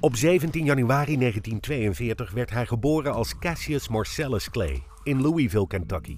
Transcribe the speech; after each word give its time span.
Op 0.00 0.16
17 0.16 0.64
januari 0.64 1.18
1942 1.18 2.30
werd 2.30 2.50
hij 2.50 2.66
geboren 2.66 3.14
als 3.14 3.38
Cassius 3.38 3.88
Marcellus 3.88 4.50
Clay 4.50 4.82
in 5.02 5.22
Louisville, 5.22 5.66
Kentucky. 5.66 6.16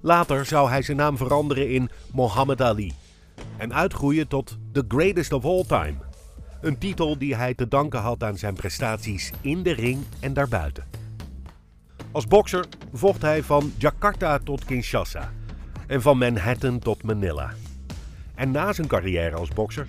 Later 0.00 0.46
zou 0.46 0.68
hij 0.68 0.82
zijn 0.82 0.96
naam 0.96 1.16
veranderen 1.16 1.70
in 1.70 1.90
Muhammad 2.14 2.62
Ali 2.62 2.92
en 3.56 3.74
uitgroeien 3.74 4.28
tot 4.28 4.58
The 4.72 4.84
Greatest 4.88 5.32
of 5.32 5.44
All 5.44 5.64
Time. 5.66 5.94
Een 6.60 6.78
titel 6.78 7.18
die 7.18 7.34
hij 7.34 7.54
te 7.54 7.68
danken 7.68 8.00
had 8.00 8.22
aan 8.22 8.38
zijn 8.38 8.54
prestaties 8.54 9.32
in 9.40 9.62
de 9.62 9.72
ring 9.72 10.04
en 10.20 10.32
daarbuiten. 10.32 10.84
Als 12.10 12.26
bokser 12.26 12.64
vocht 12.92 13.22
hij 13.22 13.42
van 13.42 13.72
Jakarta 13.78 14.38
tot 14.38 14.64
Kinshasa 14.64 15.32
en 15.86 16.02
van 16.02 16.18
Manhattan 16.18 16.78
tot 16.78 17.02
Manila. 17.02 17.52
En 18.34 18.50
na 18.50 18.72
zijn 18.72 18.86
carrière 18.86 19.36
als 19.36 19.48
bokser 19.48 19.86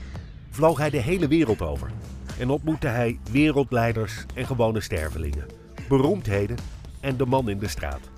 vloog 0.50 0.78
hij 0.78 0.90
de 0.90 1.02
hele 1.02 1.28
wereld 1.28 1.62
over 1.62 1.92
en 2.40 2.50
ontmoette 2.50 2.88
hij 2.88 3.20
wereldleiders 3.32 4.26
en 4.34 4.46
gewone 4.46 4.82
stervelingen, 4.82 5.46
beroemdheden 5.88 6.58
en 7.00 7.18
de 7.18 7.26
man 7.26 7.50
in 7.50 7.60
de 7.60 7.68
straat. 7.68 8.10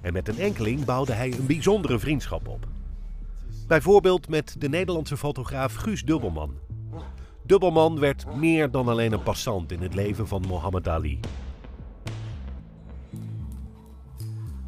En 0.00 0.12
met 0.12 0.28
een 0.28 0.38
enkeling 0.38 0.84
bouwde 0.84 1.12
hij 1.12 1.32
een 1.32 1.46
bijzondere 1.46 1.98
vriendschap 1.98 2.48
op. 2.48 2.66
Bijvoorbeeld 3.66 4.28
met 4.28 4.56
de 4.58 4.68
Nederlandse 4.68 5.16
fotograaf 5.16 5.74
Guus 5.74 6.04
Dubbelman. 6.04 6.54
Dubbelman 7.42 7.98
werd 7.98 8.36
meer 8.36 8.70
dan 8.70 8.88
alleen 8.88 9.12
een 9.12 9.22
passant 9.22 9.72
in 9.72 9.82
het 9.82 9.94
leven 9.94 10.28
van 10.28 10.44
Muhammad 10.48 10.88
Ali. 10.88 11.20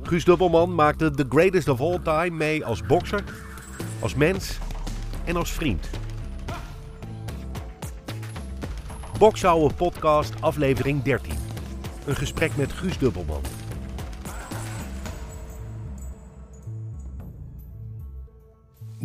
Guus 0.02 0.24
Dubbelman 0.24 0.74
maakte 0.74 1.10
The 1.10 1.26
Greatest 1.28 1.68
of 1.68 1.80
All 1.80 1.98
Time 2.02 2.36
mee 2.36 2.64
als 2.64 2.86
bokser, 2.86 3.24
als 4.00 4.14
mens 4.14 4.58
en 5.24 5.36
als 5.36 5.52
vriend. 5.52 5.90
Boksouwe 9.18 9.74
podcast 9.74 10.32
aflevering 10.40 11.02
13. 11.02 11.32
Een 12.06 12.16
gesprek 12.16 12.56
met 12.56 12.72
Guus 12.72 12.98
Dubbelman. 12.98 13.42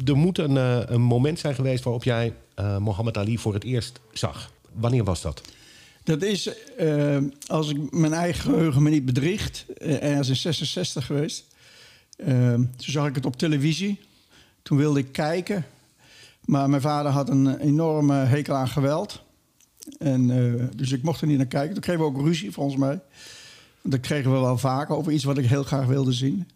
Er 0.06 0.18
moet 0.18 0.38
een, 0.38 0.58
eh, 0.58 0.80
een 0.86 1.02
moment 1.02 1.40
zijn 1.40 1.56
geweest 1.56 1.84
waarop 1.84 2.04
jij 2.04 2.34
uh, 2.60 2.78
Mohammed 2.78 3.18
Ali 3.18 3.38
voor 3.38 3.54
het 3.54 3.64
eerst 3.64 4.00
zag. 4.12 4.52
Wanneer 4.74 5.04
was 5.04 5.22
dat? 5.22 5.42
Dat 6.04 6.22
is, 6.22 6.50
uh, 6.80 7.18
als 7.48 7.70
ik 7.70 7.92
mijn 7.92 8.14
eigen 8.14 8.42
geheugen 8.42 8.84
me 8.84 8.90
niet 8.90 9.06
bedriegt, 9.06 9.66
uh, 9.82 10.04
ergens 10.04 10.30
in 10.30 10.36
66 10.36 11.06
geweest. 11.06 11.46
toen 12.16 12.70
zag 12.76 13.08
ik 13.08 13.16
het 13.16 13.26
op 13.26 13.36
televisie. 13.36 14.00
Toen 14.62 14.78
wilde 14.78 15.00
ik 15.00 15.12
kijken. 15.12 15.66
Maar 16.46 16.70
mijn 16.70 16.82
vader 16.82 17.12
had 17.12 17.30
een 17.30 17.58
enorme 17.58 18.14
hekel 18.14 18.56
aan 18.56 18.68
geweld. 18.68 19.24
En, 20.00 20.28
dus 20.76 20.92
ik 20.92 21.04
mocht 21.04 21.22
er 21.22 21.28
niet 21.28 21.38
naar 21.38 21.46
kijken. 21.46 21.74
Toen 21.74 21.82
kregen 21.82 22.02
we 22.02 22.08
ook 22.08 22.26
ruzie, 22.26 22.52
volgens 22.52 22.78
mij. 22.78 23.00
Dat 23.82 24.00
kregen 24.00 24.32
we 24.32 24.40
wel 24.40 24.58
vaker 24.58 24.96
over 24.96 25.12
iets 25.12 25.24
wat 25.24 25.38
ik 25.38 25.46
heel 25.46 25.64
graag 25.64 25.86
wilde 25.86 26.12
zien. 26.12 26.48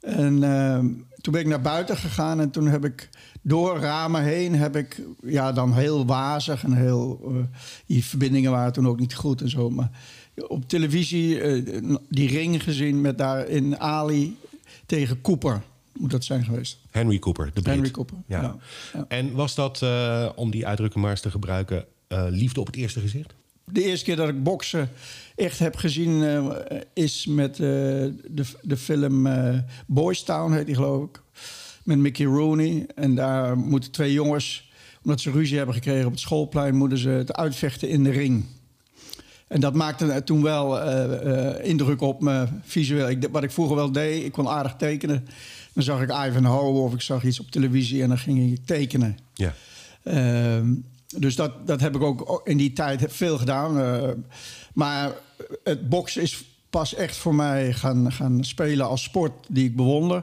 En 0.00 0.42
ehm, 0.42 0.86
toen 1.20 1.32
ben 1.32 1.40
ik 1.40 1.46
naar 1.46 1.60
buiten 1.60 1.96
gegaan 1.96 2.40
en 2.40 2.50
toen 2.50 2.66
heb 2.66 2.84
ik 2.84 3.08
door 3.42 3.78
ramen 3.78 4.22
heen 4.22 4.54
heb 4.54 4.76
ik 4.76 5.02
ja, 5.22 5.52
dan 5.52 5.74
heel 5.74 6.06
wazig 6.06 6.64
en 6.64 6.72
heel. 6.72 7.20
Uh, 7.28 7.36
die 7.86 8.04
verbindingen 8.04 8.50
waren 8.50 8.72
toen 8.72 8.88
ook 8.88 8.98
niet 8.98 9.14
goed 9.14 9.40
en 9.40 9.50
zo. 9.50 9.70
Maar 9.70 9.90
op 10.48 10.68
televisie 10.68 11.40
uh, 11.40 11.96
die 12.08 12.28
ring 12.28 12.62
gezien 12.62 13.00
met 13.00 13.18
daarin 13.18 13.78
Ali 13.80 14.36
tegen 14.86 15.20
Cooper. 15.20 15.62
Moet 15.92 16.10
dat 16.10 16.24
zijn 16.24 16.44
geweest? 16.44 16.78
Henry 16.90 17.18
Cooper, 17.18 17.44
de 17.44 17.62
Brit. 17.62 17.66
Henry 17.66 17.90
Cooper. 17.90 18.16
Ja. 18.26 18.56
ja. 18.92 19.04
En 19.08 19.32
was 19.32 19.54
dat, 19.54 19.84
om 20.34 20.50
die 20.50 20.66
uitdrukking 20.66 21.02
maar 21.02 21.12
eens 21.12 21.20
te 21.20 21.30
gebruiken, 21.30 21.84
liefde 22.08 22.60
op 22.60 22.66
het 22.66 22.76
eerste 22.76 23.00
gezicht? 23.00 23.34
De 23.64 23.82
eerste 23.84 24.04
keer 24.04 24.16
dat 24.16 24.28
ik 24.28 24.42
boksen 24.42 24.88
echt 25.36 25.58
heb 25.58 25.76
gezien 25.76 26.22
uh, 26.22 26.46
is 26.92 27.26
met 27.26 27.58
uh, 27.58 27.66
de, 27.66 28.44
de 28.62 28.76
film 28.76 29.28
Boys 29.86 30.22
Town, 30.22 30.52
heet 30.52 30.66
die 30.66 30.74
geloof 30.74 31.04
ik. 31.04 31.20
Met 31.82 31.98
Mickey 31.98 32.26
Rooney. 32.26 32.86
En 32.94 33.14
daar 33.14 33.58
moeten 33.58 33.90
twee 33.90 34.12
jongens, 34.12 34.70
omdat 35.02 35.20
ze 35.20 35.30
ruzie 35.30 35.56
hebben 35.56 35.74
gekregen 35.74 36.06
op 36.06 36.12
het 36.12 36.20
schoolplein, 36.20 36.74
moeten 36.74 36.98
ze 36.98 37.08
het 37.08 37.32
uitvechten 37.32 37.88
in 37.88 38.04
de 38.04 38.10
ring. 38.10 38.44
En 39.46 39.60
dat 39.60 39.74
maakte 39.74 40.22
toen 40.24 40.42
wel 40.42 40.82
indruk 41.60 42.00
op 42.00 42.20
me 42.20 42.46
visueel. 42.62 43.08
Ik, 43.08 43.28
wat 43.30 43.42
ik 43.42 43.50
vroeger 43.50 43.76
wel 43.76 43.92
deed, 43.92 44.24
ik 44.24 44.32
kon 44.32 44.48
aardig 44.48 44.74
tekenen. 44.74 45.26
Dan 45.72 45.82
zag 45.82 46.02
ik 46.02 46.10
Ivanhoe 46.10 46.80
of 46.80 46.94
ik 46.94 47.00
zag 47.00 47.24
iets 47.24 47.40
op 47.40 47.50
televisie 47.50 48.02
en 48.02 48.08
dan 48.08 48.18
ging 48.18 48.52
ik 48.52 48.66
tekenen. 48.66 49.18
Ja. 49.34 49.54
Ehm, 50.02 50.72
dus 51.06 51.36
dat, 51.36 51.66
dat 51.66 51.80
heb 51.80 51.94
ik 51.94 52.02
ook 52.02 52.40
in 52.44 52.56
die 52.56 52.72
tijd 52.72 53.04
veel 53.08 53.38
gedaan. 53.38 53.78
Uh, 53.78 54.10
maar 54.74 55.12
het 55.64 55.88
boksen 55.88 56.22
is 56.22 56.44
pas 56.70 56.94
echt 56.94 57.16
voor 57.16 57.34
mij 57.34 57.72
gaan, 57.72 58.12
gaan 58.12 58.44
spelen 58.44 58.86
als 58.86 59.02
sport 59.02 59.32
die 59.48 59.64
ik 59.64 59.76
bewonder. 59.76 60.22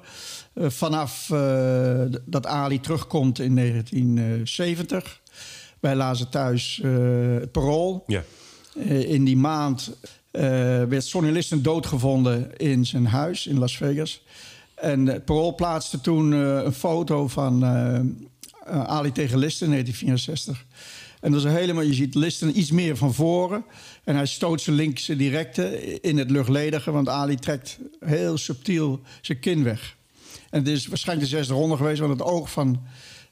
Uh, 0.54 0.70
vanaf 0.70 1.30
uh, 1.30 2.02
dat 2.26 2.46
Ali 2.46 2.80
terugkomt 2.80 3.40
in 3.40 3.56
1970. 3.56 5.22
Wij 5.80 5.96
lazen 5.96 6.30
thuis 6.30 6.82
het 7.40 7.52
parool. 7.52 8.04
Ja. 8.08 8.24
in 9.06 9.24
die 9.24 9.38
maand 9.38 9.98
werd 10.32 11.06
Sonny 11.06 11.30
Liston 11.30 11.62
doodgevonden 11.62 12.58
in 12.58 12.86
zijn 12.86 13.06
huis 13.06 13.48
in 13.48 13.60
Las 13.60 13.78
Vegas. 13.78 14.24
En 14.76 15.06
het 15.06 15.26
parool 15.26 15.56
plaatste 15.56 16.02
toen 16.02 16.32
een 16.32 16.74
foto 16.74 17.28
van 17.28 17.64
uh, 18.68 18.84
Ali 18.84 19.12
tegen 19.12 19.38
Listen 19.38 19.66
in 19.66 19.72
1964. 19.72 20.66
En 21.22 21.32
dat 21.32 21.46
is 21.46 21.52
helemaal, 21.52 21.84
je 21.84 21.94
ziet 21.94 22.16
Listen 22.16 22.60
iets 22.60 22.72
meer 22.72 22.98
van 22.98 23.14
voren. 23.14 23.66
En 24.04 24.16
hij 24.16 24.26
stoot 24.26 24.62
zijn 24.62 24.76
linkse 24.76 25.16
directe 25.16 26.00
in 26.02 26.18
het 26.18 26.32
luchtledige. 26.32 26.92
Want 26.92 27.10
Ali 27.10 27.36
trekt 27.36 27.80
heel 28.00 28.38
subtiel 28.38 29.02
zijn 29.22 29.40
kin 29.40 29.64
weg. 29.64 29.96
En 30.50 30.60
het 30.60 30.68
is 30.68 30.88
waarschijnlijk 30.88 31.30
de 31.30 31.36
zesde 31.38 31.54
ronde 31.54 31.78
geweest. 31.78 32.00
Want 32.00 32.12
het 32.12 32.22
oog 32.22 32.52
van 32.52 32.82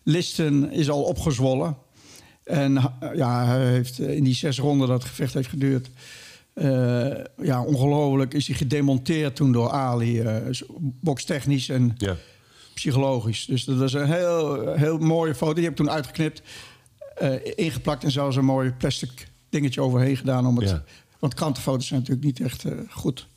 Listen 0.03 0.71
is 0.71 0.89
al 0.89 1.03
opgezwollen. 1.03 1.77
En 2.43 2.93
ja, 3.15 3.45
hij 3.45 3.65
heeft 3.65 3.99
in 3.99 4.23
die 4.23 4.35
zes 4.35 4.59
ronden 4.59 4.87
dat 4.87 5.03
gevecht 5.03 5.33
heeft 5.33 5.49
geduurd... 5.49 5.89
Ja, 7.41 7.63
ongelooflijk 7.63 8.33
is 8.33 8.47
hij 8.47 8.55
gedemonteerd 8.55 9.35
toen 9.35 9.51
door 9.51 9.69
Ali. 9.69 10.21
Uh, 10.21 10.35
bokstechnisch 11.01 11.69
en... 11.69 11.93
Ja 11.97 12.17
psychologisch. 12.81 13.45
Dus 13.45 13.63
dat 13.63 13.77
was 13.77 13.93
een 13.93 14.11
heel, 14.11 14.73
heel 14.73 14.97
mooie 14.97 15.35
foto. 15.35 15.53
Die 15.53 15.63
heb 15.63 15.71
ik 15.71 15.77
toen 15.77 15.89
uitgeknipt, 15.89 16.41
uh, 17.21 17.33
ingeplakt 17.55 18.03
en 18.03 18.11
zelfs 18.11 18.35
een 18.35 18.45
mooi 18.45 18.71
plastic 18.71 19.27
dingetje 19.49 19.81
overheen 19.81 20.17
gedaan. 20.17 20.47
Om 20.47 20.57
het, 20.57 20.69
Ja. 20.69 20.83
Want 21.19 21.33
krantenfoto's 21.33 21.87
zijn 21.87 21.99
natuurlijk 21.99 22.25
niet 22.25 22.39
echt 22.39 22.65
uh, 22.65 22.73
goed. 22.89 23.27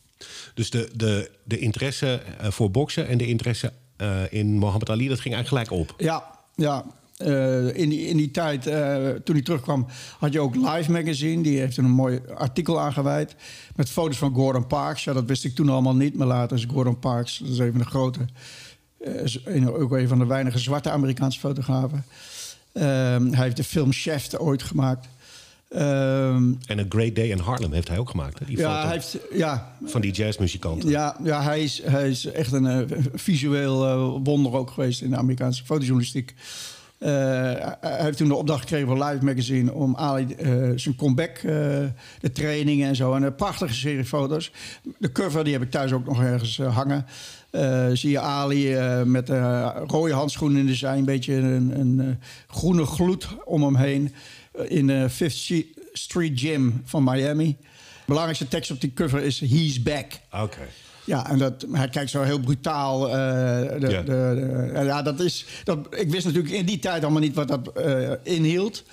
Dus 0.54 0.70
de, 0.70 0.90
de, 0.94 1.30
de 1.44 1.58
interesse 1.58 2.22
uh, 2.40 2.50
voor 2.50 2.70
boksen 2.70 3.08
en 3.08 3.18
de 3.18 3.26
interesse 3.26 3.72
in 4.30 4.58
Mohammed 4.58 4.90
Ali, 4.90 5.08
dat 5.08 5.20
ging 5.20 5.34
eigenlijk 5.34 5.68
gelijk 5.68 5.88
op. 5.88 6.00
Ja, 6.00 6.38
ja. 6.54 6.84
in, 7.74 7.88
die, 7.88 8.06
in 8.06 8.16
die 8.16 8.30
tijd, 8.30 8.62
toen 9.24 9.34
hij 9.34 9.42
terugkwam, 9.42 9.86
had 10.18 10.32
je 10.32 10.40
ook 10.40 10.54
Live 10.54 10.90
Magazine. 10.90 11.42
Die 11.42 11.58
heeft 11.58 11.76
een 11.76 11.90
mooi 11.90 12.20
artikel 12.34 12.80
aan 12.80 12.92
gewijd. 12.92 13.34
Met 13.76 13.90
foto's 13.90 14.18
van 14.18 14.34
Gordon 14.34 14.66
Parks. 14.66 15.04
Ja, 15.04 15.12
dat 15.12 15.24
wist 15.24 15.44
ik 15.44 15.54
toen 15.54 15.68
allemaal 15.68 15.96
niet. 15.96 16.16
Maar 16.16 16.26
later 16.26 16.56
is 16.56 16.64
Gordon 16.64 16.98
Parks, 16.98 17.38
dat 17.38 17.48
is 17.48 17.58
even 17.58 17.78
de 17.78 17.84
grote 17.84 18.26
uh, 19.46 19.80
ook 19.80 19.92
een 19.92 20.08
van 20.08 20.18
de 20.18 20.26
weinige 20.26 20.58
zwarte 20.58 20.90
Amerikaanse 20.90 21.38
fotografen. 21.38 22.04
Uh, 22.72 22.82
hij 22.82 23.42
heeft 23.42 23.56
de 23.56 23.64
film 23.64 23.92
Chef 23.92 24.34
ooit 24.38 24.62
gemaakt. 24.62 25.06
Uh, 25.70 26.34
en 26.66 26.78
A 26.78 26.84
Great 26.88 27.14
Day 27.14 27.28
in 27.30 27.38
Harlem 27.38 27.72
heeft 27.72 27.88
hij 27.88 27.98
ook 27.98 28.10
gemaakt. 28.10 28.38
Hè? 28.38 28.46
Die 28.46 28.58
ja, 28.58 28.76
foto 28.76 28.92
heeft, 28.92 29.18
ja, 29.32 29.72
van 29.84 30.00
die 30.00 30.12
jazzmuzikant. 30.12 30.82
Ja, 30.82 31.16
ja 31.22 31.42
hij, 31.42 31.62
is, 31.62 31.82
hij 31.84 32.10
is 32.10 32.24
echt 32.24 32.52
een 32.52 32.64
uh, 32.64 32.98
visueel 33.14 33.86
uh, 33.86 34.20
wonder 34.24 34.52
ook 34.52 34.70
geweest 34.70 35.02
in 35.02 35.10
de 35.10 35.16
Amerikaanse 35.16 35.64
fotojournalistiek. 35.64 36.34
Uh, 36.98 37.10
hij 37.80 38.02
heeft 38.02 38.16
toen 38.16 38.28
de 38.28 38.34
opdracht 38.34 38.60
gekregen 38.60 38.88
van 38.88 39.04
Live 39.04 39.24
Magazine 39.24 39.72
om 39.72 39.96
Ali 39.96 40.36
zijn 40.76 40.96
comeback, 40.96 41.40
de 42.20 42.32
trainingen 42.32 42.88
en 42.88 42.96
zo. 42.96 43.14
En 43.14 43.22
een 43.22 43.34
prachtige 43.34 43.74
serie 43.74 44.04
foto's. 44.04 44.52
De 44.98 45.12
cover 45.12 45.44
die 45.44 45.52
heb 45.52 45.62
ik 45.62 45.70
thuis 45.70 45.92
ook 45.92 46.06
nog 46.06 46.22
ergens 46.22 46.58
hangen. 46.58 47.06
Uh, 47.54 47.86
zie 47.92 48.10
je 48.10 48.20
Ali 48.20 48.76
uh, 48.76 49.02
met 49.02 49.30
uh, 49.30 49.76
rode 49.86 50.12
handschoenen 50.12 50.60
in 50.60 50.66
de 50.66 50.74
zij, 50.74 50.98
een 50.98 51.04
beetje 51.04 51.34
een, 51.34 51.80
een 51.80 52.18
groene 52.48 52.86
gloed 52.86 53.28
om 53.44 53.62
hem 53.62 53.76
heen. 53.76 54.14
in 54.68 54.86
de 54.86 55.10
Fifth 55.10 55.52
Street 55.92 56.40
Gym 56.40 56.82
van 56.84 57.04
Miami. 57.04 57.56
De 57.60 57.66
belangrijkste 58.06 58.48
tekst 58.48 58.70
op 58.70 58.80
die 58.80 58.92
cover 58.92 59.22
is 59.22 59.40
He's 59.40 59.82
Back. 59.82 60.06
Oké. 60.30 60.42
Okay. 60.42 60.66
Ja, 61.04 61.30
en 61.30 61.38
dat, 61.38 61.66
hij 61.72 61.88
kijkt 61.88 62.10
zo 62.10 62.22
heel 62.22 62.40
brutaal. 62.40 63.00
De, 63.00 63.76
Ja. 63.80 64.02
de, 64.02 64.02
de, 64.04 64.80
ja, 64.84 65.02
dat 65.02 65.20
is. 65.20 65.46
Dat, 65.64 65.78
ik 65.90 66.10
wist 66.10 66.26
natuurlijk 66.26 66.54
in 66.54 66.66
die 66.66 66.78
tijd 66.78 67.02
allemaal 67.02 67.20
niet 67.20 67.34
wat 67.34 67.48
dat 67.48 67.72
inhield. 68.22 68.84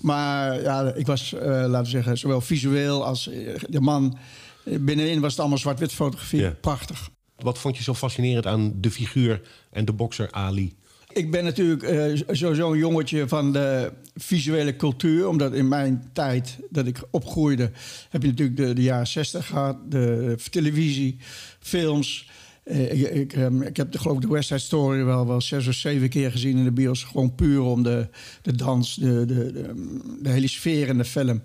Maar 0.00 0.62
ja, 0.62 0.92
ik 0.94 1.06
was, 1.06 1.34
laten 1.40 1.82
we 1.82 1.88
zeggen, 1.88 2.18
zowel 2.18 2.40
visueel 2.40 3.04
als 3.04 3.30
de 3.68 3.80
man. 3.80 4.18
Binnenin 4.64 5.20
was 5.20 5.30
het 5.30 5.40
allemaal 5.40 5.58
zwart-wit 5.58 5.92
fotografie. 5.92 6.50
Prachtig. 6.50 7.08
Wat 7.38 7.58
vond 7.58 7.76
je 7.76 7.82
zo 7.82 7.94
fascinerend 7.94 8.46
aan 8.46 8.72
de 8.76 8.90
figuur 8.90 9.40
en 9.70 9.84
de 9.84 9.92
bokser 9.92 10.30
Ali? 10.30 10.76
ik 11.12 11.30
ben 11.30 11.44
natuurlijk 11.44 11.82
uh, 11.82 12.22
sowieso 12.30 12.72
een 12.72 12.78
jongetje 12.78 13.28
van 13.28 13.52
de 13.52 13.92
visuele 14.14 14.76
cultuur. 14.76 15.28
Omdat 15.28 15.52
in 15.52 15.68
mijn 15.68 16.10
tijd 16.12 16.58
dat 16.70 16.86
ik 16.86 17.02
opgroeide, 17.10 17.70
heb 18.08 18.22
je 18.22 18.28
natuurlijk 18.28 18.56
de, 18.56 18.72
de 18.72 18.82
jaren 18.82 19.06
60 19.06 19.46
gehad, 19.46 19.76
de 19.90 20.36
televisie, 20.50 21.16
films. 21.60 22.28
Uh, 22.64 22.92
ik, 22.92 23.10
ik, 23.10 23.36
um, 23.36 23.62
ik, 23.62 23.76
heb 23.76 23.92
de, 23.92 23.98
geloof 23.98 24.18
de 24.18 24.28
West 24.28 24.48
Side 24.48 24.60
Story 24.60 25.04
wel, 25.04 25.26
wel 25.26 25.40
zes 25.40 25.66
of 25.66 25.74
zeven 25.74 26.08
keer 26.08 26.30
gezien 26.30 26.56
in 26.56 26.64
de 26.64 26.72
bios. 26.72 27.04
Gewoon 27.04 27.34
puur 27.34 27.60
om 27.60 27.82
de, 27.82 28.08
de 28.42 28.52
dans, 28.52 28.94
de, 28.94 29.24
de, 29.26 29.52
de, 29.52 29.74
de 30.22 30.30
hele 30.30 30.48
sfeer 30.48 30.88
in 30.88 30.98
de 30.98 31.04
film. 31.04 31.42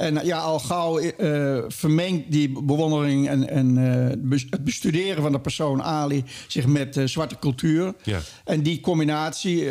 En 0.00 0.24
ja, 0.24 0.38
al 0.38 0.58
gauw 0.58 1.00
uh, 1.00 1.58
vermengt 1.68 2.32
die 2.32 2.62
bewondering 2.62 3.28
en, 3.28 3.48
en 3.48 3.76
uh, 3.78 4.38
het 4.50 4.64
bestuderen 4.64 5.22
van 5.22 5.32
de 5.32 5.40
persoon 5.40 5.82
Ali 5.82 6.24
zich 6.46 6.66
met 6.66 6.96
uh, 6.96 7.06
zwarte 7.06 7.38
cultuur. 7.38 7.94
Ja. 8.02 8.18
En 8.44 8.62
die 8.62 8.80
combinatie 8.80 9.64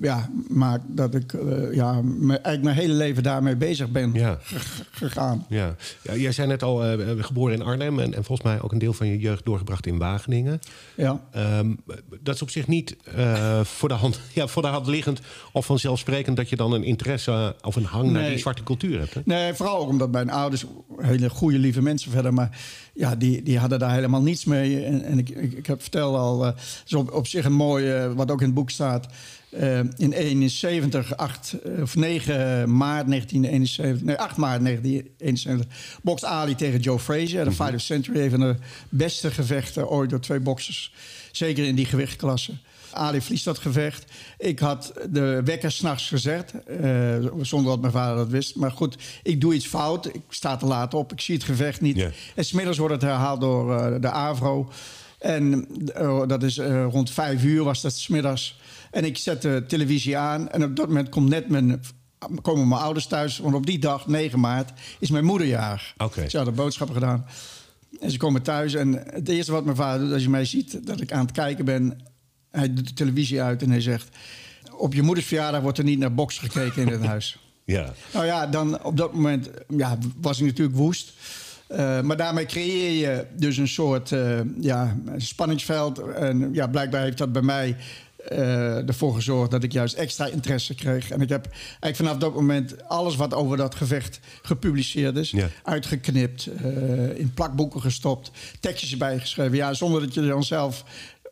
ja, 0.00 0.30
maakt 0.48 0.84
dat 0.88 1.14
ik 1.14 1.34
ja, 1.72 2.02
me, 2.02 2.38
eigenlijk 2.38 2.62
mijn 2.62 2.76
hele 2.76 2.92
leven 2.92 3.22
daarmee 3.22 3.56
bezig 3.56 3.90
ben 3.90 4.12
ja. 4.12 4.38
gegaan. 4.90 5.46
Ja. 5.48 5.74
ja. 6.02 6.16
jij 6.16 6.32
zei 6.32 6.48
net 6.48 6.62
al 6.62 6.76
geboren 7.18 7.54
in 7.54 7.62
Arnhem 7.62 7.98
en, 7.98 8.14
en, 8.14 8.24
volgens 8.24 8.48
mij 8.48 8.60
ook 8.60 8.72
een 8.72 8.78
deel 8.78 8.92
van 8.92 9.06
je 9.06 9.18
jeugd 9.18 9.44
doorgebracht 9.44 9.86
in 9.86 9.98
Wageningen. 9.98 10.60
Ja. 10.96 11.20
Um, 11.36 11.80
dat 12.20 12.34
is 12.34 12.42
op 12.42 12.50
zich 12.50 12.66
niet 12.66 12.96
voor, 13.62 13.88
de 13.88 13.94
hand, 13.94 14.20
ja, 14.32 14.46
voor 14.46 14.62
de 14.62 14.68
hand 14.68 14.86
liggend 14.86 15.20
of 15.52 15.66
vanzelfsprekend 15.66 16.36
dat 16.36 16.48
je 16.48 16.56
dan 16.56 16.72
een 16.72 16.84
interesse 16.84 17.56
of 17.62 17.76
een 17.76 17.84
hang 17.84 18.04
nee. 18.04 18.12
naar 18.12 18.30
die 18.30 18.38
zwarte 18.38 18.62
cultuur 18.62 18.98
hebt. 18.98 19.14
Hè? 19.14 19.20
Nee. 19.24 19.35
Nee, 19.36 19.54
vooral 19.54 19.78
ook 19.78 19.88
omdat 19.88 20.10
mijn 20.10 20.30
ouders 20.30 20.64
hele 20.96 21.30
goede, 21.30 21.58
lieve 21.58 21.82
mensen 21.82 22.10
verder. 22.10 22.34
Maar 22.34 22.58
ja, 22.94 23.16
die, 23.16 23.42
die 23.42 23.58
hadden 23.58 23.78
daar 23.78 23.94
helemaal 23.94 24.22
niets 24.22 24.44
mee. 24.44 24.84
En, 24.84 25.04
en 25.04 25.18
ik, 25.18 25.28
ik, 25.28 25.52
ik 25.52 25.66
heb 25.66 25.82
verteld 25.82 26.16
al, 26.16 26.46
uh, 26.46 26.52
is 26.86 26.94
op, 26.94 27.12
op 27.12 27.26
zich 27.26 27.44
een 27.44 27.52
mooi, 27.52 28.04
uh, 28.04 28.12
wat 28.12 28.30
ook 28.30 28.40
in 28.40 28.46
het 28.46 28.54
boek 28.54 28.70
staat. 28.70 29.06
Uh, 29.50 29.78
in 29.78 30.12
71, 30.12 31.16
8 31.16 31.56
of 31.80 31.96
9 31.96 32.76
maart 32.76 33.06
1971, 33.08 34.02
nee, 34.02 34.16
8 34.16 34.36
maart 34.36 34.62
1971, 34.62 35.98
bokst 36.02 36.24
Ali 36.24 36.54
tegen 36.54 36.80
Joe 36.80 36.98
Frazier. 36.98 37.44
De 37.44 37.52
Fight 37.52 37.74
of 37.74 37.80
Century, 37.80 38.20
een 38.20 38.30
van 38.30 38.40
de 38.40 38.56
beste 38.88 39.30
gevechten 39.30 39.88
ooit 39.88 40.10
door 40.10 40.20
twee 40.20 40.40
boxers. 40.40 40.94
Zeker 41.32 41.64
in 41.64 41.74
die 41.74 41.86
gewichtklasse. 41.86 42.52
Ali 42.96 43.20
verliest 43.20 43.44
dat 43.44 43.58
gevecht. 43.58 44.12
Ik 44.38 44.58
had 44.58 44.92
de 45.10 45.40
wekker 45.44 45.70
s'nachts 45.70 46.08
gezet, 46.08 46.52
uh, 46.80 47.16
zonder 47.40 47.70
dat 47.70 47.80
mijn 47.80 47.92
vader 47.92 48.16
dat 48.16 48.28
wist. 48.28 48.56
Maar 48.56 48.70
goed, 48.70 48.96
ik 49.22 49.40
doe 49.40 49.54
iets 49.54 49.66
fout. 49.66 50.06
Ik 50.06 50.22
sta 50.28 50.56
te 50.56 50.66
laat 50.66 50.94
op, 50.94 51.12
ik 51.12 51.20
zie 51.20 51.34
het 51.34 51.44
gevecht 51.44 51.80
niet. 51.80 51.96
Yeah. 51.96 52.10
En 52.34 52.44
smiddags 52.44 52.78
wordt 52.78 52.94
het 52.94 53.02
herhaald 53.02 53.40
door 53.40 53.92
uh, 53.92 54.00
de 54.00 54.10
AVRO. 54.10 54.70
En 55.18 55.66
uh, 56.00 56.26
dat 56.26 56.42
is 56.42 56.58
rond 56.90 57.10
vijf 57.10 57.44
uur 57.44 57.64
was 57.64 57.80
dat 57.80 57.92
smiddags. 57.92 58.58
En 58.90 59.04
ik 59.04 59.16
zet 59.16 59.42
de 59.42 59.64
televisie 59.68 60.16
aan. 60.16 60.48
En 60.48 60.64
op 60.64 60.76
dat 60.76 60.86
moment 60.86 61.08
komt 61.08 61.28
net 61.28 61.48
mijn 61.48 61.80
komen 62.42 62.68
mijn 62.68 62.80
ouders 62.80 63.06
thuis. 63.06 63.38
Want 63.38 63.54
op 63.54 63.66
die 63.66 63.78
dag, 63.78 64.06
9 64.06 64.40
maart, 64.40 64.72
is 64.98 65.10
mijn 65.10 65.24
moederjaar. 65.24 65.94
Okay. 65.98 66.28
Ze 66.28 66.36
hadden 66.36 66.54
boodschappen 66.54 66.96
gedaan. 66.96 67.26
En 68.00 68.10
ze 68.10 68.16
komen 68.16 68.42
thuis. 68.42 68.74
En 68.74 68.92
het 68.92 69.28
eerste 69.28 69.52
wat 69.52 69.64
mijn 69.64 69.76
vader 69.76 70.00
doet 70.00 70.12
als 70.12 70.22
je 70.22 70.30
mij 70.30 70.44
ziet... 70.44 70.86
dat 70.86 71.00
ik 71.00 71.12
aan 71.12 71.24
het 71.24 71.32
kijken 71.32 71.64
ben 71.64 71.98
hij 72.56 72.74
doet 72.74 72.88
de 72.88 72.94
televisie 72.94 73.42
uit 73.42 73.62
en 73.62 73.70
hij 73.70 73.80
zegt... 73.80 74.08
op 74.72 74.94
je 74.94 75.02
moeders 75.02 75.26
verjaardag 75.26 75.60
wordt 75.60 75.78
er 75.78 75.84
niet 75.84 75.98
naar 75.98 76.14
box 76.14 76.38
gekeken 76.38 76.82
in 76.82 76.88
het 76.88 77.04
huis. 77.14 77.38
Ja. 77.64 77.92
Nou 78.12 78.26
ja, 78.26 78.46
dan 78.46 78.84
op 78.84 78.96
dat 78.96 79.12
moment 79.12 79.50
ja, 79.68 79.98
was 80.20 80.38
ik 80.38 80.46
natuurlijk 80.46 80.76
woest. 80.76 81.12
Uh, 81.70 82.00
maar 82.00 82.16
daarmee 82.16 82.46
creëer 82.46 82.90
je 82.90 83.26
dus 83.36 83.56
een 83.56 83.68
soort 83.68 84.10
uh, 84.10 84.40
ja, 84.60 84.96
spanningsveld. 85.16 85.98
En 85.98 86.54
ja, 86.54 86.66
blijkbaar 86.66 87.02
heeft 87.02 87.18
dat 87.18 87.32
bij 87.32 87.42
mij 87.42 87.76
uh, 88.32 88.88
ervoor 88.88 89.14
gezorgd 89.14 89.50
dat 89.50 89.62
ik 89.62 89.72
juist 89.72 89.94
extra 89.94 90.26
interesse 90.26 90.74
kreeg. 90.74 91.10
En 91.10 91.20
ik 91.20 91.28
heb 91.28 91.46
eigenlijk 91.50 91.96
vanaf 91.96 92.16
dat 92.16 92.34
moment 92.34 92.88
alles 92.88 93.16
wat 93.16 93.34
over 93.34 93.56
dat 93.56 93.74
gevecht 93.74 94.20
gepubliceerd 94.42 95.16
is, 95.16 95.30
ja. 95.30 95.48
uitgeknipt, 95.62 96.48
in 97.14 97.32
plakboeken 97.34 97.80
gestopt, 97.80 98.30
tekstjes 98.60 98.92
erbij 98.92 99.18
geschreven. 99.18 99.56
Ja, 99.56 99.74
zonder 99.74 100.00
dat 100.00 100.14
je 100.14 100.26
dan 100.26 100.44
zelf 100.44 100.84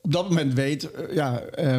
op 0.05 0.12
dat 0.12 0.29
moment 0.29 0.55
weet, 0.55 0.85
uh, 0.85 1.15
ja, 1.15 1.43
uh, 1.59 1.77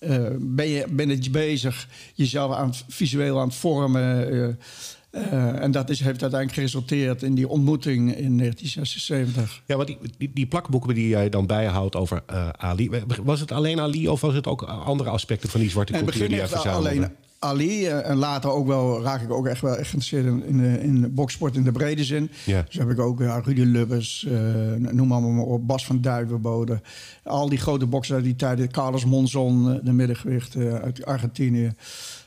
uh, 0.00 0.26
ben, 0.38 0.68
je, 0.68 0.86
ben 0.90 1.22
je 1.22 1.30
bezig 1.30 1.88
jezelf 2.14 2.54
aan 2.54 2.72
visueel 2.88 3.40
aan 3.40 3.46
het 3.46 3.56
vormen. 3.56 4.28
Uh, 4.30 5.62
en 5.62 5.70
dat 5.70 5.90
is, 5.90 6.00
heeft 6.00 6.22
uiteindelijk 6.22 6.52
geresulteerd 6.52 7.22
in 7.22 7.34
die 7.34 7.48
ontmoeting 7.48 8.16
in 8.16 8.38
1976. 8.38 9.62
Ja, 9.66 9.76
maar 9.76 9.86
die, 9.86 9.98
die, 10.18 10.30
die 10.34 10.46
plakboeken 10.46 10.94
die 10.94 11.08
jij 11.08 11.28
dan 11.28 11.46
bijhoudt 11.46 11.96
over 11.96 12.22
Ali... 12.56 12.90
was 13.22 13.40
het 13.40 13.52
alleen 13.52 13.80
Ali 13.80 14.08
of 14.08 14.20
was 14.20 14.34
het 14.34 14.46
ook 14.46 14.62
andere 14.62 15.10
aspecten 15.10 15.48
van 15.48 15.60
die 15.60 15.70
zwarte 15.70 15.92
cultuur 15.92 16.28
die 16.28 16.36
jij 16.36 16.48
verzamelde? 16.48 16.88
alleen 16.88 17.10
Ali. 17.44 17.86
Uh, 17.86 18.08
en 18.08 18.16
later 18.16 18.50
ook 18.50 18.66
wel 18.66 19.02
raak 19.02 19.22
ik 19.22 19.30
ook 19.30 19.46
echt 19.46 19.60
wel 19.60 19.76
echt 19.76 19.90
geïnteresseerd 19.90 20.24
in, 20.24 20.44
in, 20.44 20.80
in 20.80 21.00
de 21.00 21.08
boksport 21.08 21.56
in 21.56 21.62
de 21.62 21.72
brede 21.72 22.04
zin. 22.04 22.30
Ja. 22.44 22.62
Dus 22.66 22.74
heb 22.74 22.90
ik 22.90 22.98
ook 22.98 23.20
ja, 23.20 23.40
Rudy 23.44 23.60
Lubbers, 23.60 24.26
uh, 24.28 24.74
noem 24.74 25.08
maar, 25.08 25.22
maar 25.22 25.44
op, 25.44 25.66
Bas 25.66 25.86
van 25.86 26.00
Duivenbode. 26.00 26.80
Al 27.22 27.48
die 27.48 27.58
grote 27.58 27.86
boxers 27.86 28.16
uit 28.16 28.24
die 28.24 28.36
tijd. 28.36 28.70
Carlos 28.70 29.04
Monzon, 29.04 29.80
de 29.84 29.92
middengewicht 29.92 30.56
uit 30.56 31.04
Argentinië. 31.04 31.74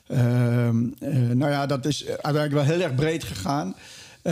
Ehm, 0.07 0.85
nou 1.33 1.51
ja, 1.51 1.65
dat 1.65 1.85
is 1.85 2.07
uiteindelijk 2.07 2.53
wel 2.53 2.63
heel 2.63 2.81
erg 2.81 2.95
breed 2.95 3.23
gegaan. 3.23 3.75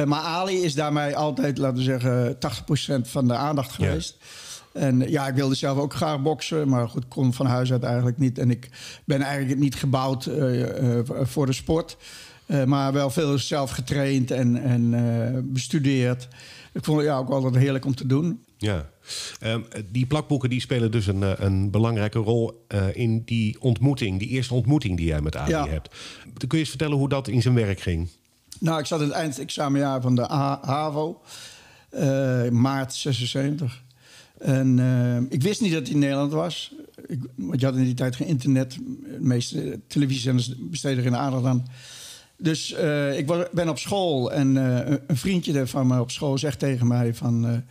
maar 0.05 0.19
Ali 0.19 0.63
is 0.63 0.73
daarmee 0.73 1.15
altijd, 1.15 1.57
laten 1.57 1.77
we 1.77 1.83
zeggen, 1.83 2.37
80% 2.39 3.07
van 3.07 3.27
de 3.27 3.35
aandacht 3.35 3.71
geweest. 3.71 4.15
Ja. 4.19 4.44
En 4.75 4.99
ja, 5.09 5.27
ik 5.27 5.35
wilde 5.35 5.55
zelf 5.55 5.77
ook 5.77 5.93
graag 5.93 6.21
boksen, 6.21 6.69
maar 6.69 6.89
goed, 6.89 7.07
kon 7.07 7.33
van 7.33 7.45
huis 7.45 7.71
uit 7.71 7.83
eigenlijk 7.83 8.17
niet. 8.17 8.39
En 8.39 8.49
ik 8.49 8.69
ben 9.05 9.21
eigenlijk 9.21 9.59
niet 9.59 9.75
gebouwd 9.75 10.25
uh, 10.25 10.59
uh, 10.59 10.99
voor 11.21 11.45
de 11.45 11.53
sport. 11.53 11.97
Uh, 12.45 12.63
maar 12.63 12.93
wel 12.93 13.09
veel 13.09 13.37
zelf 13.37 13.71
getraind 13.71 14.31
en, 14.31 14.63
en 14.63 15.53
bestudeerd. 15.53 16.27
Ik 16.73 16.83
vond 16.83 16.97
het 16.97 17.07
ja, 17.07 17.17
ook 17.17 17.29
altijd 17.29 17.55
heerlijk 17.55 17.85
om 17.85 17.95
te 17.95 18.07
doen. 18.07 18.43
Ja, 18.57 18.89
um, 19.43 19.65
die 19.91 20.05
plakboeken 20.05 20.49
die 20.49 20.61
spelen 20.61 20.91
dus 20.91 21.07
een, 21.07 21.45
een 21.45 21.71
belangrijke 21.71 22.19
rol 22.19 22.65
in 22.93 23.21
die 23.25 23.61
ontmoeting, 23.61 24.19
die 24.19 24.27
eerste 24.27 24.53
ontmoeting 24.53 24.97
die 24.97 25.05
jij 25.05 25.21
met 25.21 25.35
Ali 25.35 25.49
ja. 25.49 25.67
hebt. 25.67 25.95
Kun 26.37 26.47
je 26.49 26.57
eens 26.57 26.69
vertellen 26.69 26.97
hoe 26.97 27.09
dat 27.09 27.27
in 27.27 27.41
zijn 27.41 27.53
werk 27.55 27.79
ging? 27.79 28.09
Nou, 28.59 28.79
ik 28.79 28.85
zat 28.85 28.99
in 28.99 29.07
het 29.07 29.15
eindexamenjaar 29.15 30.01
van 30.01 30.15
de 30.15 30.21
HAVO, 30.61 31.21
maart 32.51 32.93
76. 32.93 33.83
En 34.37 34.77
uh, 34.77 35.17
ik 35.29 35.43
wist 35.43 35.61
niet 35.61 35.73
dat 35.73 35.83
hij 35.83 35.91
in 35.91 35.99
Nederland 35.99 36.31
was. 36.31 36.73
Ik, 37.07 37.19
want 37.35 37.59
je 37.59 37.65
had 37.65 37.75
in 37.75 37.83
die 37.83 37.93
tijd 37.93 38.15
geen 38.15 38.27
internet. 38.27 38.71
De 38.71 39.17
meeste 39.19 39.79
televisiezenders 39.87 40.53
besteden 40.57 40.97
er 40.97 41.03
geen 41.03 41.15
aandacht 41.15 41.45
aan. 41.45 41.65
Dus 42.37 42.71
uh, 42.71 43.17
ik 43.17 43.27
was, 43.27 43.45
ben 43.51 43.69
op 43.69 43.77
school 43.77 44.31
en 44.31 44.55
uh, 44.55 44.79
een 45.07 45.17
vriendje 45.17 45.67
van 45.67 45.87
me 45.87 45.99
op 45.99 46.11
school 46.11 46.37
zegt 46.37 46.59
tegen 46.59 46.87
mij 46.87 47.13
van... 47.13 47.63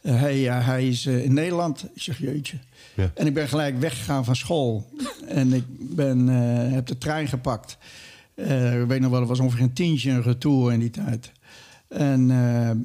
hey, 0.00 0.38
hij 0.38 0.88
is 0.88 1.06
in 1.06 1.34
Nederland. 1.34 1.84
Ik 1.94 2.02
zeg, 2.02 2.18
jeetje. 2.18 2.58
Ja. 2.94 3.10
En 3.14 3.26
ik 3.26 3.34
ben 3.34 3.48
gelijk 3.48 3.78
weggegaan 3.78 4.24
van 4.24 4.36
school. 4.36 4.90
en 5.26 5.52
ik 5.52 5.64
ben, 5.96 6.26
heb 6.72 6.86
de 6.86 6.98
trein 6.98 7.28
gepakt. 7.28 7.78
ik 8.34 8.86
weet 8.86 9.00
nog 9.00 9.10
wel, 9.10 9.20
het 9.20 9.28
was 9.28 9.40
ongeveer 9.40 9.62
een 9.62 9.72
tientje 9.72 10.10
een 10.10 10.22
retour 10.22 10.72
in 10.72 10.80
die 10.80 10.90
tijd. 10.90 11.32
En 11.88 12.26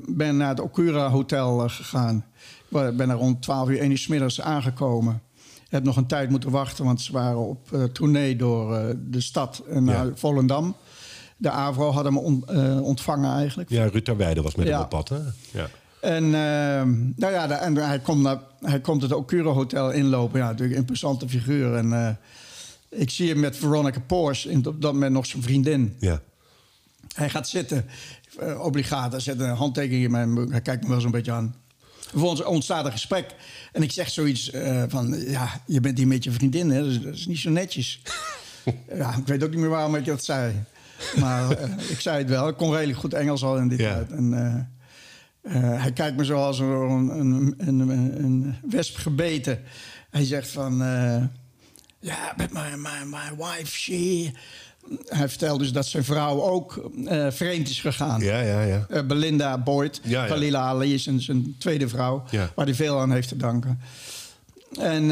ben 0.08 0.38
naar 0.38 0.50
het 0.50 0.60
Okura 0.60 1.10
Hotel 1.10 1.70
gegaan. 1.70 2.26
Ik 2.70 2.98
ben 2.98 3.10
er 3.10 3.16
rond 3.16 3.42
12 3.42 3.70
uur 3.70 3.80
1 3.80 3.92
uur 3.92 4.06
middags 4.10 4.42
aangekomen. 4.42 5.22
Ik 5.66 5.72
heb 5.72 5.84
nog 5.84 5.98
een 5.98 6.08
tijd 6.08 6.30
moeten 6.30 6.50
wachten, 6.50 6.86
want 6.86 7.02
ze 7.02 7.12
waren 7.12 7.48
op 7.48 7.70
uh, 7.74 7.84
tournee 7.84 8.36
door 8.36 8.80
uh, 8.80 8.86
de 8.98 9.22
stad 9.22 9.64
naar 9.70 10.06
ja. 10.06 10.12
Volendam. 10.16 10.76
De 11.38 11.50
AVRO 11.50 11.92
hadden 11.92 12.14
me 12.14 12.20
on, 12.20 12.46
uh, 12.52 12.82
ontvangen 12.82 13.36
eigenlijk. 13.36 13.70
Ja, 13.70 13.88
Ruud 13.88 14.12
Weide 14.18 14.42
was 14.42 14.56
met 14.56 14.68
ja. 14.68 14.74
hem 14.74 14.82
op 14.82 14.90
pad, 14.90 15.10
hè? 15.10 15.18
Ja. 15.52 15.70
En, 16.02 16.24
ehm, 16.24 16.94
nou 17.16 17.34
ja, 17.34 17.48
de, 17.48 17.54
en 17.54 17.76
hij, 17.76 18.00
komt 18.00 18.22
naar, 18.22 18.40
hij 18.62 18.80
komt 18.82 19.02
het 19.02 19.12
Okura 19.12 19.50
Hotel 19.50 19.92
inlopen. 19.92 20.40
Ja, 20.40 20.46
natuurlijk 20.46 20.72
een 20.72 20.80
imposante 20.80 21.30
figuur. 21.30 21.76
En 21.76 22.20
ik 22.90 23.10
zie 23.10 23.30
hem 23.30 23.40
met 23.40 23.58
Veronica 23.58 24.02
in, 24.50 24.66
op 24.68 24.82
dat 24.82 24.94
moment 24.94 25.14
nog 25.14 25.26
zijn 25.26 25.44
vriendin. 25.44 25.96
Ja. 26.00 26.22
Hij 27.16 27.30
gaat 27.30 27.48
zitten, 27.48 27.86
obligaat. 28.58 29.12
Hij 29.12 29.22
zet 29.22 29.40
een 29.40 29.56
handtekening 29.56 30.04
in 30.04 30.12
mijn... 30.12 30.36
Hij 30.52 30.62
kijkt 30.62 30.84
me 30.84 30.90
wel 30.90 31.02
zo'n 31.02 31.12
beetje 31.12 31.32
aan. 31.32 31.56
Vervolgens 32.10 32.44
ontstaat 32.44 32.86
een 32.86 32.92
gesprek. 32.92 33.36
En 33.72 33.84
ik 33.84 33.92
zeg 33.92 34.10
zoiets 34.10 34.54
uh, 34.54 34.84
van... 34.88 35.20
Ja, 35.20 35.62
je 35.66 35.80
bent 35.80 35.98
hier 35.98 36.08
met 36.08 36.24
je 36.24 36.32
vriendin, 36.32 36.70
hè? 36.70 37.00
Dat 37.02 37.14
is 37.14 37.26
niet 37.26 37.40
zo 37.40 37.50
netjes. 37.50 38.02
ja, 38.98 39.16
ik 39.16 39.28
weet 39.28 39.44
ook 39.44 39.50
niet 39.50 39.60
meer 39.60 39.70
waarom 39.70 39.96
ik 39.96 40.06
dat 40.06 40.24
zei. 40.24 40.64
Maar 41.20 41.52
uh, 41.52 41.90
ik 41.90 42.00
zei 42.00 42.18
het 42.18 42.30
wel. 42.30 42.48
Ik 42.48 42.58
kon 42.58 42.74
redelijk 42.74 43.00
goed 43.00 43.14
Engels 43.14 43.44
al 43.44 43.58
in 43.58 43.68
dit 43.68 43.80
yeah. 43.80 43.96
tijd. 43.96 44.12
En 44.12 44.32
uh, 45.42 45.82
hij 45.82 45.92
kijkt 45.92 46.18
me 46.18 46.24
zoals 46.24 46.60
een, 46.60 46.68
een, 46.68 47.54
een, 47.58 47.90
een, 48.24 48.56
wesp 48.70 48.98
gebeten. 48.98 49.60
Hij 50.10 50.24
zegt 50.24 50.50
van... 50.50 50.78
Ja, 52.00 52.34
but 52.38 52.52
my, 52.52 52.76
my, 52.76 53.04
my 53.06 53.36
wife, 53.38 53.78
she 53.78 54.32
hij 55.06 55.30
vertelde 55.30 55.64
dus 55.64 55.72
dat 55.72 55.86
zijn 55.86 56.04
vrouw 56.04 56.42
ook 56.42 56.90
uh, 56.96 57.28
vreemd 57.32 57.70
is 57.70 57.82
gegaan. 57.82 58.22
Ja, 58.22 58.40
ja, 58.40 58.62
ja. 58.62 58.86
Uh, 58.90 59.02
Belinda 59.02 59.58
Boyd, 59.58 60.00
ja, 60.04 60.22
ja. 60.22 60.26
Khalila 60.26 60.60
Ali 60.60 60.94
is 60.94 61.04
zijn, 61.04 61.22
zijn 61.22 61.56
tweede 61.60 61.88
vrouw, 61.88 62.24
ja. 62.30 62.52
waar 62.56 62.66
hij 62.66 62.76
veel 62.76 63.00
aan 63.00 63.12
heeft 63.12 63.28
te 63.28 63.38
danken. 63.38 63.80
En 64.80 65.04
uh, 65.04 65.10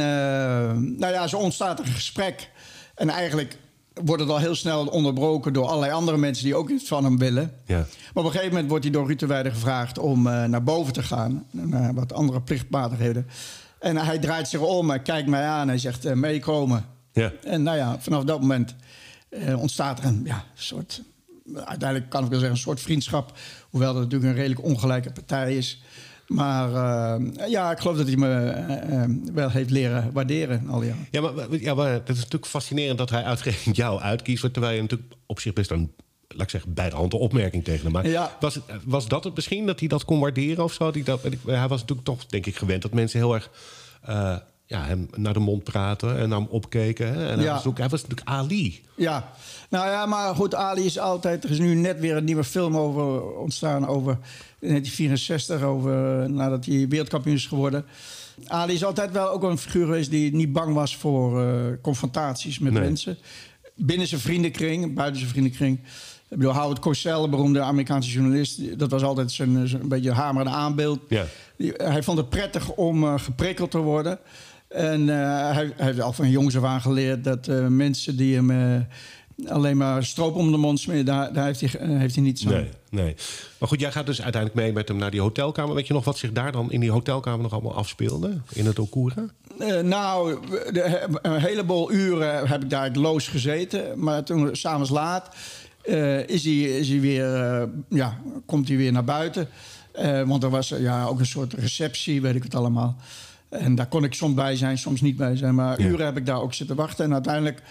nou 0.97 1.07
ja, 1.13 1.27
zo 1.27 1.37
ontstaat 1.37 1.79
een 1.79 1.85
gesprek. 1.85 2.49
En 2.95 3.09
eigenlijk 3.09 3.57
wordt 4.03 4.21
het 4.21 4.31
al 4.31 4.37
heel 4.37 4.55
snel 4.55 4.85
onderbroken 4.85 5.53
door 5.53 5.67
allerlei 5.67 5.91
andere 5.91 6.17
mensen 6.17 6.43
die 6.43 6.55
ook 6.55 6.69
iets 6.69 6.87
van 6.87 7.03
hem 7.03 7.17
willen. 7.17 7.53
Ja. 7.65 7.77
Maar 7.77 7.87
op 8.13 8.25
een 8.25 8.31
gegeven 8.31 8.49
moment 8.49 8.69
wordt 8.69 8.83
hij 8.83 8.93
door 8.93 9.07
Ruud 9.07 9.19
de 9.19 9.51
gevraagd 9.51 9.99
om 9.99 10.21
naar 10.23 10.63
boven 10.63 10.93
te 10.93 11.03
gaan. 11.03 11.45
Naar 11.51 11.93
wat 11.93 12.13
andere 12.13 12.41
plichtmatigheden. 12.41 13.27
En 13.79 13.97
hij 13.97 14.19
draait 14.19 14.47
zich 14.47 14.59
om 14.59 14.91
en 14.91 15.01
kijkt 15.01 15.27
mij 15.27 15.43
aan. 15.43 15.69
En 15.69 15.79
zegt 15.79 16.15
meekomen. 16.15 16.85
Ja. 17.13 17.31
En 17.43 17.63
nou 17.63 17.77
ja, 17.77 17.97
vanaf 17.99 18.23
dat 18.23 18.41
moment 18.41 18.75
ontstaat 19.55 19.99
er 19.99 20.05
een 20.05 20.21
ja, 20.23 20.43
soort... 20.53 21.01
Uiteindelijk 21.55 22.09
kan 22.09 22.23
ik 22.23 22.29
wel 22.29 22.39
zeggen 22.39 22.55
een 22.55 22.63
soort 22.63 22.81
vriendschap. 22.81 23.37
Hoewel 23.69 23.93
dat 23.93 24.03
natuurlijk 24.03 24.31
een 24.31 24.37
redelijk 24.37 24.63
ongelijke 24.63 25.11
partij 25.11 25.57
is. 25.57 25.81
Maar 26.27 26.69
uh, 26.69 27.49
ja, 27.49 27.71
ik 27.71 27.79
geloof 27.79 27.97
dat 27.97 28.07
hij 28.07 28.15
me 28.15 28.55
uh, 28.89 29.33
wel 29.33 29.49
heeft 29.49 29.69
leren 29.69 30.11
waarderen 30.13 30.69
al 30.69 30.83
jaren. 30.83 31.07
Ja, 31.11 31.21
maar, 31.21 31.33
ja, 31.59 31.73
maar 31.73 31.91
het 31.91 32.09
is 32.09 32.15
natuurlijk 32.15 32.45
fascinerend 32.45 32.97
dat 32.97 33.09
hij 33.09 33.23
uitgerekend 33.23 33.75
jou 33.75 34.01
uitkiest. 34.01 34.53
Terwijl 34.53 34.75
je 34.75 34.81
natuurlijk 34.81 35.13
op 35.25 35.39
zich 35.39 35.53
best 35.53 35.71
een, 35.71 35.91
laat 36.27 36.41
ik 36.41 36.49
zeggen, 36.49 36.73
bij 36.73 36.89
de 36.89 36.95
hand 36.95 37.13
opmerking 37.13 37.63
tegen 37.63 37.83
hem 37.83 37.91
maakt. 37.91 38.07
Ja. 38.07 38.37
Was, 38.39 38.59
was 38.83 39.07
dat 39.07 39.23
het 39.23 39.35
misschien, 39.35 39.65
dat 39.65 39.79
hij 39.79 39.87
dat 39.87 40.05
kon 40.05 40.19
waarderen 40.19 40.63
of 40.63 40.73
zo? 40.73 40.91
Dat, 40.91 41.21
hij 41.45 41.67
was 41.67 41.79
natuurlijk 41.79 42.07
toch, 42.07 42.25
denk 42.25 42.45
ik, 42.45 42.55
gewend 42.55 42.81
dat 42.81 42.93
mensen 42.93 43.19
heel 43.19 43.33
erg... 43.33 43.49
Uh, 44.09 44.37
ja, 44.65 44.83
hem 44.83 45.07
naar 45.15 45.33
de 45.33 45.39
mond 45.39 45.63
praten 45.63 46.17
en 46.17 46.29
naar 46.29 46.39
hem 46.39 46.47
opkeken. 46.49 47.13
Hè? 47.13 47.29
En 47.29 47.39
hij, 47.39 47.47
was 47.47 47.65
ook, 47.65 47.77
hij 47.77 47.89
was 47.89 48.01
natuurlijk 48.01 48.29
Ali. 48.29 48.81
Ja, 48.95 49.31
nou 49.69 49.87
ja, 49.87 50.05
maar 50.05 50.35
goed, 50.35 50.55
Ali 50.55 50.85
is 50.85 50.99
altijd... 50.99 51.43
Er 51.43 51.51
is 51.51 51.59
nu 51.59 51.73
net 51.73 51.99
weer 51.99 52.15
een 52.15 52.23
nieuwe 52.23 52.43
film 52.43 52.77
over 52.77 53.37
ontstaan 53.37 53.87
over 53.87 54.17
1964, 54.59 55.61
over, 55.61 56.29
nadat 56.29 56.65
hij 56.65 56.87
wereldkampioen 56.87 57.35
is 57.35 57.47
geworden. 57.47 57.85
Ali 58.47 58.73
is 58.73 58.83
altijd 58.83 59.11
wel 59.11 59.29
ook 59.29 59.43
een 59.43 59.57
figuur 59.57 59.85
geweest 59.85 60.09
die 60.09 60.35
niet 60.35 60.53
bang 60.53 60.73
was 60.73 60.95
voor 60.95 61.43
uh, 61.43 61.55
confrontaties 61.81 62.59
met 62.59 62.73
mensen. 62.73 63.17
Binnen 63.75 64.07
zijn 64.07 64.21
vriendenkring, 64.21 64.93
buiten 64.93 65.19
zijn 65.19 65.31
vriendenkring. 65.31 65.79
Ik 66.29 66.39
bedoel, 66.39 66.53
Howard 66.53 66.79
Cosell, 66.79 67.21
de 67.21 67.29
beroemde 67.29 67.61
Amerikaanse 67.61 68.11
journalist... 68.11 68.79
dat 68.79 68.91
was 68.91 69.03
altijd 69.03 69.31
zijn, 69.31 69.67
zijn 69.67 69.81
een 69.81 69.87
beetje 69.87 70.11
hamerende 70.11 70.57
aanbeeld. 70.57 70.99
Ja. 71.09 71.25
Hij 71.77 72.03
vond 72.03 72.17
het 72.17 72.29
prettig 72.29 72.71
om 72.71 73.03
uh, 73.03 73.13
geprikkeld 73.19 73.71
te 73.71 73.77
worden... 73.77 74.19
En 74.73 75.01
uh, 75.01 75.15
hij, 75.51 75.71
hij, 75.75 75.85
heeft 75.85 76.01
al 76.01 76.13
van 76.13 76.29
jongs 76.29 76.57
af 76.57 76.63
aan 76.63 76.81
geleerd 76.81 77.23
dat 77.23 77.47
uh, 77.47 77.67
mensen 77.67 78.17
die 78.17 78.35
hem 78.35 78.49
uh, 78.49 78.81
alleen 79.51 79.77
maar 79.77 80.03
stroop 80.03 80.35
om 80.35 80.51
de 80.51 80.57
mond 80.57 80.79
smeren, 80.79 81.05
daar, 81.05 81.33
daar 81.33 81.45
heeft, 81.45 81.61
hij, 81.61 81.87
heeft 81.87 82.15
hij 82.15 82.23
niets 82.23 82.45
aan. 82.47 82.53
Nee, 82.53 82.69
nee. 82.89 83.15
Maar 83.57 83.69
goed, 83.69 83.79
jij 83.79 83.91
gaat 83.91 84.05
dus 84.05 84.21
uiteindelijk 84.21 84.61
mee 84.61 84.73
met 84.73 84.87
hem 84.87 84.97
naar 84.97 85.11
die 85.11 85.21
hotelkamer. 85.21 85.75
Weet 85.75 85.87
je 85.87 85.93
nog 85.93 86.05
wat 86.05 86.17
zich 86.17 86.31
daar 86.31 86.51
dan 86.51 86.71
in 86.71 86.79
die 86.79 86.91
hotelkamer 86.91 87.41
nog 87.41 87.53
allemaal 87.53 87.75
afspeelde? 87.75 88.37
In 88.53 88.65
het 88.65 88.79
Okura? 88.79 89.25
nou, 89.83 90.39
de, 90.71 91.07
een 91.21 91.39
heleboel 91.39 91.91
uren 91.91 92.47
heb 92.47 92.63
ik 92.63 92.69
daar 92.69 92.91
loos 92.91 93.27
gezeten. 93.27 93.99
Maar 93.99 94.23
toen, 94.23 94.55
s'avonds 94.55 94.89
laat, 94.89 95.35
is, 96.25 96.43
hij, 96.43 96.53
is 96.53 96.89
hij 96.89 96.99
weer, 96.99 97.25
ja, 97.89 98.17
komt 98.45 98.67
hij 98.67 98.77
weer 98.77 98.91
naar 98.91 99.03
buiten. 99.03 99.47
want 100.25 100.43
er 100.43 100.49
was 100.49 100.69
ja, 100.69 101.05
ook 101.05 101.19
een 101.19 101.25
soort 101.25 101.53
receptie, 101.53 102.21
weet 102.21 102.35
ik 102.35 102.43
het 102.43 102.55
allemaal. 102.55 102.97
En 103.53 103.75
daar 103.75 103.87
kon 103.87 104.03
ik 104.03 104.13
soms 104.13 104.33
bij 104.33 104.55
zijn, 104.55 104.77
soms 104.77 105.01
niet 105.01 105.17
bij 105.17 105.35
zijn. 105.35 105.55
Maar 105.55 105.79
uren 105.79 106.05
heb 106.05 106.17
ik 106.17 106.25
daar 106.25 106.41
ook 106.41 106.53
zitten 106.53 106.75
wachten. 106.75 107.05
En 107.05 107.13
uiteindelijk, 107.13 107.61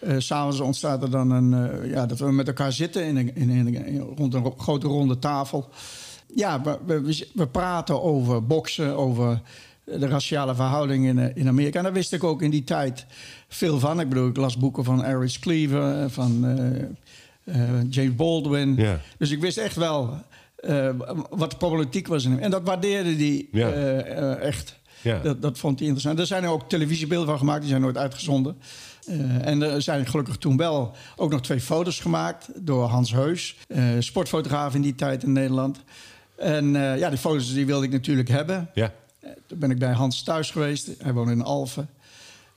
uh, 0.00 0.14
s'avonds 0.18 0.60
ontstaat 0.60 1.02
er 1.02 1.10
dan 1.10 1.30
een... 1.30 1.82
Uh, 1.82 1.90
ja, 1.90 2.06
dat 2.06 2.18
we 2.18 2.32
met 2.32 2.46
elkaar 2.46 2.72
zitten 2.72 3.04
in 3.04 3.16
een, 3.16 3.34
in 3.34 3.74
in 3.86 3.98
rond 4.16 4.34
een 4.34 4.52
grote 4.56 4.86
ronde 4.86 5.18
tafel. 5.18 5.68
Ja, 6.34 6.62
we, 6.62 6.78
we, 6.86 7.28
we 7.34 7.46
praten 7.46 8.02
over 8.02 8.46
boksen, 8.46 8.96
over 8.96 9.40
de 9.84 10.08
raciale 10.08 10.54
verhoudingen 10.54 11.18
in, 11.18 11.36
in 11.36 11.48
Amerika. 11.48 11.78
En 11.78 11.84
daar 11.84 11.92
wist 11.92 12.12
ik 12.12 12.24
ook 12.24 12.42
in 12.42 12.50
die 12.50 12.64
tijd 12.64 13.06
veel 13.48 13.78
van. 13.78 14.00
Ik 14.00 14.08
bedoel, 14.08 14.28
ik 14.28 14.36
las 14.36 14.56
boeken 14.56 14.84
van 14.84 15.04
Eric 15.04 15.36
Cleaver, 15.40 16.10
van 16.10 16.44
uh, 17.44 17.54
James 17.90 18.14
Baldwin. 18.14 18.76
Ja. 18.76 19.00
Dus 19.18 19.30
ik 19.30 19.40
wist 19.40 19.58
echt 19.58 19.76
wel 19.76 20.14
wat 21.30 21.50
de 21.50 21.56
problematiek 21.56 22.06
was. 22.06 22.24
In 22.24 22.30
hem. 22.30 22.40
En 22.40 22.50
dat 22.50 22.62
waardeerde 22.64 23.14
hij 23.14 23.46
ja. 23.52 23.70
echt. 24.34 24.78
Ja. 25.00 25.18
Dat, 25.18 25.42
dat 25.42 25.58
vond 25.58 25.78
hij 25.78 25.88
interessant. 25.88 26.18
Er 26.18 26.26
zijn 26.26 26.44
er 26.44 26.50
ook 26.50 26.68
televisiebeelden 26.68 27.28
van 27.28 27.38
gemaakt, 27.38 27.60
die 27.60 27.68
zijn 27.68 27.82
nooit 27.82 27.96
uitgezonden. 27.96 28.56
Uh, 29.08 29.46
en 29.46 29.62
er 29.62 29.82
zijn 29.82 30.06
gelukkig 30.06 30.36
toen 30.36 30.56
wel 30.56 30.94
ook 31.16 31.30
nog 31.30 31.40
twee 31.40 31.60
foto's 31.60 32.00
gemaakt 32.00 32.48
door 32.54 32.84
Hans 32.84 33.12
Heus, 33.12 33.56
uh, 33.68 33.84
sportfotograaf 33.98 34.74
in 34.74 34.82
die 34.82 34.94
tijd 34.94 35.22
in 35.22 35.32
Nederland. 35.32 35.80
En 36.36 36.74
uh, 36.74 36.98
ja, 36.98 37.08
die 37.08 37.18
foto's 37.18 37.52
die 37.52 37.66
wilde 37.66 37.84
ik 37.84 37.92
natuurlijk 37.92 38.28
hebben. 38.28 38.70
Ja. 38.74 38.92
toen 39.46 39.58
ben 39.58 39.70
ik 39.70 39.78
bij 39.78 39.92
Hans 39.92 40.22
thuis 40.22 40.50
geweest. 40.50 40.90
Hij 40.98 41.12
woonde 41.12 41.32
in 41.32 41.42
Alphen. 41.42 41.88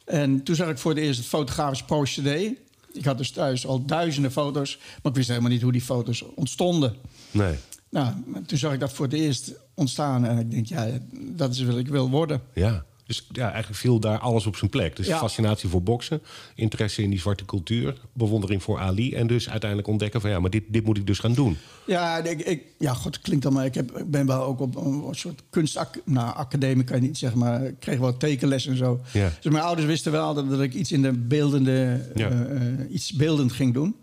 En 0.05 0.43
toen 0.43 0.55
zag 0.55 0.69
ik 0.69 0.77
voor 0.77 0.91
het 0.91 0.99
eerst 0.99 1.19
het 1.19 1.27
fotografisch 1.27 1.83
procedé. 1.83 2.53
Ik 2.93 3.05
had 3.05 3.17
dus 3.17 3.31
thuis 3.31 3.67
al 3.67 3.85
duizenden 3.85 4.31
foto's, 4.31 4.77
maar 4.77 5.11
ik 5.11 5.17
wist 5.17 5.29
helemaal 5.29 5.49
niet 5.49 5.61
hoe 5.61 5.71
die 5.71 5.81
foto's 5.81 6.23
ontstonden. 6.35 6.95
Nee. 7.31 7.55
Nou, 7.93 8.13
toen 8.45 8.57
zag 8.57 8.73
ik 8.73 8.79
dat 8.79 8.93
voor 8.93 9.05
het 9.05 9.13
eerst 9.13 9.53
ontstaan. 9.73 10.25
En 10.25 10.39
ik 10.39 10.51
denk, 10.51 10.65
ja, 10.65 10.87
dat 11.11 11.51
is 11.51 11.63
wat 11.63 11.77
ik 11.77 11.87
wil 11.87 12.09
worden. 12.09 12.41
Ja. 12.53 12.85
Dus 13.05 13.27
ja, 13.31 13.51
eigenlijk 13.51 13.79
viel 13.79 13.99
daar 13.99 14.19
alles 14.19 14.45
op 14.45 14.55
zijn 14.55 14.69
plek. 14.69 14.95
Dus 14.95 15.07
fascinatie 15.07 15.69
voor 15.69 15.83
boksen, 15.83 16.21
interesse 16.55 17.01
in 17.01 17.09
die 17.09 17.19
zwarte 17.19 17.45
cultuur, 17.45 17.97
bewondering 18.13 18.63
voor 18.63 18.79
Ali. 18.79 19.13
En 19.13 19.27
dus 19.27 19.49
uiteindelijk 19.49 19.89
ontdekken 19.89 20.21
van 20.21 20.29
ja, 20.29 20.39
maar 20.39 20.49
dit, 20.49 20.63
dit 20.67 20.85
moet 20.85 20.97
ik 20.97 21.07
dus 21.07 21.19
gaan 21.19 21.33
doen. 21.33 21.57
Ja, 21.85 22.17
ik, 22.17 22.41
ik 22.41 22.63
ja, 22.79 22.93
god, 22.93 23.19
klinkt 23.19 23.43
dan 23.43 23.53
maar. 23.53 23.65
Ik, 23.65 23.75
heb, 23.75 23.97
ik 23.97 24.11
ben 24.11 24.25
wel 24.25 24.43
ook 24.43 24.59
op 24.59 24.75
een, 24.75 25.07
soort 25.11 25.41
kunstacademie, 25.49 26.75
nou, 26.75 26.83
kan 26.83 27.01
je 27.01 27.07
niet 27.07 27.17
zeggen, 27.17 27.39
maar 27.39 27.63
ik 27.63 27.79
kreeg 27.79 27.99
wel 27.99 28.17
tekenles 28.17 28.67
en 28.67 28.77
zo. 28.77 28.99
Ja. 29.11 29.31
Dus 29.41 29.51
mijn 29.51 29.63
ouders 29.63 29.87
wisten 29.87 30.11
wel 30.11 30.33
dat, 30.33 30.49
dat 30.49 30.61
ik 30.61 30.73
iets 30.73 30.91
in 30.91 31.01
de 31.01 31.11
beeldende, 31.11 32.09
ja. 32.15 32.31
uh, 32.31 32.93
iets 32.93 33.13
beeldend 33.13 33.51
ging 33.51 33.73
doen. 33.73 33.95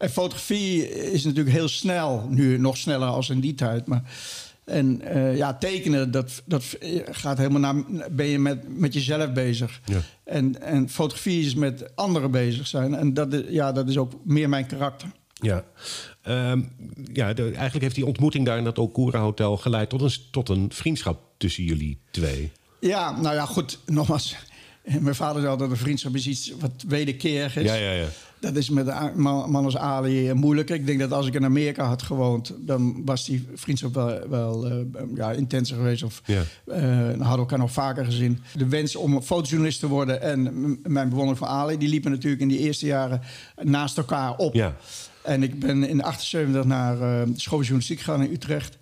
En 0.00 0.10
fotografie 0.10 0.88
is 1.12 1.24
natuurlijk 1.24 1.56
heel 1.56 1.68
snel, 1.68 2.26
nu 2.28 2.58
nog 2.58 2.76
sneller 2.76 3.08
als 3.08 3.30
in 3.30 3.40
die 3.40 3.54
tijd. 3.54 3.86
Maar, 3.86 4.02
en 4.64 5.02
uh, 5.04 5.36
ja, 5.36 5.54
tekenen, 5.54 6.10
dat, 6.10 6.42
dat 6.44 6.64
gaat 7.10 7.38
helemaal 7.38 7.60
naar. 7.60 7.84
Ben 8.10 8.26
je 8.26 8.38
met, 8.38 8.78
met 8.78 8.94
jezelf 8.94 9.32
bezig. 9.32 9.80
Ja. 9.84 10.00
En, 10.24 10.62
en 10.62 10.88
fotografie 10.88 11.44
is 11.44 11.54
met 11.54 11.96
anderen 11.96 12.30
bezig 12.30 12.66
zijn. 12.66 12.94
En 12.94 13.14
dat, 13.14 13.44
ja, 13.48 13.72
dat 13.72 13.88
is 13.88 13.98
ook 13.98 14.12
meer 14.24 14.48
mijn 14.48 14.66
karakter. 14.66 15.08
Ja, 15.32 15.64
um, 16.28 16.72
ja 17.12 17.32
de, 17.32 17.42
eigenlijk 17.42 17.82
heeft 17.82 17.94
die 17.94 18.06
ontmoeting 18.06 18.46
daar 18.46 18.58
in 18.58 18.64
dat 18.64 18.78
Okura 18.78 19.20
Hotel 19.20 19.56
geleid 19.56 19.88
tot 19.88 20.00
een, 20.00 20.12
tot 20.30 20.48
een 20.48 20.72
vriendschap 20.72 21.20
tussen 21.36 21.64
jullie 21.64 22.00
twee. 22.10 22.52
Ja, 22.80 23.20
nou 23.20 23.34
ja, 23.34 23.46
goed, 23.46 23.78
nogmaals. 23.86 24.36
Mijn 25.00 25.14
vader 25.14 25.42
zei 25.42 25.56
dat 25.56 25.70
een 25.70 25.76
vriendschap 25.76 26.14
is 26.14 26.26
iets 26.26 26.52
wat 26.60 26.84
wederkerig 26.88 27.56
is. 27.56 27.64
Ja, 27.64 27.74
ja, 27.74 27.92
ja. 27.92 28.06
Dat 28.40 28.56
is 28.56 28.70
met 28.70 28.86
een 28.86 29.20
man 29.20 29.64
als 29.64 29.76
Ali 29.76 30.32
moeilijker. 30.32 30.74
Ik 30.74 30.86
denk 30.86 30.98
dat 30.98 31.12
als 31.12 31.26
ik 31.26 31.34
in 31.34 31.44
Amerika 31.44 31.84
had 31.84 32.02
gewoond, 32.02 32.54
dan 32.58 33.04
was 33.04 33.24
die 33.24 33.48
vriendschap 33.54 33.94
wel, 33.94 34.28
wel 34.28 34.72
uh, 34.72 34.86
ja, 35.14 35.30
intenser 35.30 35.76
geweest. 35.76 36.02
Of 36.02 36.22
ja. 36.24 36.42
uh, 36.66 36.76
hadden 37.00 37.18
we 37.18 37.36
elkaar 37.36 37.58
nog 37.58 37.72
vaker 37.72 38.04
gezien. 38.04 38.42
De 38.56 38.68
wens 38.68 38.96
om 38.96 39.22
fotojournalist 39.22 39.80
te 39.80 39.88
worden 39.88 40.22
en 40.22 40.42
mijn 40.82 41.08
bewondering 41.08 41.38
van 41.38 41.48
Ali, 41.48 41.78
die 41.78 41.88
liepen 41.88 42.10
natuurlijk 42.10 42.42
in 42.42 42.48
die 42.48 42.58
eerste 42.58 42.86
jaren 42.86 43.20
naast 43.62 43.98
elkaar 43.98 44.36
op. 44.36 44.54
Ja. 44.54 44.76
En 45.22 45.42
ik 45.42 45.58
ben 45.58 45.88
in 45.88 46.02
78 46.02 46.64
naar 46.64 46.94
uh, 46.94 47.00
de 47.34 47.40
school 47.40 47.58
journalistiek 47.58 47.98
gegaan 47.98 48.22
in 48.22 48.32
Utrecht. 48.32 48.78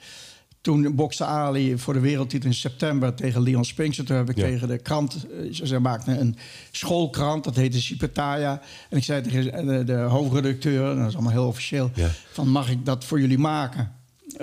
Toen 0.68 0.94
bokste 0.94 1.25
Ali 1.25 1.78
voor 1.78 1.94
de 1.94 2.00
wereldtitel 2.00 2.48
in 2.48 2.54
september 2.54 3.14
tegen 3.14 3.42
Leon 3.42 3.64
Spinks. 3.64 3.96
Toen 3.96 4.16
heb 4.16 4.30
ik 4.30 4.37
tegen 4.37 4.68
de 4.68 4.78
krant, 4.78 5.26
eh, 5.26 5.66
ze 5.66 5.78
maakten 5.78 6.20
een 6.20 6.37
schoolkrant, 6.70 7.44
dat 7.44 7.56
heette 7.56 7.80
Cipetaya. 7.80 8.60
En 8.90 8.96
ik 8.96 9.04
zei 9.04 9.22
tegen 9.22 9.66
de, 9.66 9.84
de 9.84 9.96
hoofdredacteur, 9.96 10.96
dat 10.96 11.08
is 11.08 11.14
allemaal 11.14 11.32
heel 11.32 11.46
officieel, 11.46 11.90
van 12.32 12.48
mag 12.48 12.70
ik 12.70 12.84
dat 12.84 13.04
voor 13.04 13.20
jullie 13.20 13.38
maken? 13.38 13.92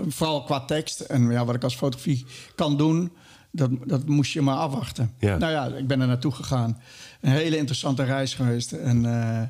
Vooral 0.08 0.44
qua 0.44 0.65
tekst 0.65 1.00
en 1.00 1.32
ja, 1.32 1.46
wat 1.46 1.55
ik 1.55 1.63
als 1.63 1.75
fotografie 1.75 2.25
kan 2.55 2.77
doen, 2.77 3.12
dat, 3.51 3.70
dat 3.86 4.08
moest 4.08 4.32
je 4.32 4.41
maar 4.41 4.58
afwachten. 4.58 5.12
Nou 5.20 5.51
ja, 5.51 5.65
ik 5.65 5.88
ben 5.88 6.01
er 6.01 6.08
naartoe 6.08 6.32
gegaan. 6.32 6.82
Een 7.22 7.32
hele 7.32 7.58
interessante 7.58 8.03
reis 8.03 8.34
geweest. 8.34 8.72
En 8.72 9.03
uh, 9.03 9.41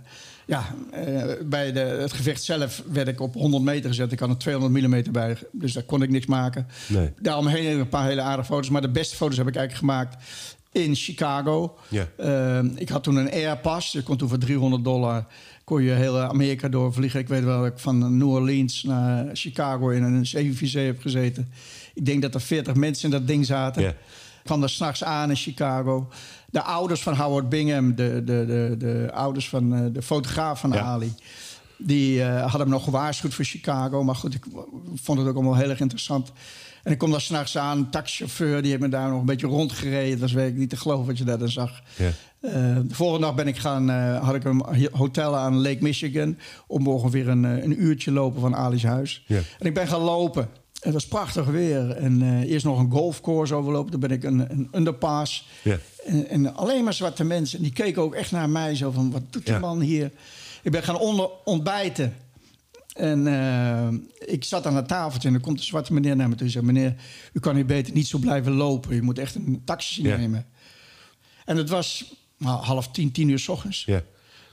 ja, 0.45 0.75
uh, 1.07 1.23
bij 1.45 1.71
de, 1.71 1.79
het 1.79 2.13
gevecht 2.13 2.43
zelf 2.43 2.83
werd 2.91 3.07
ik 3.07 3.21
op 3.21 3.33
100 3.33 3.63
meter 3.63 3.89
gezet. 3.89 4.11
Ik 4.11 4.19
had 4.19 4.29
er 4.29 4.37
200 4.37 4.85
mm 4.85 5.11
bij, 5.11 5.37
dus 5.51 5.73
daar 5.73 5.83
kon 5.83 6.01
ik 6.01 6.09
niks 6.09 6.25
maken. 6.25 6.67
Nee. 6.87 7.11
Daaromheen 7.21 7.79
een 7.79 7.89
paar 7.89 8.07
hele 8.07 8.21
aardige 8.21 8.47
foto's. 8.47 8.69
Maar 8.69 8.81
de 8.81 8.89
beste 8.89 9.15
foto's 9.15 9.37
heb 9.37 9.47
ik 9.47 9.55
eigenlijk 9.55 9.91
gemaakt 9.91 10.23
in 10.71 10.95
Chicago. 10.95 11.77
Ja. 11.87 12.07
Uh, 12.19 12.71
ik 12.75 12.89
had 12.89 13.03
toen 13.03 13.15
een 13.15 13.31
Airpass. 13.31 13.91
Je 13.91 14.03
kon 14.03 14.17
toen 14.17 14.29
voor 14.29 14.37
300 14.37 14.83
dollar 14.83 15.25
kon 15.65 15.83
je 15.83 15.91
heel 15.91 16.19
Amerika 16.19 16.69
doorvliegen. 16.69 17.19
Ik 17.19 17.27
weet 17.27 17.43
wel 17.43 17.61
dat 17.61 17.71
ik 17.71 17.79
van 17.79 18.17
New 18.17 18.29
Orleans 18.29 18.83
naar 18.83 19.29
Chicago 19.33 19.89
in 19.89 20.03
een 20.03 20.25
747 20.25 20.85
heb 20.85 21.01
gezeten. 21.01 21.51
Ik 21.93 22.05
denk 22.05 22.21
dat 22.21 22.33
er 22.33 22.41
40 22.41 22.75
mensen 22.75 23.05
in 23.05 23.17
dat 23.17 23.27
ding 23.27 23.45
zaten. 23.45 23.81
Yeah. 23.81 23.93
Ik 23.93 24.51
kwam 24.51 24.63
er 24.63 24.69
s'nachts 24.69 25.03
aan 25.03 25.29
in 25.29 25.35
Chicago 25.35 26.09
de 26.49 26.61
ouders 26.61 27.01
van 27.01 27.15
Howard 27.15 27.49
Bingham, 27.49 27.95
de, 27.95 28.21
de, 28.25 28.45
de, 28.45 28.75
de 28.77 29.09
ouders 29.13 29.49
van 29.49 29.73
uh, 29.73 29.85
de 29.91 30.01
fotograaf 30.01 30.59
van 30.59 30.79
Ali. 30.79 31.13
Die 31.77 32.17
uh, 32.17 32.41
hadden 32.41 32.61
hem 32.61 32.69
nog 32.69 32.83
gewaarschuwd 32.83 33.33
voor 33.33 33.45
Chicago. 33.45 34.03
Maar 34.03 34.15
goed, 34.15 34.33
ik 34.33 34.45
vond 34.95 35.19
het 35.19 35.27
ook 35.27 35.35
allemaal 35.35 35.55
heel 35.55 35.69
erg 35.69 35.79
interessant. 35.79 36.31
En 36.85 36.91
ik 36.91 36.97
kom 36.97 37.11
daar 37.11 37.21
s'nachts 37.21 37.57
aan, 37.57 37.77
een 37.77 37.89
taxichauffeur, 37.89 38.61
die 38.61 38.69
heeft 38.69 38.83
me 38.83 38.89
daar 38.89 39.09
nog 39.09 39.19
een 39.19 39.25
beetje 39.25 39.47
rondgereden. 39.47 40.11
Dat 40.11 40.19
was 40.19 40.31
werkelijk 40.31 40.59
niet 40.59 40.69
te 40.69 40.77
geloven 40.77 41.05
wat 41.05 41.17
je 41.17 41.23
daar 41.23 41.37
dan 41.37 41.49
zag. 41.49 41.81
Ja. 41.95 42.09
Eh, 42.39 42.51
de 42.87 42.95
volgende 42.95 43.25
dag 43.25 43.35
ben 43.35 43.47
ik 43.47 43.57
gaan, 43.57 43.89
eh, 43.89 44.23
had 44.23 44.35
ik 44.35 44.43
een 44.43 44.89
hotel 44.91 45.35
aan 45.35 45.61
Lake 45.61 45.77
Michigan. 45.79 46.37
Om 46.67 46.87
ongeveer 46.87 47.27
een, 47.27 47.45
eh, 47.45 47.63
een 47.63 47.83
uurtje 47.83 48.11
lopen 48.11 48.41
van 48.41 48.55
Ali's 48.55 48.83
huis. 48.83 49.23
Ja. 49.27 49.39
En 49.59 49.65
ik 49.65 49.73
ben 49.73 49.87
gaan 49.87 50.01
lopen. 50.01 50.49
Het 50.85 50.93
was 50.93 51.07
prachtig 51.07 51.45
weer. 51.45 51.91
En 51.91 52.21
eh, 52.21 52.51
eerst 52.51 52.65
nog 52.65 52.79
een 52.79 52.91
golfcourse 52.91 53.53
overlopen. 53.53 53.91
Toen 53.91 53.99
ben 53.99 54.11
ik 54.11 54.23
een, 54.23 54.51
een 54.51 54.67
underpass. 54.71 55.47
En, 56.05 56.27
en 56.29 56.55
alleen 56.55 56.83
maar 56.83 56.93
zwarte 56.93 57.23
mensen. 57.23 57.57
En 57.57 57.63
die 57.63 57.73
keken 57.73 58.01
ook 58.01 58.13
echt 58.13 58.31
naar 58.31 58.49
mij 58.49 58.75
zo 58.75 58.91
van... 58.91 59.11
wat 59.11 59.21
doet 59.29 59.45
die 59.45 59.59
man 59.59 59.81
hier? 59.81 60.11
Ik 60.63 60.71
ben 60.71 60.83
gaan 60.83 60.99
onder, 60.99 61.29
ontbijten. 61.43 62.15
En 62.93 63.27
eh, 63.27 63.87
ik 64.35 64.43
zat 64.43 64.65
aan 64.65 64.75
het 64.75 64.87
tafeltje 64.87 65.27
en 65.27 65.33
er 65.33 65.39
komt 65.39 65.57
een 65.57 65.65
zwarte 65.65 65.93
meneer 65.93 66.15
naar 66.15 66.29
me 66.29 66.35
toe 66.35 66.45
en 66.45 66.51
zegt... 66.51 66.65
meneer, 66.65 66.95
u 67.33 67.39
kan 67.39 67.55
hier 67.55 67.65
beter 67.65 67.93
niet 67.93 68.07
zo 68.07 68.17
blijven 68.17 68.51
lopen. 68.51 68.95
Je 68.95 69.01
moet 69.01 69.19
echt 69.19 69.35
een 69.35 69.61
taxi 69.65 70.01
nemen. 70.01 70.45
En 71.45 71.57
het 71.57 71.69
was 71.69 72.15
nou, 72.37 72.63
half 72.63 72.87
tien, 72.87 73.11
tien 73.11 73.29
uur 73.29 73.39
s 73.39 73.47
ochtends. 73.47 73.85
Ja. 73.85 74.03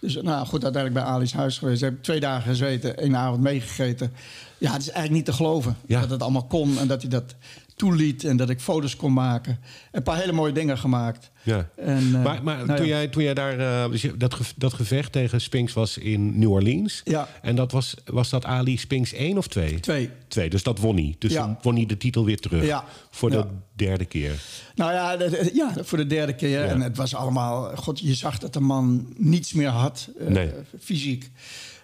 Dus 0.03 0.15
nou 0.15 0.47
goed, 0.47 0.65
uiteindelijk 0.65 1.05
bij 1.05 1.13
Ali's 1.15 1.33
huis 1.33 1.59
geweest. 1.59 1.81
Heb 1.81 1.93
ik 1.93 2.03
twee 2.03 2.21
dagen 2.21 2.43
gezeten, 2.51 2.97
één 2.97 3.17
avond 3.17 3.41
meegegeten. 3.43 4.13
Ja, 4.59 4.73
het 4.73 4.81
is 4.81 4.91
eigenlijk 4.91 5.15
niet 5.17 5.25
te 5.25 5.33
geloven 5.33 5.77
Ja. 5.87 6.01
dat 6.01 6.11
het 6.11 6.23
allemaal 6.23 6.45
kon 6.47 6.79
en 6.79 6.89
dat 6.89 7.01
hij 7.01 7.11
dat 7.11 7.35
toeliet 7.83 8.25
en 8.25 8.37
dat 8.37 8.51
ik 8.51 8.61
foto's 8.61 8.97
kon 8.97 9.13
maken. 9.13 9.59
Een 9.93 10.03
paar 10.03 10.19
hele 10.19 10.33
mooie 10.33 10.53
dingen 10.53 10.79
gemaakt. 10.79 11.31
Ja. 11.43 11.69
En, 11.77 12.15
eh, 12.15 12.23
maar 12.23 12.43
maar 12.43 12.57
nou 12.67 12.77
toen, 12.79 12.87
ja. 12.87 12.95
jij, 12.97 13.09
toen 13.09 13.23
jij 13.23 13.35
daar... 13.35 13.59
eh, 13.59 13.91
dus 13.91 14.03
je- 14.03 14.17
dat, 14.17 14.35
ge- 14.35 14.53
dat 14.57 14.73
gevecht 14.73 15.13
tegen 15.13 15.41
Spinks 15.41 15.73
was 15.73 15.99
in 15.99 16.39
New 16.39 16.51
Orleans. 16.51 17.01
Ja. 17.05 17.29
En 17.43 17.57
dat 17.57 17.73
was, 17.73 17.95
was 18.05 18.31
dat 18.31 18.45
Ali 18.45 18.77
Spinks 18.79 19.13
1 19.13 19.39
of 19.39 19.47
2? 19.49 19.81
Twee. 19.81 20.11
Twee, 20.29 20.51
dus 20.51 20.63
dat 20.63 20.79
won 20.79 20.97
hij. 20.97 21.15
Dus 21.19 21.33
Ja. 21.33 21.59
won 21.63 21.75
hij 21.77 21.87
de 21.87 21.97
titel 21.97 22.25
weer 22.25 22.39
terug. 22.41 22.65
Ja. 22.67 22.85
Voor 23.11 23.31
de 23.31 23.45
derde 23.77 24.05
keer. 24.05 24.43
Nou 24.75 24.93
ja, 24.93 25.17
dat- 25.17 25.51
ja, 25.55 25.73
voor 25.81 25.99
de 25.99 26.07
derde 26.07 26.35
keer. 26.35 26.65
En 26.65 26.81
het 26.81 26.97
was 26.97 27.15
allemaal... 27.15 27.77
God, 27.77 28.01
je 28.01 28.15
zag 28.15 28.39
dat 28.39 28.53
de 28.53 28.61
man 28.61 29.13
niets 29.17 29.53
meer 29.53 29.69
had, 29.69 30.09
eh, 30.19 30.27
Nee. 30.27 30.51
fysiek. 30.81 31.31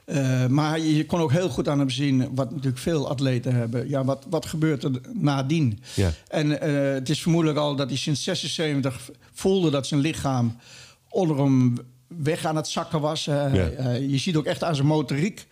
Eh, 0.08 0.46
maar 0.46 0.80
je 0.80 1.06
kon 1.06 1.20
ook 1.20 1.32
heel 1.32 1.48
goed 1.48 1.68
aan 1.68 1.78
hem 1.78 1.90
zien, 1.90 2.34
wat 2.34 2.50
natuurlijk 2.50 2.78
veel 2.78 3.08
atleten 3.08 3.54
hebben. 3.54 3.88
Ja, 3.88 4.04
wat, 4.04 4.26
wat 4.30 4.46
gebeurt 4.46 4.84
er 4.84 4.90
nadien? 5.12 5.80
Ja. 5.94 6.12
En 6.28 6.60
eh, 6.60 6.92
het 6.92 7.08
is 7.08 7.22
vermoedelijk 7.22 7.58
al 7.58 7.76
dat 7.76 7.88
hij 7.88 7.98
sinds 7.98 8.22
76 8.22 9.10
voelde 9.32 9.70
dat 9.70 9.86
zijn 9.86 10.00
lichaam 10.00 10.56
onder 11.08 11.38
hem 11.38 11.76
weg 12.06 12.44
aan 12.44 12.56
het 12.56 12.68
zakken 12.68 13.00
was. 13.00 13.26
Eh, 13.26 13.54
Ja. 13.54 13.90
je 13.92 14.18
ziet 14.18 14.36
ook 14.36 14.44
echt 14.44 14.62
aan 14.64 14.74
zijn 14.74 14.86
motoriek 14.86 15.46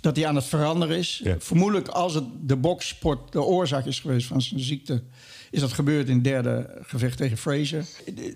dat 0.00 0.16
hij 0.16 0.26
aan 0.26 0.34
het 0.36 0.44
veranderen 0.44 0.96
is. 0.96 1.20
Ja. 1.24 1.36
Vermoedelijk 1.38 1.88
als 1.88 2.14
het 2.14 2.24
de 2.42 2.56
boksport 2.56 3.32
de 3.32 3.42
oorzaak 3.42 3.86
is 3.86 4.00
geweest 4.00 4.26
van 4.26 4.42
zijn 4.42 4.60
ziekte... 4.60 5.02
is 5.50 5.60
dat 5.60 5.72
gebeurd 5.72 6.08
in 6.08 6.14
het 6.14 6.24
derde 6.24 6.78
gevecht 6.82 7.16
tegen 7.16 7.36
Fraser. 7.36 7.84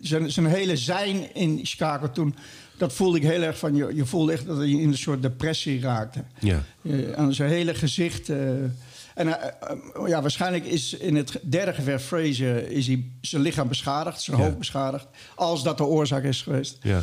Zijn, 0.00 0.32
zijn 0.32 0.46
hele 0.46 0.76
zijn 0.76 1.34
in 1.34 1.60
Chicago 1.62 2.10
toen... 2.10 2.34
dat 2.80 2.92
voelde 2.92 3.16
ik 3.16 3.22
heel 3.22 3.42
erg 3.42 3.58
van... 3.58 3.74
je, 3.74 3.90
je 3.94 4.06
voelde 4.06 4.32
echt 4.32 4.46
dat 4.46 4.56
hij 4.56 4.68
in 4.70 4.88
een 4.88 4.96
soort 4.98 5.22
depressie 5.22 5.80
raakte. 5.80 6.24
Ja. 6.38 6.62
Eh, 6.82 7.12
aan 7.12 7.34
zijn 7.34 7.50
hele 7.50 7.74
gezicht. 7.74 8.28
eh, 8.28 8.38
en 9.14 9.28
eh, 9.40 10.06
ja, 10.06 10.20
waarschijnlijk 10.20 10.64
is 10.64 10.94
in 10.94 11.16
het 11.16 11.40
derde 11.42 11.72
gevecht 11.72 12.02
Fraser 12.04 12.70
is 12.70 12.86
hij 12.86 13.04
zijn 13.20 13.42
lichaam 13.42 13.68
beschadigd, 13.68 14.22
zijn 14.22 14.36
Ja. 14.36 14.42
hoofd 14.42 14.58
beschadigd, 14.58 15.06
als 15.34 15.62
dat 15.62 15.76
de 15.76 15.84
oorzaak 15.84 16.24
is 16.24 16.42
geweest. 16.42 16.78
Ja. 16.82 17.02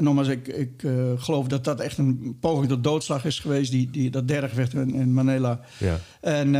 Nogmaals, 0.00 0.28
ik, 0.28 0.48
ik 0.48 0.82
geloof 1.16 1.46
dat 1.46 1.64
dat 1.64 1.80
echt 1.80 1.98
een 1.98 2.36
poging 2.40 2.68
tot 2.68 2.84
doodslag 2.84 3.24
is 3.24 3.38
geweest, 3.38 3.70
die, 3.70 3.90
die, 3.90 4.10
dat 4.10 4.28
derde 4.28 4.48
gevecht 4.48 4.74
in, 4.74 4.94
in 4.94 5.14
Manila. 5.14 5.60
Ja. 5.78 5.98
En 6.20 6.54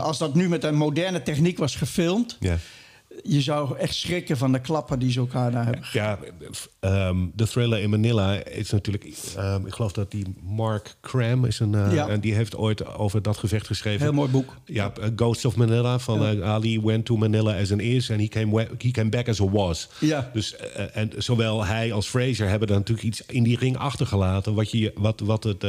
als 0.00 0.18
dat 0.18 0.34
nu 0.34 0.48
met 0.48 0.64
een 0.64 0.76
moderne 0.76 1.22
techniek 1.22 1.58
was 1.58 1.76
gefilmd, 1.76 2.36
Ja. 2.40 2.56
Je 3.22 3.40
zou 3.40 3.76
echt 3.78 3.94
schrikken 3.94 4.36
van 4.36 4.52
de 4.52 4.60
klappen 4.60 4.98
die 4.98 5.10
ze 5.12 5.18
elkaar 5.18 5.50
daar 5.50 5.64
hebben. 5.64 5.84
Ja, 5.92 6.18
ehm, 6.80 7.16
de 7.34 7.46
thriller 7.48 7.78
in 7.80 7.90
Manila 7.90 8.32
is 8.44 8.70
natuurlijk... 8.70 9.04
ehm, 9.36 9.66
ik 9.66 9.72
geloof 9.72 9.92
dat 9.92 10.10
die 10.10 10.24
Mark 10.42 10.96
Cram 11.00 11.44
is 11.44 11.60
een... 11.60 11.74
eh, 11.74 11.92
Ja. 11.92 12.08
en 12.08 12.20
die 12.20 12.34
heeft 12.34 12.56
ooit 12.56 12.86
over 12.96 13.22
dat 13.22 13.36
gevecht 13.36 13.66
geschreven. 13.66 14.02
Heel 14.02 14.12
mooi 14.12 14.30
boek. 14.30 14.54
Ja, 14.64 14.92
eh, 15.00 15.08
Ghosts 15.16 15.44
of 15.44 15.56
Manila 15.56 15.98
van 15.98 16.26
eh, 16.26 16.42
Ali 16.50 16.80
went 16.80 17.04
to 17.04 17.16
Manila 17.16 17.60
as 17.60 17.72
an 17.72 17.80
is 17.80 18.10
and 18.10 18.20
he 18.20 18.28
came, 18.28 18.66
he 18.78 18.90
came 18.90 19.08
back 19.08 19.28
as 19.28 19.40
a 19.40 19.48
was. 19.50 19.88
Ja. 20.00 20.30
Dus 20.32 20.56
en 20.92 21.10
zowel 21.16 21.64
hij 21.64 21.92
als 21.92 22.06
Fraser 22.06 22.48
hebben 22.48 22.68
er 22.68 22.74
natuurlijk 22.74 23.06
iets 23.06 23.22
in 23.26 23.42
die 23.42 23.58
ring 23.58 23.76
achtergelaten 23.76 24.54
wat 24.54 24.70
je 24.70 24.92
wat 24.96 25.20
wat 25.20 25.44
het 25.44 25.62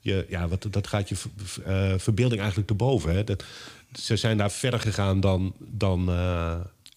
je 0.00 0.26
ja 0.28 0.48
wat 0.48 0.66
dat 0.70 0.86
gaat 0.86 1.08
je 1.08 1.16
ver- 1.16 1.30
ver- 1.36 2.00
verbeelding 2.00 2.40
eigenlijk 2.40 2.68
te 2.70 2.76
boven. 2.76 3.14
Hè? 3.14 3.24
Dat, 3.24 3.44
ze 3.92 4.16
zijn 4.16 4.36
daar 4.36 4.50
verder 4.50 4.80
gegaan 4.80 5.20
dan 5.20 5.54
dan 5.58 6.08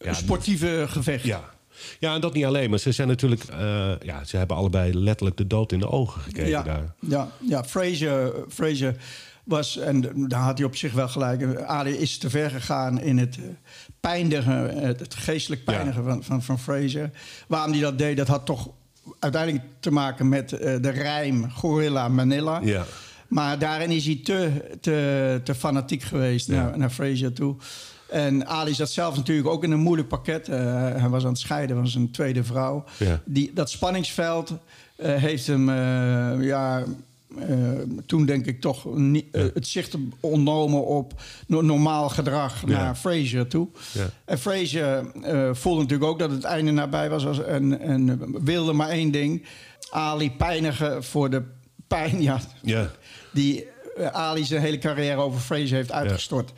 ja, 0.03 0.09
Een 0.09 0.15
sportieve 0.15 0.85
gevecht. 0.87 1.23
ja. 1.23 1.51
Ja, 1.99 2.13
en 2.13 2.21
dat 2.21 2.33
niet 2.33 2.45
alleen, 2.45 2.69
maar 2.69 2.79
ze 2.79 2.91
zijn 2.91 3.07
natuurlijk, 3.07 3.43
eh, 3.43 3.91
ja, 4.01 4.23
ze 4.23 4.37
hebben 4.37 4.57
allebei 4.57 4.93
letterlijk 4.93 5.37
de 5.37 5.47
dood 5.47 5.71
in 5.71 5.79
de 5.79 5.89
ogen 5.89 6.21
gekeken 6.21 6.49
ja, 6.49 6.63
daar. 6.63 6.93
Ja, 6.99 7.27
ja 7.47 7.63
Fraser, 7.63 8.31
Fraser 8.49 8.95
was, 9.43 9.77
en 9.77 10.27
daar 10.27 10.41
had 10.41 10.57
hij 10.57 10.67
op 10.67 10.75
zich 10.75 10.93
wel 10.93 11.07
gelijk. 11.07 11.61
Ali 11.61 11.91
is 11.91 12.17
te 12.17 12.29
ver 12.29 12.49
gegaan 12.49 12.99
in 13.01 13.17
het 13.17 13.37
pijnigen, 13.99 14.77
het, 14.77 15.15
geestelijk 15.15 15.63
pijnigen 15.63 16.03
van, 16.03 16.23
van, 16.23 16.41
van 16.43 16.59
Fraser. 16.59 17.09
Waarom 17.47 17.71
hij 17.71 17.81
dat 17.81 17.97
deed, 17.97 18.17
dat 18.17 18.27
had 18.27 18.45
toch 18.45 18.69
uiteindelijk 19.19 19.63
te 19.79 19.91
maken 19.91 20.29
met 20.29 20.51
eh, 20.51 20.75
de 20.81 20.89
rijm 20.89 21.51
Gorilla 21.51 22.07
Manila. 22.07 22.59
Ja. 22.63 22.85
Maar 23.27 23.59
daarin 23.59 23.89
is 23.89 24.05
hij 24.05 24.19
te, 24.23 24.51
te, 24.81 25.41
te 25.43 25.55
fanatiek 25.55 26.03
geweest 26.03 26.47
Ja. 26.47 26.53
naar, 26.53 26.77
naar 26.77 26.89
Fraser 26.89 27.33
toe. 27.33 27.55
En 28.13 28.47
Ali 28.47 28.73
zat 28.73 28.89
zelf 28.89 29.15
natuurlijk 29.15 29.47
ook 29.47 29.63
in 29.63 29.71
een 29.71 29.79
moeilijk 29.79 30.07
pakket. 30.07 30.47
Eh, 30.49 30.57
hij 30.95 31.09
was 31.09 31.23
aan 31.23 31.29
het 31.29 31.39
scheiden 31.39 31.75
van 31.75 31.87
zijn 31.87 32.11
tweede 32.11 32.43
vrouw. 32.43 32.83
Ja. 32.99 33.21
Die, 33.25 33.51
dat 33.53 33.69
spanningsveld 33.69 34.53
eh, 34.95 35.13
heeft 35.15 35.47
hem 35.47 35.69
eh, 35.69 36.45
ja, 36.47 36.83
toen 38.05 38.25
denk 38.25 38.45
ik 38.45 38.61
toch 38.61 38.95
niet, 38.95 39.25
het 39.31 39.67
zicht 39.67 39.95
ontnomen 40.19 40.85
op 40.85 41.21
no- 41.47 41.61
normaal 41.61 42.09
gedrag 42.09 42.61
Ja. 42.61 42.67
naar 42.67 42.95
Fraser 42.95 43.47
toe. 43.47 43.67
Ja. 43.91 44.09
En 44.25 44.37
Fraser 44.39 45.05
voelde 45.55 45.81
natuurlijk 45.81 46.09
ook 46.09 46.19
dat 46.19 46.31
het 46.31 46.43
einde 46.43 46.71
nabij 46.71 47.09
was 47.09 47.43
en, 47.43 47.79
en 47.79 48.19
wilde 48.43 48.73
maar 48.73 48.89
één 48.89 49.11
ding. 49.11 49.45
Ali 49.91 50.31
pijnigen 50.31 51.03
voor 51.03 51.29
de 51.29 51.41
pijn 51.87 52.21
ja, 52.21 52.39
Ja. 52.61 52.89
die 53.31 53.67
Ali 54.11 54.45
zijn 54.45 54.61
hele 54.61 54.77
carrière 54.77 55.21
over 55.21 55.39
Fraser 55.39 55.75
heeft 55.75 55.91
uitgestort. 55.91 56.51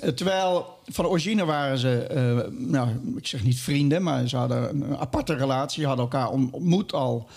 Eh, 0.00 0.08
Terwijl 0.08 0.78
van 0.86 1.06
origine 1.06 1.44
waren 1.44 1.78
ze, 1.78 2.02
eh, 2.02 2.50
nou, 2.58 2.88
ik 3.16 3.26
zeg 3.26 3.42
niet 3.44 3.60
vrienden, 3.60 4.02
maar 4.02 4.28
ze 4.28 4.36
hadden 4.36 4.68
een 4.82 4.96
aparte 4.96 5.34
relatie. 5.34 5.80
Ze 5.82 5.86
hadden 5.88 6.04
elkaar 6.04 6.28
on- 6.30 6.48
ontmoet 6.52 6.92
al 6.92 7.28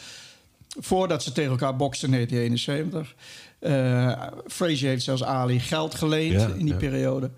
voordat 0.79 1.23
ze 1.23 1.31
tegen 1.31 1.51
elkaar 1.51 1.75
boksten 1.75 2.07
in 2.07 2.13
1971. 2.13 3.15
Eh 3.59 4.21
Frazier 4.47 4.89
heeft 4.89 5.03
zelfs 5.03 5.23
Ali 5.23 5.59
geld 5.59 5.95
geleend 5.95 6.41
Ja, 6.41 6.47
in 6.47 6.65
die 6.65 6.73
ja. 6.73 6.75
periode. 6.79 7.29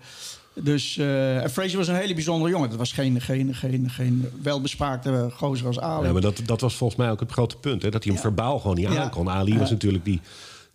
Dus, 0.54 0.96
eh 0.98 1.42
en 1.42 1.50
Frazier 1.50 1.76
was 1.76 1.88
een 1.88 1.94
hele 1.94 2.14
bijzondere 2.14 2.50
jongen. 2.50 2.68
Dat 2.68 2.78
was 2.78 2.92
geen, 2.92 3.20
geen, 3.20 3.54
geen, 3.54 3.90
geen 3.90 4.28
welbespraakte 4.42 5.28
gozer 5.32 5.66
als 5.66 5.78
Ali. 5.80 6.06
Ja, 6.06 6.12
maar 6.12 6.20
dat, 6.22 6.40
dat 6.46 6.60
was 6.60 6.74
volgens 6.74 6.98
mij 6.98 7.10
ook 7.10 7.20
het 7.20 7.32
grote 7.32 7.56
punt. 7.56 7.82
Hè? 7.82 7.90
Dat 7.90 8.04
hij 8.04 8.12
hem 8.12 8.22
Ja. 8.22 8.28
verbaal 8.28 8.58
gewoon 8.58 8.76
niet 8.76 8.92
Ja. 8.92 9.02
aan 9.02 9.10
kon. 9.10 9.30
Ali 9.30 9.58
was 9.58 9.70
natuurlijk 9.70 10.04
die, 10.04 10.20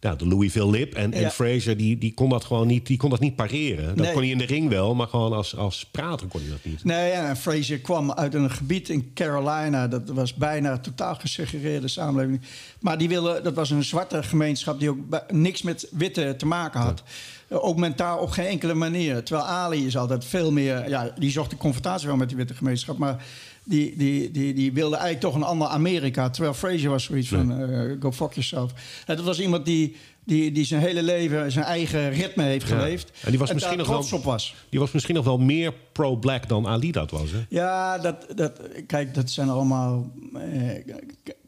ja, 0.01 0.15
de 0.15 0.27
Louisville 0.27 0.69
lip. 0.69 0.93
En, 0.93 1.13
en 1.13 1.21
Ja. 1.21 1.29
Fraser 1.29 1.77
die, 1.77 1.97
die 1.97 2.13
kon 2.13 2.29
dat 2.29 2.43
gewoon 2.45 2.67
niet, 2.67 2.85
die 2.87 2.97
kon 2.97 3.09
dat 3.09 3.19
niet 3.19 3.35
pareren. 3.35 3.87
Dat 3.87 3.95
Nee. 3.95 4.11
kon 4.11 4.21
hij 4.21 4.31
in 4.31 4.37
de 4.37 4.45
ring 4.45 4.69
wel, 4.69 4.95
maar 4.95 5.07
gewoon 5.07 5.33
als, 5.33 5.55
als 5.55 5.85
prater 5.91 6.27
kon 6.27 6.41
hij 6.41 6.49
dat 6.49 6.59
niet. 6.63 6.83
Nee, 6.83 7.11
en 7.11 7.37
Frazier 7.37 7.79
kwam 7.79 8.11
uit 8.11 8.33
een 8.33 8.51
gebied 8.51 8.89
in 8.89 9.11
Carolina. 9.13 9.87
Dat 9.87 10.09
was 10.09 10.33
bijna 10.33 10.77
totaal 10.77 11.15
gesegregeerde 11.15 11.87
samenleving. 11.87 12.41
Maar 12.79 12.97
die 12.97 13.07
willen, 13.09 13.43
dat 13.43 13.53
was 13.55 13.69
een 13.69 13.83
zwarte 13.83 14.23
gemeenschap 14.23 14.79
die 14.79 14.89
ook 14.89 14.97
niks 15.31 15.61
met 15.61 15.87
witte 15.91 16.35
te 16.37 16.45
maken 16.45 16.79
had. 16.79 17.03
Eh, 17.47 17.63
Ook 17.65 17.77
mentaal 17.77 18.17
op 18.19 18.29
geen 18.29 18.45
enkele 18.45 18.73
manier. 18.73 19.23
Terwijl 19.23 19.47
Ali 19.47 19.85
is 19.85 19.97
altijd 19.97 20.25
veel 20.25 20.51
meer. 20.51 20.89
Ja, 20.89 21.11
die 21.19 21.31
zocht 21.31 21.49
de 21.49 21.57
confrontatie 21.57 22.07
wel 22.07 22.15
met 22.17 22.27
die 22.27 22.37
witte 22.37 22.53
gemeenschap. 22.53 22.97
Maar 22.97 23.25
die, 23.63 23.95
die, 23.97 24.31
die, 24.31 24.53
die 24.53 24.73
wilde 24.73 24.95
eigenlijk 24.95 25.25
toch 25.25 25.35
een 25.35 25.47
ander 25.47 25.67
Amerika. 25.67 26.29
Terwijl 26.29 26.53
Frazier 26.53 26.89
was 26.89 27.03
zoiets 27.03 27.27
van: 27.27 27.51
eh, 27.61 27.91
go 27.99 28.11
fuck 28.11 28.31
yourself. 28.33 28.71
En 29.05 29.15
dat 29.15 29.25
was 29.25 29.39
iemand 29.39 29.65
die, 29.65 29.95
die, 30.25 30.51
die 30.51 30.65
zijn 30.65 30.81
hele 30.81 31.03
leven 31.03 31.51
zijn 31.51 31.65
eigen 31.65 32.09
ritme 32.09 32.43
heeft 32.43 32.67
Ja. 32.67 32.75
geleefd. 32.79 33.11
En 33.23 33.29
die 33.29 33.39
was 33.39 33.53
misschien 33.53 33.77
nog 33.77 33.87
wel- 33.87 34.05
op 34.11 34.23
was. 34.23 34.55
Die 34.69 34.79
was 34.79 34.91
misschien 34.91 35.15
nog 35.15 35.25
wel 35.25 35.37
meer 35.37 35.73
pro-black 36.01 36.47
dan 36.47 36.67
Ali 36.67 36.91
dat 36.91 37.11
was. 37.11 37.31
Hè? 37.31 37.45
Ja, 37.49 37.97
dat, 37.97 38.25
dat, 38.35 38.61
kijk, 38.87 39.13
dat 39.13 39.29
zijn 39.29 39.49
allemaal. 39.49 40.11
Eh, 40.33 40.95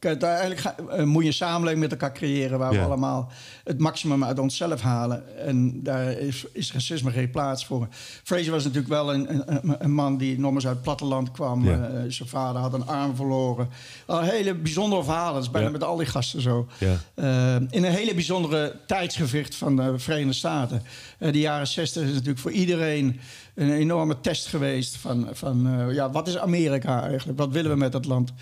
Kijk, 0.03 0.21
uiteindelijk 0.21 0.59
ga, 0.59 0.75
uh, 0.97 1.03
moet 1.03 1.21
je 1.21 1.27
een 1.27 1.33
samenleving 1.33 1.81
met 1.81 1.91
elkaar 1.91 2.13
creëren... 2.13 2.59
waar 2.59 2.71
we 2.71 2.79
allemaal 2.79 3.31
het 3.63 3.79
maximum 3.79 4.23
uit 4.23 4.39
onszelf 4.39 4.81
halen. 4.81 5.37
En 5.45 5.83
daar 5.83 6.11
is, 6.11 6.45
is 6.51 6.73
racisme 6.73 7.11
geen 7.11 7.29
plaats 7.29 7.65
voor. 7.65 7.87
Fraser 8.23 8.51
was 8.51 8.63
natuurlijk 8.63 8.93
wel 8.93 9.13
een, 9.13 9.51
een, 9.51 9.75
een 9.79 9.91
man 9.91 10.17
die 10.17 10.39
nog 10.39 10.53
eens 10.53 10.65
uit 10.65 10.73
het 10.73 10.83
platteland 10.83 11.31
kwam. 11.31 11.65
Ja. 11.65 11.89
Uh, 11.89 11.99
zijn 12.07 12.29
vader 12.29 12.61
had 12.61 12.73
een 12.73 12.85
arm 12.85 13.15
verloren. 13.15 13.69
Een 14.05 14.23
hele 14.23 14.53
bijzondere 14.55 15.03
verhalen. 15.03 15.33
Dat 15.33 15.43
is 15.43 15.51
bijna 15.51 15.69
met 15.69 15.83
al 15.83 15.97
die 15.97 16.05
gasten 16.05 16.41
zo. 16.41 16.67
Uh, 16.79 17.55
in 17.55 17.67
een 17.69 17.83
hele 17.83 18.13
bijzondere 18.13 18.75
tijdsgewicht 18.87 19.55
van 19.55 19.75
de 19.75 19.99
Verenigde 19.99 20.33
Staten. 20.33 20.83
de 21.17 21.39
jaren 21.39 21.67
60 21.67 22.03
is 22.03 22.11
natuurlijk 22.11 22.39
voor 22.39 22.51
iedereen 22.51 23.19
een 23.55 23.71
enorme 23.71 24.19
test 24.21 24.42
geweest... 24.47 24.97
van, 24.97 25.27
van 25.31 25.87
ja, 25.91 26.11
wat 26.11 26.27
is 26.27 26.37
Amerika 26.37 27.07
eigenlijk? 27.07 27.39
Wat 27.39 27.51
willen 27.51 27.71
we 27.71 27.77
met 27.77 27.91
dat 27.91 28.05
land? 28.05 28.33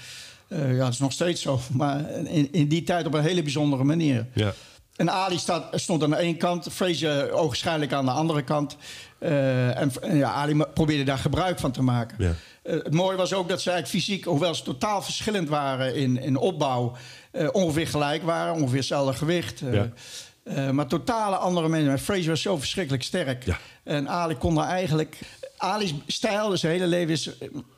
Uh, 0.53 0.71
ja, 0.71 0.83
dat 0.83 0.93
is 0.93 0.99
nog 0.99 1.11
steeds 1.11 1.41
zo. 1.41 1.59
Maar 1.77 2.09
in, 2.09 2.51
in 2.51 2.67
die 2.67 2.83
tijd 2.83 3.05
op 3.05 3.13
een 3.13 3.23
hele 3.23 3.41
bijzondere 3.43 3.83
manier. 3.83 4.25
Ja. 4.33 4.53
En 4.95 5.11
Ali 5.11 5.37
staat, 5.37 5.67
stond 5.71 6.03
aan 6.03 6.09
de 6.09 6.17
ene 6.17 6.37
kant, 6.37 6.67
Fraser 6.71 7.31
ogenschijnlijk 7.31 7.93
aan 7.93 8.05
de 8.05 8.11
andere 8.11 8.43
kant. 8.43 8.77
Uh, 9.19 9.79
en, 9.79 9.91
ja, 10.13 10.31
Ali 10.31 10.63
probeerde 10.73 11.03
daar 11.03 11.17
gebruik 11.17 11.59
van 11.59 11.71
te 11.71 11.81
maken. 11.81 12.15
Ja. 12.19 12.33
Uh, 12.63 12.83
het 12.83 12.93
mooie 12.93 13.17
was 13.17 13.33
ook 13.33 13.49
dat 13.49 13.61
ze 13.61 13.71
eigenlijk 13.71 14.03
fysiek, 14.03 14.25
hoewel 14.25 14.55
ze 14.55 14.63
totaal 14.63 15.01
verschillend 15.01 15.49
waren 15.49 15.95
in, 15.95 16.17
in 16.17 16.37
opbouw, 16.37 16.95
ongeveer 17.51 17.87
gelijk 17.87 18.23
waren, 18.23 18.53
ongeveer 18.53 18.77
hetzelfde 18.77 19.13
gewicht. 19.13 19.61
Ja. 19.71 20.71
maar 20.71 20.87
totale 20.87 21.35
andere 21.35 21.69
mensen. 21.69 21.99
Fraser 21.99 22.29
was 22.29 22.41
zo 22.41 22.57
verschrikkelijk 22.57 23.03
sterk. 23.03 23.45
Ja. 23.45 23.57
En 23.83 24.09
Ali 24.09 24.35
kon 24.35 24.55
daar 24.55 24.67
eigenlijk. 24.67 25.17
Ali's 25.62 25.93
stijl, 26.08 26.58
zijn 26.58 26.71
hele 26.71 26.88
leven 26.88 27.13
is 27.13 27.30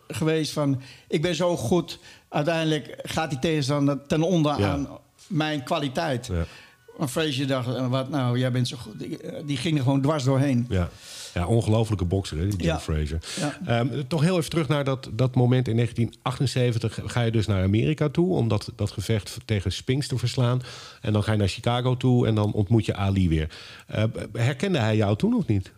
geweest 0.07 0.51
van... 0.51 0.81
ik 1.07 1.21
ben 1.21 1.35
zo 1.35 1.57
goed, 1.57 1.99
uiteindelijk 2.29 2.95
gaat 3.03 3.29
die 3.29 3.39
tegenstander 3.39 4.07
ten 4.07 4.21
onder 4.21 4.51
aan 4.51 4.87
mijn 5.27 5.63
kwaliteit. 5.63 6.27
Ja. 6.27 6.45
Maar 6.97 7.07
Frazier 7.07 7.47
dacht, 7.47 7.75
eh, 7.75 7.87
wat 7.87 8.09
nou, 8.09 8.39
jij 8.39 8.51
bent 8.51 8.67
zo 8.67 8.77
goed. 8.77 8.99
Die, 8.99 9.17
eh, 9.17 9.41
die 9.45 9.57
ging 9.57 9.77
er 9.77 9.83
gewoon 9.83 10.01
dwars 10.01 10.23
doorheen. 10.23 10.65
Ja. 10.69 10.89
Ja, 11.33 11.47
ongelofelijke 11.47 12.05
bokser, 12.05 12.37
hè, 12.37 12.47
die 12.47 12.57
Jim 12.57 12.79
ja. 13.05 13.17
Ja. 13.65 13.79
Um, 13.79 14.07
toch 14.07 14.21
heel 14.21 14.37
even 14.37 14.49
terug 14.49 14.67
naar 14.67 14.83
dat, 14.83 15.09
dat 15.13 15.35
moment 15.35 15.67
in 15.67 15.75
1978. 15.75 16.99
Ga 17.05 17.21
je 17.21 17.31
dus 17.31 17.47
naar 17.47 17.63
Amerika 17.63 18.09
toe 18.09 18.35
om 18.35 18.47
dat, 18.47 18.71
dat 18.75 18.91
gevecht 18.91 19.37
tegen 19.45 19.71
Spinks 19.71 20.07
te 20.07 20.17
verslaan. 20.17 20.61
En 21.01 21.13
dan 21.13 21.23
ga 21.23 21.31
je 21.31 21.37
naar 21.37 21.47
Chicago 21.47 21.97
toe 21.97 22.27
en 22.27 22.35
dan 22.35 22.53
ontmoet 22.53 22.85
je 22.85 22.95
Ali 22.95 23.29
weer. 23.29 23.49
Uh, 23.95 24.03
herkende 24.33 24.77
hij 24.77 24.95
jou 24.95 25.15
toen 25.15 25.35
of 25.35 25.47
niet? 25.47 25.71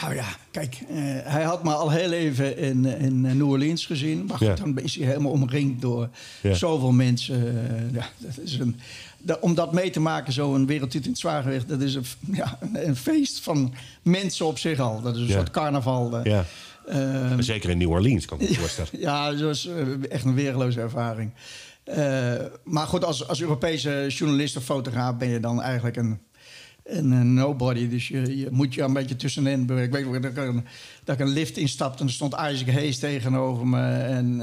Nou 0.00 0.14
ja, 0.14 0.26
kijk, 0.50 0.78
uh, 0.90 0.96
hij 1.24 1.42
had 1.42 1.64
me 1.64 1.72
al 1.72 1.90
heel 1.90 2.12
even 2.12 2.58
in, 2.58 2.84
in 2.84 3.20
New 3.20 3.48
Orleans 3.48 3.86
gezien. 3.86 4.26
Maar 4.26 4.36
goed, 4.36 4.46
ja. 4.46 4.54
dan 4.54 4.78
is 4.78 4.96
hij 4.96 5.06
helemaal 5.06 5.32
omringd 5.32 5.80
door 5.80 6.08
ja. 6.42 6.54
zoveel 6.54 6.92
mensen. 6.92 7.44
Uh, 7.44 7.94
ja, 7.94 8.08
dat 8.16 8.38
is 8.44 8.58
een, 8.58 8.80
om 9.40 9.54
dat 9.54 9.72
mee 9.72 9.90
te 9.90 10.00
maken, 10.00 10.32
zo'n 10.32 10.66
wereldtitel 10.66 11.04
in 11.04 11.10
het 11.10 11.20
zwaargewicht... 11.20 11.68
dat 11.68 11.80
is 11.80 11.94
een, 11.94 12.04
ja, 12.32 12.58
een, 12.72 12.96
feest 12.96 13.40
van 13.40 13.74
mensen 14.02 14.46
op 14.46 14.58
zich 14.58 14.78
al. 14.78 15.00
Dat 15.00 15.16
is 15.16 15.20
een 15.20 15.30
soort 15.30 15.50
carnaval. 15.50 16.18
Uh, 16.18 16.24
ja. 16.24 16.44
Ehm, 16.86 17.40
Zeker 17.40 17.70
in 17.70 17.78
New 17.78 17.90
Orleans, 17.90 18.24
kan 18.24 18.40
ik 18.40 18.48
me 18.48 18.54
voorstellen. 18.54 18.90
ja, 19.08 19.30
dat 19.30 19.40
was 19.40 19.68
echt 20.08 20.24
een 20.24 20.34
weergeloze 20.34 20.80
ervaring. 20.80 21.30
maar 22.64 22.86
goed, 22.86 23.04
als, 23.04 23.28
als 23.28 23.40
Europese 23.40 24.06
journalist 24.08 24.56
of 24.56 24.64
fotograaf 24.64 25.16
ben 25.16 25.28
je 25.28 25.40
dan 25.40 25.62
eigenlijk 25.62 25.96
een 25.96 26.18
en 26.86 27.12
uh, 27.12 27.20
nobody. 27.20 27.88
Dus 27.88 28.08
je, 28.08 28.36
je, 28.38 28.48
moet 28.50 28.74
je 28.74 28.82
een 28.82 28.92
beetje 28.92 29.16
tussenin 29.16 29.66
bewegen. 29.66 29.98
Ik 29.98 30.06
weet 30.06 30.22
dat 30.22 30.30
ik, 30.30 30.36
een, 30.36 30.64
dat 31.04 31.14
ik 31.14 31.26
een 31.26 31.32
lift 31.32 31.56
instapte 31.56 32.00
en 32.00 32.06
er 32.06 32.12
stond 32.12 32.32
Isaac 32.32 32.68
Hayes 32.68 32.98
tegenover 32.98 33.66
me. 33.66 33.82
En 33.88 34.40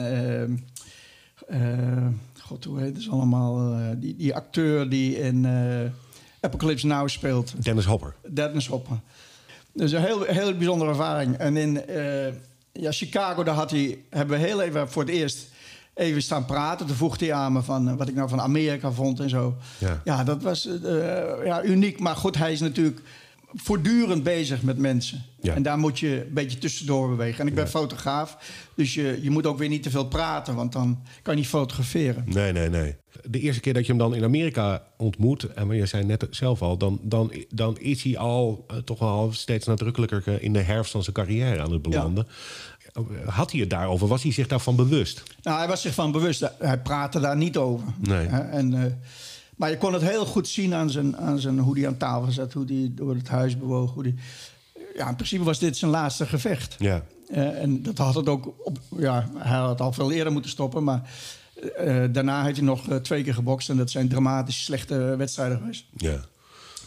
uh, 1.52 2.08
god, 2.40 2.64
hoe 2.64 2.80
heet 2.80 2.96
het 2.96 3.10
allemaal? 3.10 3.76
Die, 3.98 4.16
die 4.16 4.36
acteur 4.36 4.90
die 4.90 5.20
in 5.20 5.48
Apocalypse 6.40 6.88
Now 6.88 7.08
speelt. 7.08 7.64
Dennis 7.64 7.86
Hopper. 7.86 8.16
Dennis 8.30 8.68
Hopper. 8.68 9.00
Dus 9.74 9.92
een 9.92 10.04
heel, 10.04 10.24
heel 10.24 10.58
bijzondere 10.58 10.90
ervaring. 10.90 11.36
En 11.36 11.58
in 11.58 11.82
ja, 12.72 12.92
Chicago, 12.92 13.44
daar 13.44 13.56
had 13.56 13.72
hij, 13.72 14.00
hebben 14.10 14.40
we 14.40 14.46
heel 14.46 14.62
even 14.62 14.90
voor 14.90 15.04
het 15.04 15.12
eerst 15.12 15.52
even 15.94 16.22
staan 16.22 16.46
praten. 16.46 16.88
Toen 16.88 16.96
vroeg 16.96 17.20
hij 17.20 17.34
aan 17.34 17.54
me 17.54 17.62
van 17.62 17.90
eh, 17.90 17.96
wat 17.96 18.08
ik 18.08 18.16
nou 18.16 18.30
van 18.30 18.42
Amerika 18.42 18.92
vond 18.92 19.20
en 19.20 19.30
zo. 19.30 19.56
Ja, 19.78 20.02
ja 20.04 20.24
dat 20.24 20.44
was 20.44 20.66
uh, 20.66 21.46
ja, 21.46 21.64
uniek. 21.64 22.00
Maar 22.00 22.16
goed, 22.16 22.38
hij 22.38 22.52
is 22.52 22.60
natuurlijk 22.60 23.02
voortdurend 23.54 24.24
bezig 24.24 24.62
met 24.62 24.78
mensen. 24.78 25.24
Ja. 25.42 25.54
En 25.54 25.64
daar 25.64 25.78
moet 25.78 26.00
je 26.00 26.26
een 26.26 26.34
beetje 26.34 26.58
tussendoor 26.58 27.10
bewegen. 27.10 27.40
En 27.40 27.48
ik 27.48 27.56
ben 27.56 27.70
fotograaf, 27.70 28.38
dus 28.76 28.94
je, 28.94 29.20
je 29.22 29.30
moet 29.30 29.46
ook 29.46 29.58
weer 29.58 29.70
niet 29.70 29.84
te 29.84 29.90
veel 29.90 30.08
praten... 30.08 30.56
want 30.56 30.72
dan 30.72 31.02
kan 31.22 31.34
je 31.34 31.40
niet 31.40 31.50
fotograferen. 31.50 32.24
Nee, 32.28 32.52
nee, 32.52 32.70
nee. 32.70 32.96
De 33.24 33.40
eerste 33.40 33.62
keer 33.62 33.74
dat 33.74 33.86
je 33.86 33.92
hem 33.92 34.02
dan 34.02 34.16
in 34.16 34.24
Amerika 34.24 34.84
ontmoet... 34.98 35.54
en 35.54 35.68
je 35.76 35.86
zei 35.86 36.04
net 36.04 36.28
zelf 36.30 36.62
al, 36.62 36.78
dan, 36.78 37.00
dan, 37.02 37.32
dan 37.50 37.78
is 37.80 38.04
hij 38.04 38.18
al 38.18 38.66
uh, 38.72 38.78
toch 38.78 39.00
wel 39.00 39.30
steeds 39.34 39.66
nadrukkelijker... 39.66 40.42
in 40.42 40.54
de 40.54 40.62
herfst 40.62 40.92
van 40.92 41.04
zijn 41.04 41.16
carrière 41.16 41.62
aan 41.62 41.72
het 41.72 41.82
belanden. 41.82 42.28
Had 43.26 43.52
hij 43.52 43.60
het 43.60 43.70
daarover? 43.70 44.08
Was 44.08 44.24
hij 44.24 44.32
zich 44.32 44.48
daarvan 44.48 44.76
bewust? 44.76 45.24
Nou, 45.42 45.58
hij 45.58 45.68
was 45.68 45.82
zich 45.82 45.94
van 45.94 46.12
bewust. 46.12 46.50
Hij 46.60 46.80
praatte 46.82 47.20
daar 47.20 47.38
niet 47.38 47.58
over. 47.58 47.88
Nee. 47.98 48.26
En, 48.28 48.72
uh, 48.72 48.84
maar 49.56 49.70
je 49.70 49.78
kon 49.78 49.94
het 49.94 50.02
heel 50.02 50.26
goed 50.26 50.48
zien 50.48 50.74
aan, 50.74 50.90
zijn, 50.90 51.18
aan 51.18 51.40
zijn, 51.40 51.60
hoe 51.60 51.78
hij 51.78 51.88
aan 51.88 51.98
tafel 51.98 52.32
zat, 52.32 52.54
hoe 52.54 52.66
hij 52.66 52.92
door 52.92 53.16
het 53.16 53.28
huis 53.28 53.58
bewoog. 53.58 53.94
Hoe 53.94 54.04
die, 54.04 54.16
ja, 54.96 55.10
in 55.10 55.16
principe 55.16 55.44
was 55.44 55.60
dit 55.60 55.78
zijn 55.78 55.92
laatste 55.92 56.26
gevecht. 56.26 56.76
Ja. 56.80 57.04
Uh, 57.30 57.62
en 57.62 57.84
dat 57.84 57.98
had 57.98 58.16
het 58.16 58.30
ook 58.30 58.54
op, 58.64 58.80
ja, 58.98 59.30
hij 59.38 59.58
had 59.58 59.82
al 59.82 59.94
veel 59.94 60.12
eerder 60.12 60.34
moeten 60.34 60.52
stoppen, 60.52 60.84
maar 60.84 61.10
uh, 61.80 62.04
daarna 62.12 62.44
heeft 62.44 62.58
hij 62.58 62.66
nog 62.66 62.88
twee 63.02 63.24
keer 63.24 63.34
gebokst 63.34 63.70
en 63.70 63.78
dat 63.78 63.92
zijn 63.92 64.10
dramatisch 64.10 64.64
slechte 64.64 64.96
wedstrijden 64.96 65.58
geweest. 65.58 65.86
Ja. 65.98 66.20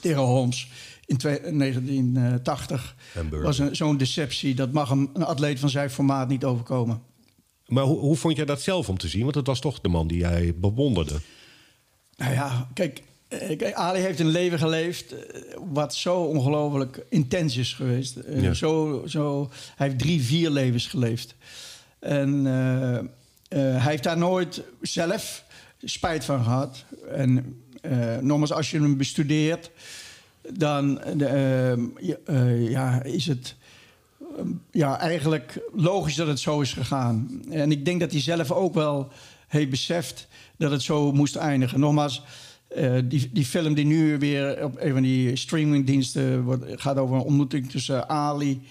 Tegen 0.00 0.22
Holmes 0.22 0.68
in 1.06 1.16
1980 1.16 2.96
was 3.30 3.70
zo'n 3.70 3.96
deceptie. 3.96 4.54
Dat 4.54 4.72
mag 4.72 4.90
een, 4.90 5.10
een, 5.14 5.24
atleet 5.24 5.60
van 5.60 5.70
zijn 5.70 5.90
formaat 5.90 6.28
niet 6.28 6.44
overkomen. 6.44 7.02
Maar 7.66 7.84
hoe, 7.84 7.98
hoe 7.98 8.16
vond 8.16 8.36
jij 8.36 8.44
dat 8.44 8.62
zelf 8.62 8.88
om 8.88 8.98
te 8.98 9.08
zien? 9.08 9.22
Want 9.22 9.34
het 9.34 9.46
was 9.46 9.60
toch 9.60 9.80
de 9.80 9.88
man 9.88 10.06
die 10.06 10.18
jij 10.18 10.54
bewonderde. 10.56 11.20
Nou 12.16 12.32
ja, 12.32 12.68
kijk, 12.74 13.02
eh, 13.28 13.56
kijk 13.56 13.74
Ali 13.74 14.00
heeft 14.00 14.20
een 14.20 14.28
leven 14.28 14.58
geleefd 14.58 15.12
eh, 15.12 15.40
wat 15.72 15.94
zo 15.94 16.22
ongelooflijk 16.22 17.06
intens 17.08 17.56
is 17.56 17.72
geweest. 17.72 18.16
Eh, 18.16 18.50
zo, 18.50 19.02
zo, 19.06 19.50
hij 19.76 19.86
heeft 19.86 19.98
drie, 19.98 20.22
vier 20.22 20.50
levens 20.50 20.86
geleefd. 20.86 21.34
En 21.98 22.44
uh, 22.44 22.92
uh, 22.92 23.02
hij 23.48 23.90
heeft 23.90 24.02
daar 24.02 24.18
nooit 24.18 24.62
zelf 24.80 25.44
spijt 25.84 26.24
van 26.24 26.44
gehad. 26.44 26.84
En 27.10 27.62
uh, 27.82 28.16
nogmaals, 28.18 28.52
als 28.52 28.70
je 28.70 28.80
hem 28.80 28.96
bestudeert 28.96 29.70
dan 30.52 31.00
uh, 32.26 32.70
ja, 32.70 33.02
is 33.02 33.26
het 33.26 33.54
ehm, 34.36 34.48
ja, 34.70 34.98
eigenlijk 34.98 35.60
logisch 35.74 36.14
dat 36.14 36.26
het 36.26 36.40
zo 36.40 36.60
is 36.60 36.72
gegaan. 36.72 37.42
En 37.50 37.70
ik 37.70 37.84
denk 37.84 38.00
dat 38.00 38.10
hij 38.10 38.20
zelf 38.20 38.52
ook 38.52 38.74
wel 38.74 39.08
heeft 39.46 39.70
beseft 39.70 40.28
dat 40.56 40.70
het 40.70 40.82
zo 40.82 41.12
moest 41.12 41.36
eindigen. 41.36 41.80
Nogmaals, 41.80 42.22
uh, 42.76 42.98
die, 43.04 43.30
die 43.32 43.44
film 43.44 43.74
die 43.74 43.84
nu 43.84 44.18
weer 44.18 44.64
op 44.64 44.76
een 44.80 44.92
van 44.92 45.02
die 45.02 45.36
streamingdiensten 45.36 46.42
wordt, 46.42 46.64
gaat 46.68 46.96
over 46.96 47.16
een 47.16 47.22
ontmoeting 47.22 47.70
tussen 47.70 48.08
Ali, 48.08 48.62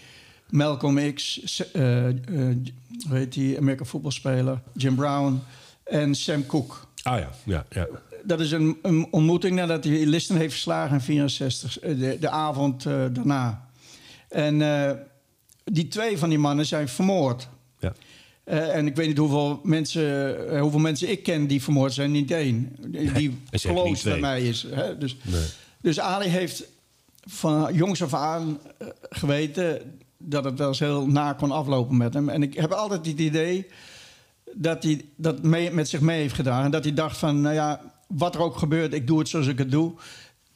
Malcolm 0.49 1.13
X, 1.13 1.41
uh, 1.73 2.07
hoe 3.07 3.17
heet 3.17 3.33
die 3.33 3.57
American 3.57 3.87
voetbalspeler, 3.87 4.61
Jim 4.73 4.95
Brown 4.95 5.39
en 5.83 6.15
Sam 6.15 6.45
Cooke. 6.45 6.75
Ah 7.03 7.19
ja, 7.19 7.29
ja, 7.43 7.65
ja 7.69 7.87
dat 8.25 8.39
is 8.39 8.51
een, 8.51 8.77
een, 8.81 9.07
ontmoeting 9.11 9.55
nadat 9.55 9.83
hij 9.83 10.05
Listen 10.05 10.37
heeft 10.37 10.51
verslagen 10.51 10.95
in 10.95 11.01
64, 11.01 11.79
eh, 11.79 11.99
de, 11.99 12.17
de 12.19 12.29
avond 12.29 12.85
uh, 12.85 12.93
daarna. 13.11 13.69
En 14.29 14.59
uh, 14.59 14.91
die 15.63 15.87
twee 15.87 16.17
van 16.17 16.29
die 16.29 16.37
mannen 16.37 16.65
zijn 16.65 16.87
vermoord. 16.87 17.47
Ja. 17.79 17.93
Uh, 18.45 18.75
en 18.75 18.87
ik 18.87 18.95
weet 18.95 19.07
niet 19.07 19.17
hoeveel 19.17 19.59
mensen, 19.63 20.59
hoeveel 20.59 20.79
mensen 20.79 21.11
ik 21.11 21.23
ken 21.23 21.47
die 21.47 21.63
vermoord 21.63 21.93
zijn. 21.93 22.11
Niet 22.11 22.31
één. 22.31 22.75
Die, 22.87 23.11
die 23.11 23.39
close 23.51 24.09
bij 24.09 24.19
mij 24.19 24.41
is. 24.41 24.65
Hè? 24.69 24.97
Dus, 24.97 25.17
nee. 25.21 25.45
dus 25.81 25.99
Ali 25.99 26.27
heeft 26.27 26.63
van 27.25 27.73
jongs 27.73 28.03
af 28.03 28.13
aan 28.13 28.59
geweten 29.09 29.81
dat 30.17 30.43
het 30.43 30.57
wel 30.57 30.67
eens 30.67 30.79
heel 30.79 31.07
na 31.07 31.33
kon 31.33 31.51
aflopen 31.51 31.97
met 31.97 32.13
hem. 32.13 32.29
En 32.29 32.43
ik 32.43 32.53
heb 32.53 32.71
altijd 32.71 33.05
het 33.05 33.19
idee 33.19 33.67
dat 34.53 34.83
hij 34.83 35.05
dat 35.15 35.43
mee, 35.43 35.71
met 35.71 35.89
zich 35.89 35.99
mee 35.99 36.19
heeft 36.19 36.35
gedaan. 36.35 36.63
En 36.63 36.71
dat 36.71 36.83
hij 36.83 36.93
dacht 36.93 37.17
van, 37.17 37.41
nou 37.41 37.55
ja, 37.55 37.81
wat 38.17 38.35
er 38.35 38.41
ook 38.41 38.57
gebeurt, 38.57 38.93
ik 38.93 39.07
doe 39.07 39.19
het 39.19 39.29
zoals 39.29 39.47
ik 39.47 39.57
het 39.57 39.71
doe. 39.71 39.93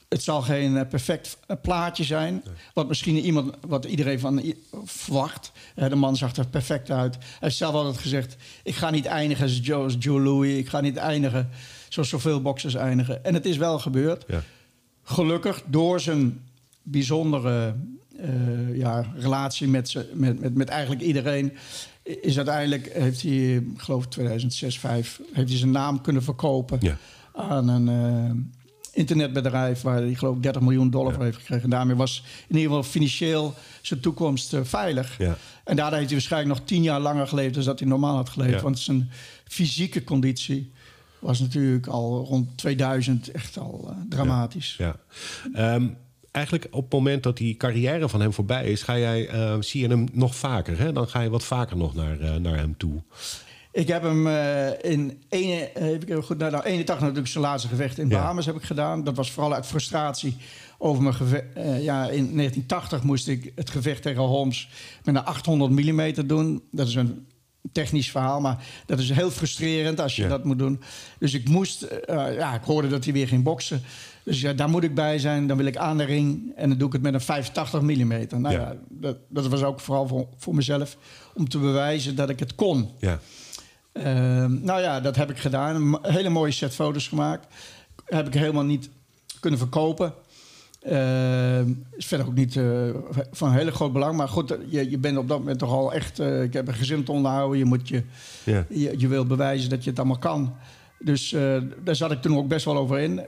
Het 0.10 0.24
zal 0.24 0.42
geen 0.42 0.74
uh, 0.74 0.82
perfect 0.90 1.38
eh, 1.48 1.58
plaatje 1.62 2.04
zijn. 2.04 2.44
Wat 2.74 2.88
misschien 2.88 3.18
iemand, 3.18 3.56
wat 3.68 3.86
iedereen 3.86 4.20
van 4.20 4.54
verwacht. 4.84 5.52
Uh, 5.76 5.90
de 5.90 5.96
man 5.96 6.16
zag 6.16 6.36
er 6.36 6.48
perfect 6.48 6.92
uit. 6.92 7.16
Hij 7.16 7.24
heeft 7.40 7.56
zelf 7.56 7.74
altijd 7.74 7.98
gezegd: 7.98 8.36
Ik 8.64 8.76
ga 8.76 8.90
niet 8.90 9.06
eindigen 9.06 9.44
als 9.44 9.60
Joe, 9.62 9.90
Joe 9.98 10.22
Louis. 10.22 10.58
Ik 10.58 10.70
ga 10.70 10.82
niet 10.82 10.98
eindigen 10.98 11.50
zoals 11.90 12.10
zoveel 12.10 12.42
boxers 12.42 12.76
eindigen. 12.76 13.24
En 13.24 13.34
het 13.34 13.46
is 13.46 13.58
wel 13.58 13.80
gebeurd. 13.80 14.24
Ja. 14.28 14.44
Gelukkig 15.04 15.64
door 15.66 16.00
zijn 16.00 16.42
bijzondere 16.82 17.76
ja, 18.74 19.06
relatie 19.16 19.68
met, 19.68 20.06
met, 20.14 20.40
met, 20.40 20.56
met 20.56 20.70
eigenlijk 20.70 21.02
iedereen 21.02 21.54
is 22.04 22.38
uiteindelijk, 22.38 22.94
heeft 22.94 23.22
hij, 23.22 23.56
ik 23.56 23.64
geloof 23.78 24.08
2006, 24.08 24.76
2005, 24.76 25.20
heeft 25.34 25.50
hij 25.50 25.58
zijn 25.58 25.72
naam 25.72 26.02
kunnen 26.02 26.24
verkopen 26.24 26.78
Ja. 26.82 26.98
Aan 27.34 27.68
een 27.68 27.90
eh, 27.90 28.32
internetbedrijf 28.92 29.82
waar 29.82 29.96
hij 29.96 30.14
geloof 30.14 30.36
ik 30.36 30.44
30 30.44 30.62
miljoen 30.62 30.90
dollar 30.90 31.14
voor 31.14 31.24
heeft 31.24 31.38
gekregen. 31.38 31.64
En 31.64 31.70
daarmee 31.70 31.96
was 31.96 32.24
in 32.48 32.56
ieder 32.56 32.68
geval 32.68 32.92
financieel 32.92 33.54
zijn 33.82 34.00
toekomst 34.00 34.54
eh, 34.54 34.60
veilig. 34.64 35.18
Ja. 35.18 35.38
En 35.64 35.76
daardoor 35.76 35.98
heeft 35.98 36.10
hij 36.10 36.20
waarschijnlijk 36.20 36.60
nog 36.60 36.68
tien 36.68 36.84
jaar 36.84 37.00
langer 37.00 37.28
geleefd 37.28 37.54
dan 37.54 37.64
dat 37.64 37.80
hij 37.80 37.88
normaal 37.88 38.16
had 38.16 38.30
geleefd. 38.30 38.54
Ja. 38.54 38.62
Want 38.62 38.80
zijn 38.80 39.10
fysieke 39.48 40.04
conditie 40.04 40.72
was 41.20 41.40
natuurlijk 41.40 41.88
al 41.88 42.26
rond 42.26 42.58
2000 42.58 43.32
echt 43.32 43.58
al 43.58 43.86
eh, 43.90 43.96
dramatisch. 44.10 44.76
Ja. 44.78 44.96
Ehm, 45.54 45.88
eigenlijk 46.32 46.68
op 46.72 46.84
het 46.84 46.94
moment 46.94 47.24
dat 47.24 47.38
die 47.38 47.58
carrière 47.58 48.10
van 48.10 48.22
hem 48.22 48.34
voorbij 48.34 48.66
is, 48.66 48.84
ga 48.84 48.98
jij, 48.98 49.30
zie 49.60 49.82
je 49.82 49.88
hem 49.88 50.08
nog 50.12 50.36
vaker. 50.36 50.80
Hè? 50.80 50.94
Dan 50.94 51.08
ga 51.08 51.22
je 51.22 51.30
wat 51.30 51.44
vaker 51.44 51.78
nog 51.78 51.96
naar, 51.96 52.42
naar 52.42 52.58
hem 52.58 52.78
toe. 52.78 53.02
Ik 53.72 53.88
heb 53.88 54.02
hem 54.04 54.28
eh, 54.28 54.92
in 54.92 55.22
ene, 55.30 55.70
kijken, 55.74 56.24
goed, 56.24 56.38
nou, 56.38 56.52
nou, 56.52 56.64
81 56.64 57.00
natuurlijk 57.00 57.28
zijn 57.28 57.44
laatste 57.44 57.68
gevecht 57.68 57.98
in 57.98 58.10
Ja. 58.10 58.16
Bahamas 58.20 58.46
heb 58.46 58.56
ik 58.56 58.64
gedaan. 58.64 59.04
Dat 59.04 59.16
was 59.16 59.32
vooral 59.32 59.54
uit 59.54 59.66
frustratie 59.66 60.38
over 60.78 61.02
mijn 61.04 61.16
gevecht. 61.16 61.44
Eh, 61.54 61.84
ja, 61.84 62.02
in 62.04 62.36
1980 62.36 63.04
moest 63.04 63.28
ik 63.28 63.52
het 63.56 63.70
gevecht 63.70 64.02
tegen 64.02 64.22
Holmes 64.22 64.70
met 65.04 65.16
een 65.16 65.24
800 65.26 65.72
mm 65.72 66.28
doen. 66.28 66.64
Dat 66.72 66.88
is 66.88 66.96
een 66.96 67.28
technisch 67.72 68.12
verhaal, 68.12 68.42
maar 68.42 68.64
dat 68.86 69.00
is 69.00 69.10
heel 69.10 69.32
frustrerend 69.32 70.00
als 70.00 70.16
je 70.16 70.22
Ja. 70.22 70.28
dat 70.28 70.44
moet 70.44 70.60
doen. 70.60 70.82
Dus 71.20 71.34
ik 71.34 71.50
moest, 71.50 71.88
ja, 72.08 72.54
ik 72.54 72.64
hoorde 72.64 72.88
dat 72.88 73.04
hij 73.04 73.14
weer 73.14 73.28
ging 73.28 73.44
boksen. 73.44 73.82
Dus 74.24 74.42
ja, 74.42 74.54
daar 74.54 74.70
moet 74.70 74.84
ik 74.84 74.96
bij 74.96 75.20
zijn. 75.20 75.48
Dan 75.48 75.58
wil 75.58 75.66
ik 75.66 75.78
aan 75.78 75.98
de 75.98 76.04
ring 76.04 76.52
en 76.56 76.70
dan 76.70 76.78
doe 76.78 76.88
ik 76.88 76.94
het 76.94 77.02
met 77.02 77.14
een 77.14 77.22
85 77.22 77.82
mm. 77.82 78.08
Nou 78.42 78.42
Ja. 78.42 78.50
ja, 78.52 78.76
dat, 78.90 79.18
dat 79.30 79.48
was 79.48 79.64
ook 79.64 79.80
vooral 79.80 80.08
voor, 80.08 80.28
voor 80.38 80.56
mezelf 80.56 80.98
om 81.34 81.50
te 81.50 81.58
bewijzen 81.60 82.16
dat 82.16 82.30
ik 82.30 82.40
het 82.40 82.56
kon. 82.56 82.90
Ja. 83.00 83.20
Ehm, 84.04 84.64
nou 84.64 84.82
ja, 84.82 85.00
dat 85.00 85.16
heb 85.16 85.30
ik 85.30 85.38
gedaan. 85.38 85.76
Een 85.76 85.98
hele 86.02 86.30
mooie 86.30 86.52
set 86.52 86.76
foto's 86.76 87.08
gemaakt. 87.08 87.48
Heb 88.06 88.28
ik 88.28 88.34
helemaal 88.34 88.64
niet 88.64 88.90
kunnen 89.40 89.60
verkopen. 89.60 90.14
Ehm, 90.82 91.74
is 91.96 92.06
verder 92.06 92.28
ook 92.28 92.34
niet 92.34 92.56
eh, 92.56 92.66
van 93.32 93.52
heel 93.52 93.72
groot 93.72 93.94
belang. 93.94 94.18
Maar 94.18 94.28
goed, 94.28 94.58
je, 94.68 94.90
je 94.90 94.98
bent 94.98 95.18
op 95.18 95.28
dat 95.28 95.40
moment 95.40 95.60
toch 95.60 95.72
al 95.72 95.94
echt... 95.94 96.20
eh, 96.20 96.44
ik 96.44 96.54
heb 96.54 96.68
een 96.68 96.74
gezin 96.74 97.04
te 97.04 97.12
onderhouden. 97.12 97.58
Je, 97.58 97.66
moet 97.66 97.88
je, 97.88 98.04
je, 98.70 98.94
je 98.98 99.08
wil 99.08 99.26
bewijzen 99.26 99.70
dat 99.70 99.84
je 99.84 99.90
het 99.90 100.00
allemaal 100.00 100.18
kan. 100.18 100.56
Dus 101.00 101.34
eh, 101.34 101.58
daar 101.84 101.96
zat 101.96 102.12
ik 102.12 102.22
toen 102.22 102.38
ook 102.38 102.48
best 102.48 102.66
wel 102.66 102.78
over 102.78 103.00
in. 103.00 103.22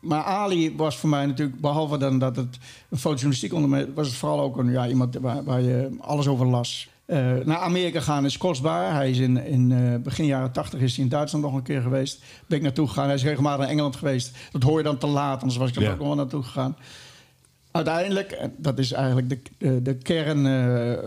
Maar 0.00 0.22
Ali 0.22 0.76
was 0.76 0.96
voor 0.96 1.08
mij 1.08 1.26
natuurlijk, 1.26 1.60
behalve 1.60 1.96
dan 1.96 2.18
dat 2.18 2.36
het 2.36 2.58
een 2.90 2.98
fotojournalistiek 2.98 3.52
onderwerp 3.52 3.94
was 3.94 4.06
het 4.06 4.16
vooral 4.16 4.40
ook 4.40 4.56
een, 4.56 4.70
ja, 4.70 4.88
iemand 4.88 5.14
waar, 5.14 5.44
waar 5.44 5.60
je 5.60 5.96
alles 6.00 6.26
over 6.28 6.46
las. 6.46 6.88
Eh, 7.08 7.32
naar 7.44 7.58
Amerika 7.58 8.00
gaan 8.00 8.24
is 8.24 8.36
kostbaar. 8.38 8.94
Hij 8.94 9.10
is 9.10 9.18
in, 9.18 9.44
in 9.44 9.72
eh, 9.72 10.00
begin 10.02 10.24
jaren 10.26 10.52
tachtig 10.52 10.80
is 10.80 10.94
hij 10.94 11.04
in 11.04 11.10
Duitsland 11.10 11.44
nog 11.44 11.54
een 11.54 11.62
keer 11.62 11.82
geweest. 11.82 12.22
Ben 12.46 12.56
ik 12.56 12.64
naartoe 12.64 12.88
gegaan. 12.88 13.04
Hij 13.06 13.14
is 13.14 13.22
regelmatig 13.22 13.64
in 13.64 13.70
Engeland 13.70 13.96
geweest. 13.96 14.36
Dat 14.52 14.62
hoor 14.62 14.78
je 14.78 14.84
dan 14.84 14.98
te 14.98 15.06
laat, 15.06 15.40
anders 15.40 15.56
was 15.58 15.68
ik 15.68 15.76
er 15.76 15.82
Ja. 15.82 15.90
ook 15.90 15.98
nog 15.98 16.06
wel 16.06 16.16
naartoe 16.16 16.42
gegaan. 16.42 16.76
Uiteindelijk, 17.70 18.30
en 18.32 18.54
dat 18.56 18.78
is 18.78 18.92
eigenlijk 18.92 19.28
de, 19.28 19.38
de, 19.58 19.82
de 19.82 19.94
kern 19.94 20.46
eh, 20.46 20.98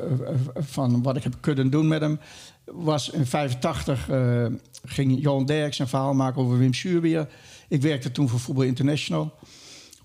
van 0.55 1.03
wat 1.03 1.15
ik 1.15 1.23
heb 1.23 1.33
kunnen 1.39 1.69
doen 1.69 1.87
met 1.87 2.01
hem, 2.01 2.19
was 2.65 3.09
in 3.09 3.25
85 3.25 4.09
eh, 4.09 4.45
ging 4.85 5.21
Johan 5.21 5.45
Derks 5.45 5.79
een 5.79 5.87
verhaal 5.87 6.13
maken 6.13 6.41
over 6.41 6.57
Wim 6.57 6.73
Suurbier. 6.73 7.27
Ik 7.67 7.81
werkte 7.81 8.11
toen 8.11 8.29
voor 8.29 8.39
Voetbal 8.39 8.63
International. 8.63 9.33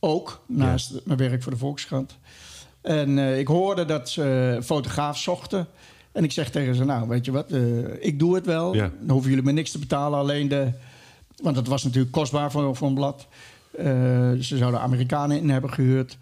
Ook, 0.01 0.41
naast 0.47 0.93
mijn 1.05 1.19
werk 1.19 1.43
voor 1.43 1.53
de 1.53 1.59
Volkskrant. 1.59 2.17
En 2.81 3.19
eh, 3.19 3.39
ik 3.39 3.47
hoorde 3.47 3.85
dat 3.85 4.09
ze 4.09 4.59
fotograaf 4.65 5.19
zochten. 5.19 5.67
En 6.17 6.25
ik 6.25 6.33
zeg 6.33 6.51
tegen 6.51 6.75
ze, 6.75 6.85
nou, 6.85 7.09
weet 7.09 7.25
je 7.25 7.31
wat, 7.33 7.51
eh, 7.51 7.61
ik 8.05 8.19
doe 8.19 8.35
het 8.35 8.47
wel. 8.47 8.75
Ja. 8.75 8.91
Dan 9.01 9.11
hoeven 9.11 9.31
jullie 9.31 9.45
me 9.45 9.53
niks 9.53 9.71
te 9.71 9.79
betalen, 9.79 10.19
alleen 10.19 10.49
de... 10.49 10.69
Want 11.43 11.55
dat 11.55 11.67
was 11.67 11.85
natuurlijk 11.85 12.13
kostbaar 12.13 12.51
voor, 12.51 12.77
voor 12.77 12.89
een 12.89 12.95
blad. 12.95 13.27
Eh, 13.79 13.85
ze 14.41 14.57
zouden 14.57 14.81
Amerikanen 14.81 15.39
in 15.39 15.51
hebben 15.51 15.73
gehuurd. 15.73 16.19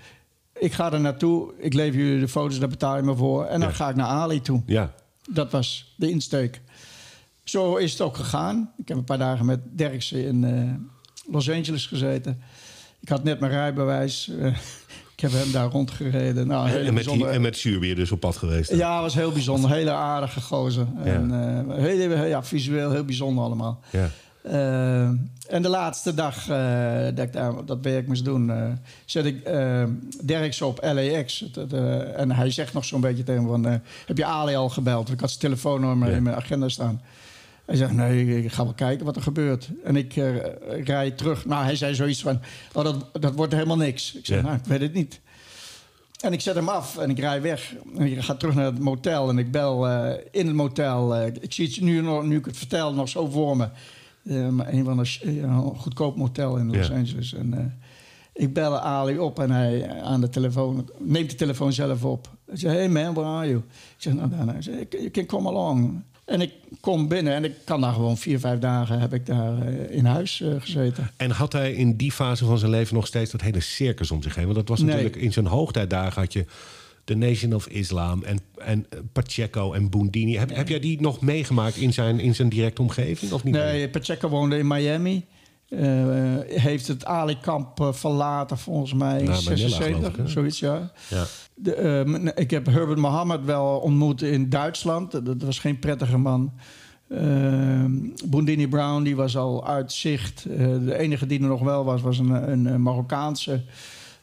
Ik 0.58 0.72
ga 0.72 0.92
er 0.92 1.00
naartoe, 1.00 1.52
ik 1.58 1.72
lever 1.74 2.00
jullie 2.00 2.20
de 2.20 2.28
foto's, 2.28 2.58
daar 2.58 2.68
betaal 2.68 2.96
je 2.96 3.02
me 3.02 3.16
voor. 3.16 3.44
En 3.44 3.60
dan 3.60 3.68
Ja. 3.68 3.74
ga 3.74 3.88
ik 3.88 3.96
naar 3.96 4.06
Ali 4.06 4.40
toe. 4.40 4.62
Ja. 4.66 4.92
Dat 5.30 5.50
was 5.52 5.94
de 5.96 6.10
insteek. 6.10 6.60
Zo 7.44 7.76
is 7.76 7.92
het 7.92 8.00
ook 8.00 8.16
gegaan. 8.16 8.70
Ik 8.76 8.88
heb 8.88 8.96
een 8.96 9.04
paar 9.04 9.18
dagen 9.18 9.46
met 9.46 9.60
Derksen 9.78 10.24
in 10.26 10.44
eh, 10.44 11.32
Los 11.32 11.50
Angeles 11.50 11.86
gezeten. 11.86 12.40
Ik 13.00 13.08
had 13.08 13.24
net 13.24 13.40
mijn 13.40 13.52
rijbewijs. 13.52 14.30
Heb 15.32 15.42
hem 15.42 15.52
daar 15.52 15.68
rondgereden. 15.70 16.46
Nou, 16.46 16.66
En 16.68 16.72
met, 16.74 16.82
die, 16.84 16.92
bijzondere- 16.92 17.30
en 17.30 17.40
met 17.40 17.56
Zuurbier 17.58 17.94
dus 17.96 18.12
op 18.12 18.20
pad 18.20 18.36
geweest. 18.36 18.74
Ja, 18.74 19.00
was 19.00 19.14
heel 19.14 19.32
bijzonder. 19.32 19.70
Hele 19.70 19.90
aardige 19.90 20.40
gozer. 20.40 20.86
En, 21.04 21.30
eh, 21.70 21.76
heel, 21.76 22.24
ja, 22.24 22.42
visueel 22.42 22.90
heel 22.90 23.04
bijzonder 23.04 23.44
allemaal. 23.44 23.80
Ja. 23.90 24.08
Eh, 24.42 25.08
en 25.48 25.62
de 25.62 25.68
laatste 25.68 26.14
dag 26.14 26.48
eh, 26.48 27.04
dat 27.14 27.18
ik 27.26 27.32
daar 27.32 27.52
dat 27.64 27.78
werk 27.82 28.06
moest 28.06 28.24
doen, 28.24 28.52
zet 29.04 29.24
ik 29.24 29.44
Derks 30.24 30.62
op 30.62 30.78
LAX. 30.82 31.50
En 32.16 32.30
hij 32.30 32.50
zegt 32.50 32.72
nog 32.72 32.84
zo'n 32.84 33.00
beetje 33.00 33.22
tegen 33.22 33.42
me 33.42 33.48
van, 33.48 33.64
heb 34.06 34.16
je 34.16 34.24
Ali 34.24 34.54
al 34.54 34.68
gebeld? 34.68 35.10
Ik 35.12 35.20
had 35.20 35.28
zijn 35.28 35.40
telefoonnummer 35.40 36.10
Ja. 36.10 36.16
in 36.16 36.22
mijn 36.22 36.36
agenda 36.36 36.68
staan. 36.68 37.00
Hij 37.66 37.76
zegt, 37.76 37.92
nee, 37.92 38.42
ik 38.44 38.52
ga 38.52 38.64
wel 38.64 38.74
kijken 38.74 39.04
wat 39.06 39.16
er 39.16 39.22
gebeurt. 39.22 39.70
En 39.84 39.96
ik 39.96 40.16
eh 40.16 40.34
rijd 40.84 41.18
terug. 41.18 41.46
Nou, 41.46 41.64
hij 41.64 41.76
zei 41.76 41.94
zoiets 41.94 42.22
van, 42.22 42.40
oh, 42.72 42.84
dat, 42.84 43.06
dat 43.20 43.34
wordt 43.34 43.52
helemaal 43.52 43.76
niks. 43.76 44.14
Ik 44.14 44.26
zeg, 44.26 44.38
Ja. 44.38 44.44
nou, 44.44 44.56
ik 44.56 44.64
weet 44.64 44.80
het 44.80 44.94
niet. 44.94 45.20
En 46.20 46.32
ik 46.32 46.40
zet 46.40 46.54
hem 46.54 46.68
af 46.68 46.96
en 46.98 47.10
ik 47.10 47.18
rij 47.18 47.42
weg. 47.42 47.74
En 47.96 48.06
ik 48.06 48.20
ga 48.20 48.34
terug 48.34 48.54
naar 48.54 48.64
het 48.64 48.78
motel 48.78 49.28
en 49.28 49.38
ik 49.38 49.50
bel 49.50 49.88
eh, 49.88 50.20
in 50.30 50.46
het 50.46 50.56
motel. 50.56 51.14
eh, 51.16 51.26
ik 51.40 51.52
zie 51.52 51.66
het 51.66 51.80
nu, 51.80 52.00
nog, 52.00 52.24
nu 52.24 52.36
ik 52.36 52.44
het 52.44 52.56
vertel 52.56 52.94
nog 52.94 53.08
zo 53.08 53.26
voor 53.26 53.56
me. 53.56 53.68
Maar 54.50 54.72
een 54.72 54.84
van 54.84 54.98
een 55.22 55.76
goedkoop 55.76 56.16
motel 56.16 56.56
in 56.56 56.76
Los 56.76 56.86
Ja. 56.86 56.94
Angeles. 56.94 57.34
En, 57.34 57.78
ik 58.32 58.52
bel 58.54 58.78
Ali 58.78 59.18
op 59.18 59.38
en 59.38 59.50
hij 59.50 60.00
aan 60.02 60.20
de 60.20 60.28
telefoon 60.28 60.88
neemt 60.98 61.30
de 61.30 61.36
telefoon 61.36 61.72
zelf 61.72 62.04
op. 62.04 62.28
Hij 62.46 62.56
zegt, 62.56 62.74
hey 62.74 62.88
man, 62.88 63.14
where 63.14 63.28
are 63.28 63.46
you? 63.46 63.58
Ik 63.58 63.64
zeg, 63.96 64.14
nou 64.14 64.28
daarna. 64.30 64.52
Hij 64.52 64.62
zegt, 64.62 64.86
you 64.90 65.10
can 65.10 65.26
come 65.26 65.48
along. 65.48 66.02
En 66.24 66.40
ik 66.40 66.52
kom 66.80 67.08
binnen 67.08 67.34
en 67.34 67.44
ik 67.44 67.52
kan 67.64 67.80
daar 67.80 67.92
gewoon 67.92 68.16
vier, 68.16 68.38
vijf 68.40 68.58
dagen 68.58 69.00
heb 69.00 69.14
ik 69.14 69.26
daar 69.26 69.66
eh, 69.66 69.96
in 69.96 70.04
huis 70.04 70.40
eh, 70.40 70.48
gezeten. 70.58 71.10
En 71.16 71.30
had 71.30 71.52
hij 71.52 71.72
in 71.72 71.96
die 71.96 72.12
fase 72.12 72.44
van 72.44 72.58
zijn 72.58 72.70
leven 72.70 72.94
nog 72.94 73.06
steeds 73.06 73.30
dat 73.30 73.40
hele 73.40 73.60
circus 73.60 74.10
om 74.10 74.22
zich 74.22 74.34
heen? 74.34 74.44
Want 74.44 74.56
dat 74.56 74.68
was 74.68 74.78
Nee. 74.80 74.88
natuurlijk 74.88 75.16
in 75.16 75.32
zijn 75.32 75.46
hoogtijdagen 75.46 76.20
had 76.22 76.32
je 76.32 76.44
de 77.04 77.16
Nation 77.16 77.54
of 77.54 77.66
Islam 77.66 78.22
en, 78.22 78.38
en 78.56 78.86
Pacheco 79.12 79.72
en 79.72 79.90
Boondini. 79.90 80.36
Heb, 80.36 80.54
heb 80.54 80.68
jij 80.68 80.80
die 80.80 81.00
nog 81.00 81.20
meegemaakt 81.20 81.76
in 81.76 81.92
zijn, 81.92 82.20
in 82.20 82.34
zijn 82.34 82.48
directe 82.48 82.82
omgeving? 82.82 83.32
Of 83.32 83.44
niet? 83.44 83.54
Nee, 83.54 83.88
Pacheco 83.88 84.28
woonde 84.28 84.58
in 84.58 84.66
Miami. 84.66 85.24
Eh, 85.76 86.60
heeft 86.60 86.88
het 86.88 87.04
Ali-kamp 87.04 87.80
eh, 87.80 87.92
verlaten 87.92 88.58
volgens 88.58 88.94
mij 88.94 89.18
in 89.18 89.24
Ja, 89.24 89.30
Manila, 89.30 89.56
76, 89.56 89.96
geloof 89.96 90.16
ik, 90.16 90.28
zoiets, 90.28 90.58
ja. 90.58 90.90
Ja. 91.08 91.24
De, 91.54 91.74
eh, 91.74 92.42
ik 92.42 92.50
heb 92.50 92.66
Herbert 92.66 92.98
Mohammed 92.98 93.44
wel 93.44 93.78
ontmoet 93.78 94.22
in 94.22 94.48
Duitsland. 94.48 95.24
Dat, 95.24 95.42
was 95.42 95.58
geen 95.58 95.78
prettige 95.78 96.18
man. 96.18 96.52
Uh, 97.08 98.68
Brown 98.68 99.02
die 99.02 99.16
was 99.16 99.36
al 99.36 99.66
uit 99.66 99.92
zicht. 99.92 100.44
Eh, 100.44 100.58
de 100.58 100.98
enige 100.98 101.26
die 101.26 101.40
er 101.40 101.48
nog 101.48 101.60
wel 101.60 101.84
was, 101.84 102.00
was 102.00 102.18
een, 102.18 102.50
een, 102.50 102.82
Marokkaanse 102.82 103.62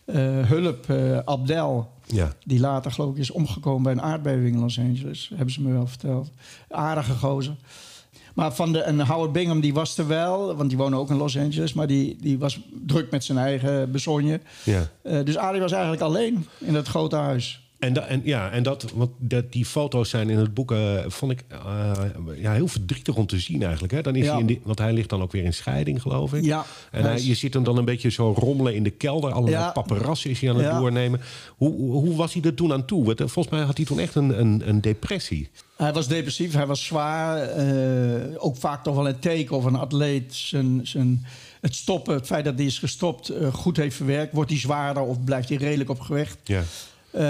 eh, 0.05 0.47
hulp, 0.47 0.89
eh, 0.89 1.17
Abdel. 1.17 1.91
Ja. 2.05 2.33
Die 2.43 2.59
later, 2.59 2.91
geloof 2.91 3.11
ik, 3.11 3.17
is 3.17 3.31
omgekomen 3.31 3.83
bij 3.83 3.91
een 3.91 4.01
aardbeving 4.01 4.55
in 4.55 4.59
Los 4.59 4.79
Angeles. 4.79 5.31
Hebben 5.35 5.53
ze 5.53 5.61
me 5.61 5.71
wel 5.71 5.87
verteld. 5.87 6.31
Aardige 6.69 7.13
gozer. 7.13 7.55
Maar 8.33 8.53
van 8.53 8.71
de, 8.71 8.79
en 8.79 9.07
Howard 9.07 9.31
Bingham, 9.31 9.59
die 9.59 9.73
was 9.73 9.97
er 9.97 10.07
wel, 10.07 10.55
want 10.55 10.69
die 10.69 10.77
woonde 10.77 10.97
ook 10.97 11.09
in 11.09 11.15
Los 11.15 11.37
Angeles. 11.37 11.73
Maar 11.73 11.87
die, 11.87 12.17
die 12.21 12.39
was 12.39 12.59
druk 12.85 13.11
met 13.11 13.23
zijn 13.23 13.37
eigen 13.37 13.91
bezonje. 13.91 14.39
Ja. 14.63 14.87
Eh, 15.01 15.23
dus 15.23 15.37
Ali 15.37 15.59
was 15.59 15.71
eigenlijk 15.71 16.01
alleen 16.01 16.47
in 16.57 16.73
dat 16.73 16.87
grote 16.87 17.15
huis. 17.15 17.60
En, 17.81 17.93
da- 17.93 18.05
en, 18.05 18.21
ja, 18.23 18.49
en 18.51 18.63
dat, 18.63 18.85
want 18.95 19.11
dat, 19.17 19.51
die 19.51 19.65
foto's 19.65 20.09
zijn 20.09 20.29
in 20.29 20.37
het 20.37 20.53
boek, 20.53 20.71
eh, 20.71 20.97
vond 21.07 21.31
ik 21.31 21.43
eh, 21.47 21.91
ja, 22.35 22.53
heel 22.53 22.67
verdrietig 22.67 23.15
om 23.15 23.25
te 23.25 23.39
zien 23.39 23.63
eigenlijk. 23.63 23.93
Hè? 23.93 24.01
Dan 24.01 24.15
is 24.15 24.25
Ja. 24.25 24.31
hij 24.31 24.39
in 24.39 24.45
die, 24.45 24.61
want 24.63 24.79
hij 24.79 24.93
ligt 24.93 25.09
dan 25.09 25.21
ook 25.21 25.31
weer 25.31 25.43
in 25.43 25.53
scheiding, 25.53 26.01
geloof 26.01 26.33
ik. 26.33 26.43
Ja, 26.43 26.65
En 26.91 27.01
hij 27.01 27.09
hij, 27.11 27.19
is- 27.19 27.25
je 27.27 27.33
ziet 27.33 27.53
hem 27.53 27.63
dan 27.63 27.77
een 27.77 27.85
beetje 27.85 28.09
zo 28.09 28.33
rommelen 28.37 28.75
in 28.75 28.83
de 28.83 28.89
kelder. 28.89 29.31
Allerlei 29.31 29.63
Ja. 29.63 29.71
paparazzen 29.71 30.29
is 30.29 30.41
hij 30.41 30.49
aan 30.49 30.59
het 30.59 30.71
doornemen. 30.79 31.21
Hoe, 31.57 31.73
hoe, 31.91 32.15
was 32.15 32.33
hij 32.33 32.41
er 32.43 32.53
toen 32.53 32.73
aan 32.73 32.85
toe? 32.85 33.15
Eh, 33.15 33.27
Volgens 33.27 33.49
mij 33.55 33.63
had 33.63 33.77
hij 33.77 33.85
toen 33.85 33.99
echt 33.99 34.15
een, 34.15 34.39
een, 34.39 34.61
een 34.69 34.81
depressie. 34.81 35.49
Hij 35.75 35.93
was 35.93 36.07
depressief, 36.07 36.53
hij 36.53 36.65
was 36.65 36.85
zwaar. 36.85 37.49
ook 38.37 38.55
vaak 38.57 38.83
toch 38.83 38.95
wel 38.95 39.07
een 39.07 39.19
teken 39.19 39.55
of 39.55 39.65
een 39.65 39.75
atleet 39.75 40.33
zijn, 40.35 40.79
zijn, 40.83 41.25
het 41.61 41.75
stoppen, 41.75 42.13
het 42.13 42.25
feit 42.25 42.45
dat 42.45 42.53
hij 42.55 42.65
is 42.65 42.79
gestopt, 42.79 43.31
goed 43.53 43.77
heeft 43.77 43.95
verwerkt. 43.95 44.33
Wordt 44.33 44.49
hij 44.49 44.59
zwaarder 44.59 45.03
of 45.03 45.23
blijft 45.23 45.49
hij 45.49 45.57
redelijk 45.57 45.89
op 45.89 45.99
gewicht? 45.99 46.37
Ja. 46.43 46.61
Eh, 47.11 47.23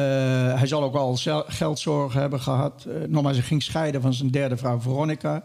hij 0.57 0.67
zal 0.67 0.83
ook 0.83 0.95
al 0.95 1.17
geldzorgen 1.47 2.21
hebben 2.21 2.39
gehad. 2.39 2.85
Uh, 2.87 2.93
nogmaals, 3.07 3.37
hij 3.37 3.45
ging 3.45 3.63
scheiden 3.63 4.01
van 4.01 4.13
zijn 4.13 4.31
derde 4.31 4.57
vrouw 4.57 4.79
Veronica. 4.79 5.43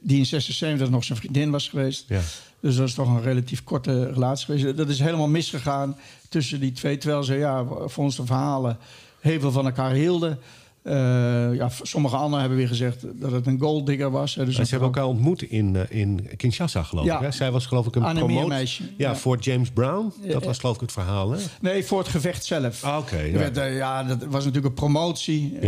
Die 0.00 0.18
in 0.18 0.26
76 0.26 0.90
nog 0.90 1.04
zijn 1.04 1.18
vriendin 1.18 1.50
was 1.50 1.68
geweest. 1.68 2.04
Ja. 2.08 2.20
Dus 2.60 2.76
dat 2.76 2.88
is 2.88 2.94
toch 2.94 3.08
een 3.08 3.22
relatief 3.22 3.64
korte 3.64 4.12
relatie 4.12 4.46
geweest. 4.46 4.76
Dat 4.76 4.88
is 4.88 4.98
helemaal 4.98 5.28
misgegaan 5.28 5.96
tussen 6.28 6.60
die 6.60 6.72
twee. 6.72 6.98
Terwijl 6.98 7.22
ze 7.22 7.34
ja, 7.34 7.64
voor 7.64 8.04
ons 8.04 8.16
de 8.16 8.26
verhalen 8.26 8.78
heel 9.20 9.40
veel 9.40 9.52
van 9.52 9.66
elkaar 9.66 9.92
hielden. 9.92 10.38
Eh, 10.86 11.54
ja, 11.54 11.68
sommige 11.82 12.16
anderen 12.16 12.40
hebben 12.40 12.58
weer 12.58 12.68
gezegd 12.68 13.20
dat 13.20 13.32
het 13.32 13.46
een 13.46 13.60
golddigger 13.60 14.10
was. 14.10 14.34
Dus 14.34 14.54
ze 14.54 14.60
hebben 14.60 14.80
elkaar 14.80 15.06
ontmoet 15.06 15.42
in, 15.42 15.74
uh, 15.74 15.82
in 15.88 16.30
Kinshasa, 16.36 16.82
geloof 16.82 17.04
ja. 17.04 17.16
ik. 17.16 17.22
Hè? 17.22 17.30
Zij 17.30 17.50
was 17.50 17.66
geloof 17.66 17.86
ik 17.86 17.96
een 17.96 18.14
promotie. 18.14 18.84
Ja, 18.84 19.08
ja, 19.08 19.16
voor 19.16 19.38
James 19.38 19.70
Brown. 19.70 20.12
Dat 20.26 20.44
was 20.44 20.58
geloof 20.58 20.74
ik 20.74 20.80
het 20.80 20.92
verhaal, 20.92 21.30
hè? 21.30 21.38
Nee, 21.60 21.84
voor 21.84 21.98
het 21.98 22.08
gevecht 22.08 22.44
zelf. 22.44 22.84
Ah, 22.84 22.98
oké. 22.98 23.18
ja. 23.18 23.50
Uh, 23.50 23.76
ja. 23.76 24.04
dat 24.04 24.24
was 24.24 24.44
natuurlijk 24.44 24.66
een 24.66 24.74
promotie 24.74 25.58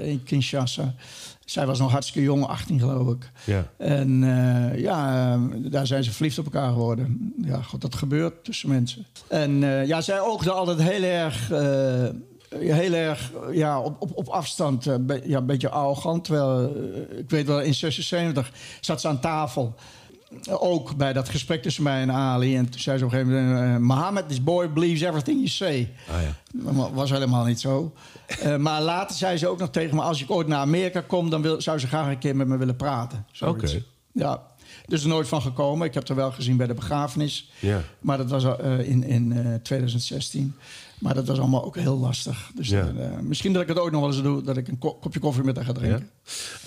in 0.00 0.22
Kinshasa. 0.24 0.94
Zij 1.44 1.66
was 1.66 1.78
nog 1.78 1.90
hartstikke 1.90 2.22
jong, 2.22 2.46
18 2.46 2.78
geloof 2.78 3.14
ik. 3.14 3.30
Ja. 3.44 3.66
En 3.76 4.20
ja, 4.76 5.38
daar 5.56 5.86
zijn 5.86 6.04
ze 6.04 6.12
verliefd 6.12 6.38
op 6.38 6.44
elkaar 6.44 6.72
geworden. 6.72 7.34
Ja, 7.44 7.62
god, 7.62 7.80
dat 7.80 7.94
gebeurt 7.94 8.44
tussen 8.44 8.68
mensen. 8.68 9.06
En 9.28 9.60
ja, 9.86 10.00
zij 10.00 10.20
oogde 10.20 10.50
altijd 10.50 10.82
heel 10.82 11.02
erg 11.02 11.50
heel 12.58 12.92
erg 12.92 13.32
ja, 13.52 13.80
op, 13.80 13.96
op, 13.98 14.10
op 14.14 14.28
afstand, 14.28 14.86
uh, 14.86 14.94
ja, 15.24 15.38
een 15.38 15.46
beetje 15.46 15.68
arrogant. 15.68 16.24
Terwijl, 16.24 16.62
uh, 16.62 17.18
ik 17.18 17.30
weet 17.30 17.46
wel, 17.46 17.60
in 17.60 17.74
76 17.74 18.52
zat 18.80 19.00
ze 19.00 19.08
aan 19.08 19.20
tafel. 19.20 19.74
ook 20.48 20.96
bij 20.96 21.12
dat 21.12 21.28
gesprek 21.28 21.62
tussen 21.62 21.82
mij 21.82 22.00
en 22.00 22.12
Ali. 22.12 22.56
En 22.56 22.70
toen 22.70 22.80
zei 22.80 22.98
ze 22.98 23.04
op 23.04 23.12
een 23.12 23.18
gegeven 23.18 23.44
moment... 23.44 23.80
Uh, 23.80 23.86
Mohammed, 23.86 24.28
this 24.28 24.42
boy 24.42 24.72
believes 24.72 25.00
everything 25.00 25.36
you 25.36 25.48
say. 25.48 25.94
Ah, 26.10 26.22
ja. 26.22 26.34
Dat 26.72 26.90
was 26.92 27.10
helemaal 27.10 27.44
niet 27.44 27.60
zo. 27.60 27.92
maar 28.58 28.82
later 28.82 29.16
zei 29.16 29.36
ze 29.36 29.48
ook 29.48 29.58
nog 29.58 29.70
tegen 29.70 29.96
me... 29.96 30.02
als 30.02 30.22
ik 30.22 30.30
ooit 30.30 30.46
naar 30.46 30.60
Amerika 30.60 31.00
kom... 31.00 31.30
dan 31.30 31.42
wil, 31.42 31.60
zou 31.60 31.78
ze 31.78 31.86
graag 31.86 32.08
een 32.08 32.18
keer 32.18 32.36
met 32.36 32.46
me 32.46 32.56
willen 32.56 32.76
praten. 32.76 33.26
Oké. 33.40 33.82
Ja. 34.12 34.42
Dus 34.86 35.02
er 35.02 35.08
nooit 35.08 35.28
van 35.28 35.42
gekomen. 35.42 35.86
Ik 35.86 35.94
heb 35.94 36.08
er 36.08 36.14
wel 36.14 36.32
gezien 36.32 36.56
bij 36.56 36.66
de 36.66 36.74
begrafenis. 36.74 37.50
Ja. 37.58 37.82
Maar 38.00 38.16
dat 38.16 38.30
was 38.30 38.44
in, 38.84 39.04
in 39.04 39.60
2016. 39.62 40.54
Maar 40.98 41.14
dat 41.14 41.26
was 41.26 41.38
allemaal 41.38 41.64
ook 41.64 41.76
heel 41.76 41.98
lastig. 41.98 42.50
Dus 42.54 42.68
ja. 42.68 42.92
uh, 42.98 43.18
misschien 43.22 43.52
dat 43.52 43.62
ik 43.62 43.68
het 43.68 43.78
ook 43.78 43.90
nog 43.90 44.00
wel 44.00 44.10
eens 44.10 44.22
doe, 44.22 44.42
dat 44.42 44.56
ik 44.56 44.68
een 44.68 44.78
kopje 44.78 45.20
koffie 45.20 45.44
met 45.44 45.56
haar 45.56 45.64
ga 45.64 45.72
drinken. 45.72 46.10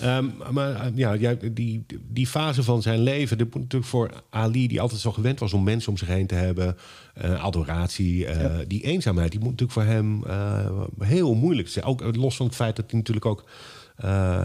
Ja. 0.00 0.16
Um, 0.16 0.34
maar 0.50 0.90
ja, 0.94 1.36
die, 1.52 1.86
die 2.08 2.26
fase 2.26 2.62
van 2.62 2.82
zijn 2.82 3.00
leven, 3.00 3.38
dat 3.38 3.46
moet 3.46 3.62
natuurlijk 3.62 3.90
voor 3.90 4.10
Ali, 4.30 4.68
die 4.68 4.80
altijd 4.80 5.00
zo 5.00 5.12
gewend 5.12 5.38
was 5.38 5.52
om 5.52 5.62
mensen 5.62 5.90
om 5.90 5.96
zich 5.96 6.08
heen 6.08 6.26
te 6.26 6.34
hebben, 6.34 6.76
uh, 7.24 7.44
adoratie, 7.44 8.18
ja. 8.18 8.64
die 8.68 8.82
eenzaamheid, 8.82 9.30
die 9.30 9.40
moet 9.40 9.60
natuurlijk 9.60 9.78
voor 9.78 9.94
hem 9.94 10.22
heel 10.98 11.34
moeilijk 11.34 11.68
zijn. 11.68 11.84
Ook 11.84 12.16
los 12.16 12.36
van 12.36 12.46
het 12.46 12.54
feit 12.54 12.76
dat 12.76 12.90
hij 12.90 12.98
natuurlijk 12.98 13.26
ook. 13.26 13.44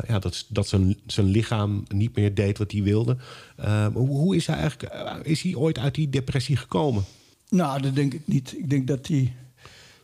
Ja, 0.07 0.19
dat, 0.19 0.45
dat 0.49 0.67
zijn, 0.67 0.97
zijn 1.05 1.25
lichaam 1.25 1.83
niet 1.87 2.15
meer 2.15 2.33
deed 2.33 2.57
wat 2.57 2.71
hij 2.71 2.83
wilde. 2.83 3.17
Ehm, 3.55 3.91
hoe, 3.91 4.07
hoe 4.07 4.35
is 4.35 4.47
hij 4.47 4.55
eigenlijk? 4.57 4.93
is 5.23 5.41
hij 5.41 5.55
ooit 5.55 5.79
uit 5.79 5.95
die 5.95 6.09
depressie 6.09 6.55
gekomen? 6.55 7.03
Nou, 7.49 7.81
dat 7.81 7.95
denk 7.95 8.13
ik 8.13 8.21
niet. 8.25 8.53
Ik 8.57 8.69
denk 8.69 8.87
dat 8.87 9.07
hij 9.07 9.33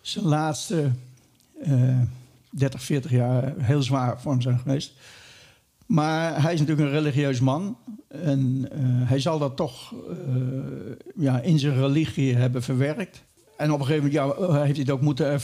zijn 0.02 0.26
laatste 0.26 0.92
uh, 1.68 2.00
30, 2.50 2.84
40 2.84 3.12
jaar 3.12 3.54
heel 3.58 3.84
zwaar 3.84 4.22
voor 4.22 4.32
hem 4.32 4.42
zijn 4.42 4.60
geweest. 4.60 4.94
Maar 5.86 6.42
hij 6.42 6.54
is 6.54 6.60
natuurlijk 6.60 6.88
een 6.88 6.94
religieus 6.94 7.40
man. 7.40 7.78
En 8.08 8.70
uh, 8.72 9.10
hij 9.10 9.20
zal 9.20 9.40
dat 9.40 9.56
toch 9.56 9.94
uh, 9.94 10.18
ja, 11.16 11.40
in 11.40 11.60
zijn 11.60 11.76
religie 11.76 12.36
hebben 12.36 12.64
verwerkt. 12.64 13.24
En 13.58 13.72
op 13.72 13.80
een 13.80 13.86
gegeven 13.86 14.12
moment 14.12 14.38
ja, 14.38 14.62
heeft 14.62 14.72
hij 14.72 14.82
het 14.82 14.90
ook 14.90 15.02
moeten 15.02 15.42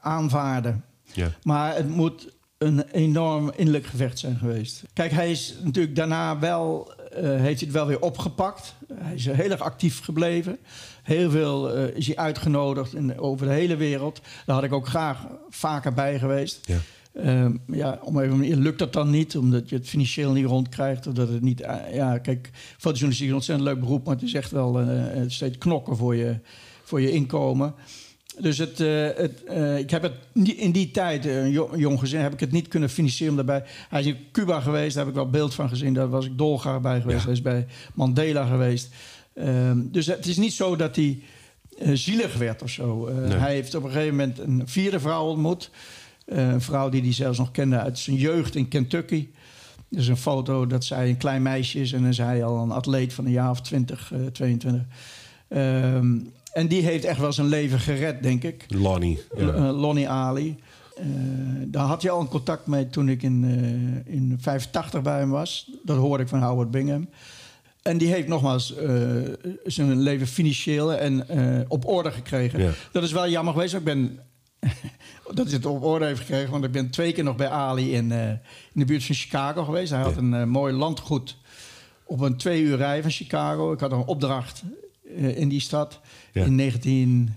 aanvaarden. 0.00 0.84
Ja. 1.12 1.30
Maar 1.42 1.74
het 1.76 1.88
moet 1.88 2.32
een 2.60 2.82
enorm 2.92 3.52
innerlijk 3.56 3.86
gevecht 3.86 4.18
zijn 4.18 4.36
geweest. 4.36 4.82
Kijk, 4.92 5.10
hij 5.10 5.30
is 5.30 5.54
natuurlijk 5.62 5.96
daarna 5.96 6.38
wel, 6.38 6.92
uh, 7.12 7.18
heeft 7.20 7.42
hij 7.42 7.68
het 7.68 7.70
wel 7.70 7.86
weer 7.86 8.00
opgepakt. 8.00 8.74
Hij 8.94 9.14
is 9.14 9.26
heel 9.26 9.50
erg 9.50 9.60
actief 9.60 10.00
gebleven. 10.00 10.58
Heel 11.02 11.30
veel 11.30 11.76
uh, 11.76 11.96
is 11.96 12.06
hij 12.06 12.16
uitgenodigd 12.16 12.94
in, 12.94 13.18
over 13.18 13.46
de 13.46 13.52
hele 13.52 13.76
wereld. 13.76 14.20
Daar 14.46 14.54
had 14.54 14.64
ik 14.64 14.72
ook 14.72 14.88
graag 14.88 15.26
vaker 15.48 15.92
bij 15.92 16.18
geweest. 16.18 16.66
Ja. 16.66 16.78
Uh, 17.12 17.54
ja, 17.66 17.98
om 18.02 18.20
even, 18.20 18.62
lukt 18.62 18.78
dat 18.78 18.92
dan 18.92 19.10
niet, 19.10 19.36
omdat 19.36 19.68
je 19.68 19.76
het 19.76 19.88
financieel 19.88 20.32
niet 20.32 20.46
rondkrijgt. 20.46 21.06
Of 21.06 21.14
dat 21.14 21.28
het 21.28 21.42
niet, 21.42 21.60
uh, 21.60 21.94
ja, 21.94 22.18
kijk, 22.18 22.50
fotojournalistiek 22.54 23.26
is 23.26 23.30
een 23.30 23.34
ontzettend 23.34 23.68
leuk 23.68 23.80
beroep, 23.80 24.04
maar 24.04 24.14
het 24.14 24.24
is 24.24 24.34
echt 24.34 24.50
wel 24.50 24.86
steeds 25.26 25.58
knokken 25.58 25.96
voor 25.96 26.16
je, 26.16 26.38
voor 26.82 27.00
je 27.00 27.10
inkomen. 27.10 27.74
Dus 28.40 28.58
het, 28.58 28.78
het 29.16 29.42
ik 29.78 29.90
heb 29.90 30.02
het 30.02 30.12
in 30.56 30.72
die 30.72 30.90
tijd, 30.90 31.24
jong, 31.24 31.76
jong 31.76 31.98
gezin, 31.98 32.20
heb 32.20 32.32
ik 32.32 32.40
het 32.40 32.52
niet 32.52 32.68
kunnen 32.68 32.90
financieren 32.90 33.36
daarbij. 33.36 33.64
Hij 33.88 34.00
is 34.00 34.06
in 34.06 34.16
Cuba 34.32 34.60
geweest, 34.60 34.94
daar 34.94 35.04
heb 35.04 35.14
ik 35.14 35.20
wel 35.20 35.30
beeld 35.30 35.54
van 35.54 35.68
gezien. 35.68 35.94
Daar 35.94 36.08
was 36.08 36.26
ik 36.26 36.38
dolgraag 36.38 36.80
bij 36.80 37.00
geweest. 37.00 37.18
Ja. 37.18 37.24
Hij 37.24 37.32
is 37.32 37.42
bij 37.42 37.66
Mandela 37.94 38.46
geweest. 38.46 38.88
Um, 39.34 39.88
dus 39.92 40.06
het 40.06 40.26
is 40.26 40.36
niet 40.36 40.52
zo 40.52 40.76
dat 40.76 40.96
hij 40.96 41.22
uh, 41.78 41.90
zielig 41.94 42.36
werd 42.36 42.62
of 42.62 42.70
zo. 42.70 43.08
Nee. 43.12 43.38
Hij 43.38 43.54
heeft 43.54 43.74
op 43.74 43.84
een 43.84 43.90
gegeven 43.90 44.16
moment 44.16 44.38
een 44.38 44.62
vierde 44.64 45.00
vrouw 45.00 45.24
ontmoet. 45.24 45.70
Een 46.24 46.60
vrouw 46.60 46.88
die 46.88 47.02
hij 47.02 47.12
zelfs 47.12 47.38
nog 47.38 47.50
kende 47.50 47.78
uit 47.78 47.98
zijn 47.98 48.16
jeugd 48.16 48.54
in 48.54 48.68
Kentucky. 48.68 49.28
Er 49.90 49.98
is 49.98 50.08
een 50.08 50.16
foto 50.16 50.66
dat 50.66 50.84
zij 50.84 51.08
een 51.08 51.16
klein 51.16 51.42
meisje 51.42 51.80
is 51.80 51.92
en 51.92 52.00
dan 52.00 52.08
is 52.08 52.18
hij 52.18 52.44
al 52.44 52.62
een 52.62 52.70
atleet 52.70 53.12
van 53.12 53.24
een 53.24 53.30
jaar 53.30 53.50
of 53.50 53.60
20, 53.60 54.12
22. 54.32 54.82
Um, 55.48 56.32
en 56.52 56.66
die 56.66 56.82
heeft 56.82 57.04
echt 57.04 57.18
wel 57.18 57.32
zijn 57.32 57.46
leven 57.46 57.80
gered, 57.80 58.22
denk 58.22 58.42
ik. 58.42 58.64
Lonnie. 58.68 59.22
Ja. 59.36 59.72
Lonnie 59.72 60.08
Ali. 60.08 60.56
daar 61.66 61.84
had 61.84 62.02
hij 62.02 62.10
al 62.10 62.20
een 62.20 62.28
contact 62.28 62.66
mee 62.66 62.88
toen 62.88 63.08
ik 63.08 63.22
in, 63.22 63.44
in 64.06 64.36
85 64.40 65.02
bij 65.02 65.18
hem 65.18 65.30
was. 65.30 65.70
Dat 65.84 65.96
hoorde 65.96 66.22
ik 66.22 66.28
van 66.28 66.42
Howard 66.42 66.70
Bingham. 66.70 67.08
En 67.82 67.98
die 67.98 68.08
heeft 68.08 68.28
nogmaals 68.28 68.74
uh, 68.76 69.34
zijn 69.64 70.00
leven 70.00 70.26
financieel 70.26 70.94
en 70.94 71.26
uh, 71.30 71.60
op 71.68 71.86
orde 71.86 72.10
gekregen. 72.10 72.60
Ja. 72.60 72.70
Dat 72.92 73.02
is 73.02 73.12
wel 73.12 73.28
jammer 73.28 73.52
geweest. 73.52 73.74
Ik 73.74 73.84
ben 73.84 74.18
dat 75.34 75.46
hij 75.46 75.54
het 75.54 75.66
op 75.66 75.84
orde 75.84 76.04
heeft 76.04 76.20
gekregen. 76.20 76.50
Want 76.50 76.64
ik 76.64 76.72
ben 76.72 76.90
twee 76.90 77.12
keer 77.12 77.24
nog 77.24 77.36
bij 77.36 77.48
Ali 77.48 77.92
in, 77.94 78.10
uh, 78.10 78.28
in 78.28 78.38
de 78.72 78.84
buurt 78.84 79.04
van 79.04 79.14
Chicago 79.14 79.64
geweest. 79.64 79.90
Hij 79.90 80.02
had 80.02 80.16
een 80.16 80.48
mooi 80.48 80.74
landgoed 80.74 81.36
op 82.04 82.20
een 82.20 82.36
twee 82.36 82.62
uur 82.62 82.76
rij 82.76 83.02
van 83.02 83.10
Chicago. 83.10 83.72
Ik 83.72 83.80
had 83.80 83.92
een 83.92 84.04
opdracht 84.04 84.62
in 85.16 85.48
die 85.48 85.60
stad 85.60 86.00
ja. 86.32 86.44
in 86.44 86.54
19... 86.54 87.34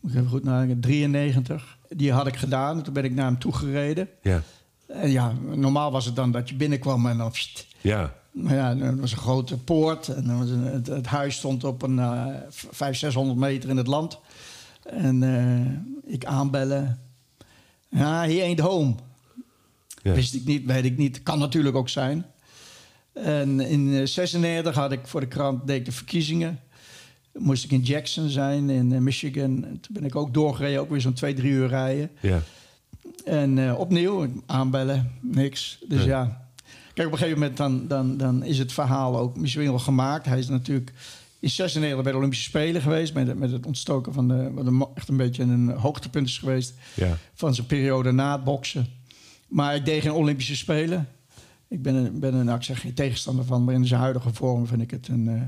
Moet 0.00 0.12
ik 0.12 0.18
even 0.18 0.30
goed 0.30 0.44
nadenken, 0.44 0.80
93. 0.80 1.78
Die 1.88 2.12
had 2.12 2.26
ik 2.26 2.36
gedaan. 2.36 2.82
Toen 2.82 2.92
ben 2.92 3.04
ik 3.04 3.14
naar 3.14 3.24
hem 3.24 3.38
toe 3.38 3.52
gereden. 3.52 4.08
Ja. 4.22 4.42
En 4.86 5.10
ja, 5.10 5.32
normaal 5.54 5.90
was 5.90 6.04
het 6.04 6.16
dan 6.16 6.30
dat 6.30 6.48
je 6.48 6.54
binnenkwam 6.54 7.06
en 7.06 7.18
dan... 7.18 7.30
Pst, 7.30 7.66
ja. 7.80 8.14
Maar 8.34 8.54
ja, 8.54 8.76
er 8.76 9.00
was 9.00 9.12
een 9.12 9.18
grote 9.18 9.58
poort. 9.58 10.08
En 10.08 10.28
een, 10.28 10.48
het, 10.48 10.86
het, 10.86 11.06
huis 11.06 11.36
stond 11.36 11.64
op 11.64 11.82
een 11.82 11.96
uh, 11.96 12.26
500, 12.48 12.98
600 12.98 13.38
meter 13.38 13.68
in 13.68 13.76
het 13.76 13.86
land. 13.86 14.18
En 14.82 15.22
uh, 15.22 16.12
ik 16.12 16.24
aanbellen. 16.24 17.00
Ja, 17.88 18.26
he 18.26 18.42
ain't 18.42 18.60
home. 18.60 18.94
Ja. 20.02 20.12
Wist 20.12 20.34
ik 20.34 20.44
niet, 20.44 20.64
weet 20.64 20.84
ik 20.84 20.96
niet. 20.96 21.22
Kan 21.22 21.38
natuurlijk 21.38 21.76
ook 21.76 21.88
zijn. 21.88 22.24
En 23.12 23.60
in 23.60 24.08
96 24.08 24.74
had 24.74 24.92
ik 24.92 25.06
voor 25.06 25.20
de 25.20 25.28
krant 25.28 25.66
deed 25.66 25.78
ik 25.78 25.84
de 25.84 25.92
verkiezingen. 25.92 26.60
Moest 27.38 27.64
ik 27.64 27.70
in 27.70 27.80
Jackson 27.80 28.28
zijn, 28.28 28.70
in 28.70 28.92
uh, 28.92 28.98
Michigan. 28.98 29.64
En 29.64 29.80
toen 29.80 29.94
ben 29.94 30.04
ik 30.04 30.16
ook 30.16 30.34
doorgereden, 30.34 30.80
ook 30.80 30.90
weer 30.90 31.00
zo'n 31.00 31.12
twee, 31.12 31.34
drie 31.34 31.52
uur 31.52 31.68
rijden. 31.68 32.10
Ja. 32.20 32.42
En 33.24 33.56
uh, 33.56 33.78
opnieuw 33.78 34.28
aanbellen, 34.46 35.12
niks. 35.20 35.78
Dus 35.88 36.04
ja. 36.04 36.06
ja 36.06 36.44
Kijk, 36.94 37.06
op 37.06 37.12
een 37.12 37.18
gegeven 37.18 37.40
moment 37.40 37.56
dan, 37.56 37.86
dan, 37.88 38.16
dan 38.16 38.42
is 38.42 38.58
het 38.58 38.72
verhaal 38.72 39.18
ook 39.18 39.36
misschien 39.36 39.64
wel 39.64 39.78
gemaakt. 39.78 40.26
Hij 40.26 40.38
is 40.38 40.48
natuurlijk 40.48 40.92
in 41.38 41.50
96 41.50 42.02
bij 42.02 42.12
de 42.12 42.18
Olympische 42.18 42.44
Spelen 42.44 42.82
geweest. 42.82 43.14
Met, 43.14 43.38
met 43.38 43.50
het 43.52 43.66
ontstoken 43.66 44.12
van 44.12 44.28
de... 44.28 44.50
Wat 44.52 44.66
een, 44.66 44.86
echt 44.94 45.08
een 45.08 45.16
beetje 45.16 45.42
een 45.42 45.68
hoogtepunt 45.68 46.28
is 46.28 46.38
geweest. 46.38 46.74
Ja. 46.94 47.16
Van 47.34 47.54
zijn 47.54 47.66
periode 47.66 48.12
na 48.12 48.32
het 48.32 48.44
boksen. 48.44 48.86
Maar 49.48 49.74
ik 49.74 49.84
deed 49.84 50.02
geen 50.02 50.12
Olympische 50.12 50.56
Spelen. 50.56 51.08
Ik 51.68 51.82
ben 51.82 51.94
een, 51.94 52.18
ben 52.18 52.34
een 52.34 52.44
nou, 52.44 52.58
ik 52.58 52.64
zeg, 52.64 52.80
geen 52.80 52.94
tegenstander 52.94 53.44
van. 53.44 53.64
Maar 53.64 53.74
in 53.74 53.86
zijn 53.86 54.00
huidige 54.00 54.32
vorm 54.32 54.66
vind 54.66 54.82
ik 54.82 54.90
het 54.90 55.08
een... 55.08 55.26
Uh, 55.26 55.42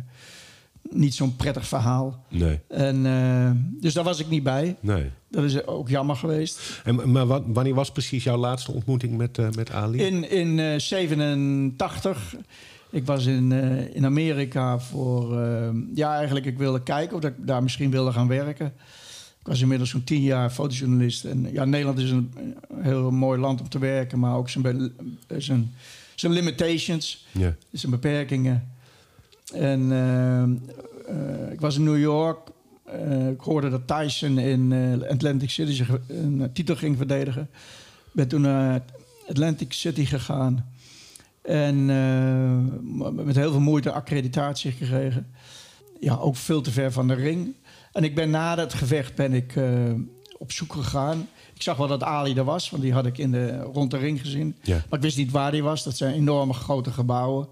niet 0.90 1.14
zo'n 1.14 1.36
prettig 1.36 1.66
verhaal. 1.66 2.24
Nee. 2.28 2.60
En, 2.68 3.04
uh, 3.04 3.50
dus 3.80 3.94
daar 3.94 4.04
was 4.04 4.18
ik 4.18 4.28
niet 4.28 4.42
bij. 4.42 4.76
Nee. 4.80 5.10
Dat 5.30 5.44
is 5.44 5.66
ook 5.66 5.88
jammer 5.88 6.16
geweest. 6.16 6.80
En, 6.84 7.12
maar 7.12 7.26
wat, 7.26 7.42
wanneer 7.46 7.74
was 7.74 7.92
precies 7.92 8.24
jouw 8.24 8.36
laatste 8.36 8.72
ontmoeting 8.72 9.16
met, 9.16 9.38
uh, 9.38 9.50
met 9.50 9.72
Ali? 9.72 9.98
In, 9.98 10.30
in 10.30 10.58
uh, 10.58 10.78
87. 10.78 12.34
Ik 12.90 13.06
was 13.06 13.26
in, 13.26 13.52
in 13.92 14.04
Amerika 14.04 14.78
voor... 14.78 15.34
ja, 15.94 16.16
eigenlijk 16.16 16.46
ik 16.46 16.58
wilde 16.58 16.82
kijken 16.82 17.16
of 17.16 17.24
ik 17.24 17.34
daar 17.36 17.62
misschien 17.62 17.90
wilde 17.90 18.12
gaan 18.12 18.28
werken. 18.28 18.66
Ik 19.40 19.46
was 19.46 19.60
inmiddels 19.60 19.90
zo'n 19.90 20.04
tien 20.04 20.22
jaar 20.22 20.50
fotojournalist. 20.50 21.24
En 21.24 21.48
ja, 21.52 21.64
Nederland 21.64 21.98
is 21.98 22.10
een 22.10 22.32
heel 22.80 23.10
mooi 23.10 23.40
land 23.40 23.60
om 23.60 23.68
te 23.68 23.78
werken... 23.78 24.18
maar 24.18 24.36
ook 24.36 24.48
zijn, 24.48 24.92
zijn, 25.38 25.74
zijn 26.14 26.32
limitations, 26.32 27.26
ja. 27.32 27.56
zijn 27.72 27.92
beperkingen. 27.92 28.75
En 29.54 29.80
uh, 29.80 31.52
ik 31.52 31.60
was 31.60 31.76
in 31.76 31.84
New 31.84 31.98
York. 31.98 32.38
Uh, 32.94 33.28
ik 33.28 33.40
hoorde 33.40 33.70
dat 33.70 33.86
Tyson 33.86 34.38
in 34.38 34.70
uh, 34.70 35.10
Atlantic 35.10 35.50
City 35.50 35.84
een 36.08 36.50
titel 36.52 36.76
ging 36.76 36.96
verdedigen. 36.96 37.48
Ik 38.04 38.12
ben 38.12 38.28
toen 38.28 38.40
naar 38.40 38.84
Atlantic 39.28 39.72
City 39.72 40.04
gegaan. 40.04 40.74
En 41.42 41.86
met 43.24 43.36
heel 43.36 43.50
veel 43.50 43.60
moeite 43.60 43.92
accreditatie 43.92 44.72
gekregen. 44.72 45.26
Ja, 46.00 46.16
ook 46.16 46.36
veel 46.36 46.60
te 46.60 46.70
ver 46.70 46.92
van 46.92 47.08
de 47.08 47.14
ring. 47.14 47.54
En 47.92 48.04
ik 48.04 48.14
ben 48.14 48.30
na 48.30 48.54
dat 48.54 48.74
gevecht 48.74 49.14
ben 49.14 49.32
ik 49.32 49.54
op 50.38 50.52
zoek 50.52 50.72
gegaan 50.72 51.28
Ik 51.54 51.62
zag 51.62 51.76
wel 51.76 51.86
dat 51.86 52.02
Ali 52.02 52.34
er 52.34 52.44
was, 52.44 52.70
want 52.70 52.82
die 52.82 52.92
had 52.92 53.06
ik 53.06 53.18
in 53.18 53.30
de, 53.30 53.60
rond 53.60 53.90
de 53.90 53.96
ring 53.96 54.20
gezien. 54.20 54.56
Ja. 54.62 54.74
Maar 54.74 54.98
ik 54.98 55.04
wist 55.04 55.16
niet 55.16 55.30
waar 55.30 55.50
die 55.50 55.62
was. 55.62 55.84
Dat 55.84 55.96
zijn 55.96 56.14
enorme 56.14 56.52
grote 56.52 56.90
gebouwen. 56.90 57.48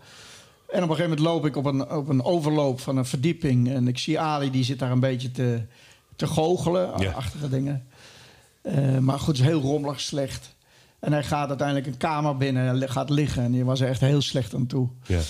En 0.69 0.83
op 0.83 0.89
een 0.91 0.97
gegeven 0.97 1.17
moment 1.17 1.21
loop 1.21 1.47
ik 1.47 1.57
op 1.57 1.65
een, 1.65 1.91
op 1.91 2.09
een 2.09 2.23
overloop 2.23 2.81
van 2.81 2.97
een 2.97 3.05
verdieping. 3.05 3.71
En 3.71 3.89
ik 3.89 3.99
zie 3.99 4.21
Ali, 4.21 4.51
die 4.51 4.65
zit 4.65 4.79
daar 4.79 4.91
een 4.91 5.01
beetje 5.01 5.31
te, 5.31 5.61
te 6.17 6.27
goochelen. 6.27 6.91
Ja. 7.01 7.11
Achtige 7.13 7.49
dingen. 7.49 7.87
Eh, 8.63 8.99
maar 8.99 9.19
goed, 9.19 9.27
het 9.27 9.37
is 9.47 9.53
heel 9.53 9.61
rommelig, 9.61 10.01
slecht. 10.01 10.55
En 10.99 11.13
hij 11.13 11.23
gaat 11.23 11.49
uiteindelijk 11.49 11.87
een 11.87 11.97
kamer 11.97 12.37
binnen 12.37 12.83
en 12.83 12.89
gaat 12.91 13.11
liggen. 13.11 13.43
En 13.43 13.53
die 13.53 13.65
was 13.65 13.81
er 13.81 13.89
echt 13.89 14.01
heel 14.01 14.21
slecht 14.21 14.55
aan 14.55 14.67
toe. 14.67 14.89
Ja. 15.07 15.21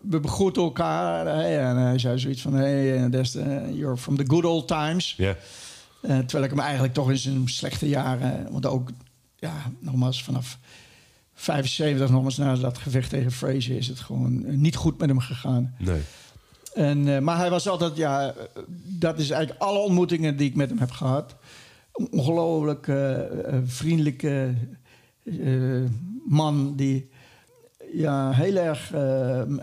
We 0.00 0.20
begroeten 0.20 0.62
elkaar. 0.62 1.26
eh, 1.26 1.68
en 1.68 1.76
hij 1.76 1.98
zei 1.98 2.18
zoiets 2.18 2.42
van... 2.42 2.52
Hey, 2.54 2.96
eh, 3.04 3.10
that's 3.10 3.30
the- 3.30 3.70
you're 3.72 3.96
from 3.96 4.16
the 4.16 4.24
good 4.26 4.44
old 4.44 4.68
times. 4.68 5.14
Ja. 5.16 5.36
Eh, 6.02 6.18
terwijl 6.18 6.44
ik 6.44 6.50
hem 6.50 6.60
eigenlijk 6.60 6.94
toch 6.94 7.10
in 7.10 7.16
zijn 7.18 7.48
slechte 7.48 7.88
jaren... 7.88 8.52
Want 8.52 8.66
ook, 8.66 8.90
ja, 9.36 9.52
nogmaals, 9.78 10.22
vanaf 10.24 10.58
75, 11.40 12.10
nogmaals 12.10 12.36
na 12.36 12.54
dat 12.54 12.78
gevecht 12.78 13.10
tegen 13.10 13.32
Frazier... 13.32 13.76
is 13.76 13.88
het 13.88 14.00
gewoon 14.00 14.44
eh, 14.44 14.54
niet 14.54 14.76
goed 14.76 14.98
met 14.98 15.08
hem 15.08 15.18
gegaan. 15.18 15.74
Nee. 15.78 16.00
En, 16.74 17.14
eh, 17.14 17.18
maar 17.20 17.36
hij 17.36 17.50
was 17.50 17.68
altijd, 17.68 17.96
ja, 17.96 18.28
eh, 18.28 18.62
dat 18.82 19.18
is 19.18 19.30
eigenlijk 19.30 19.62
alle 19.62 19.78
ontmoetingen 19.78 20.36
die 20.36 20.48
ik 20.48 20.54
met 20.54 20.68
hem 20.68 20.78
heb 20.78 20.90
gehad. 20.90 21.36
Ongelooflijk 21.92 22.92
vriendelijke 23.64 24.54
man 26.28 26.76
die, 26.76 27.10
ja, 27.92 28.32
heel 28.32 28.56
erg, 28.56 28.92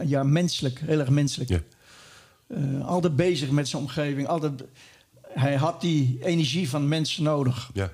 ja, 0.05 0.23
menselijk, 0.23 0.79
heel 0.79 0.99
erg 0.99 1.09
menselijk. 1.09 1.49
Ja. 1.49 1.61
Altijd 2.81 3.15
bezig 3.15 3.49
met 3.49 3.67
zijn 3.67 3.81
omgeving, 3.81 4.27
altijd, 4.27 4.63
hij 5.21 5.55
had 5.55 5.81
die 5.81 6.17
energie 6.21 6.69
van 6.69 6.87
mensen 6.87 7.23
nodig. 7.23 7.69
Ja. 7.73 7.91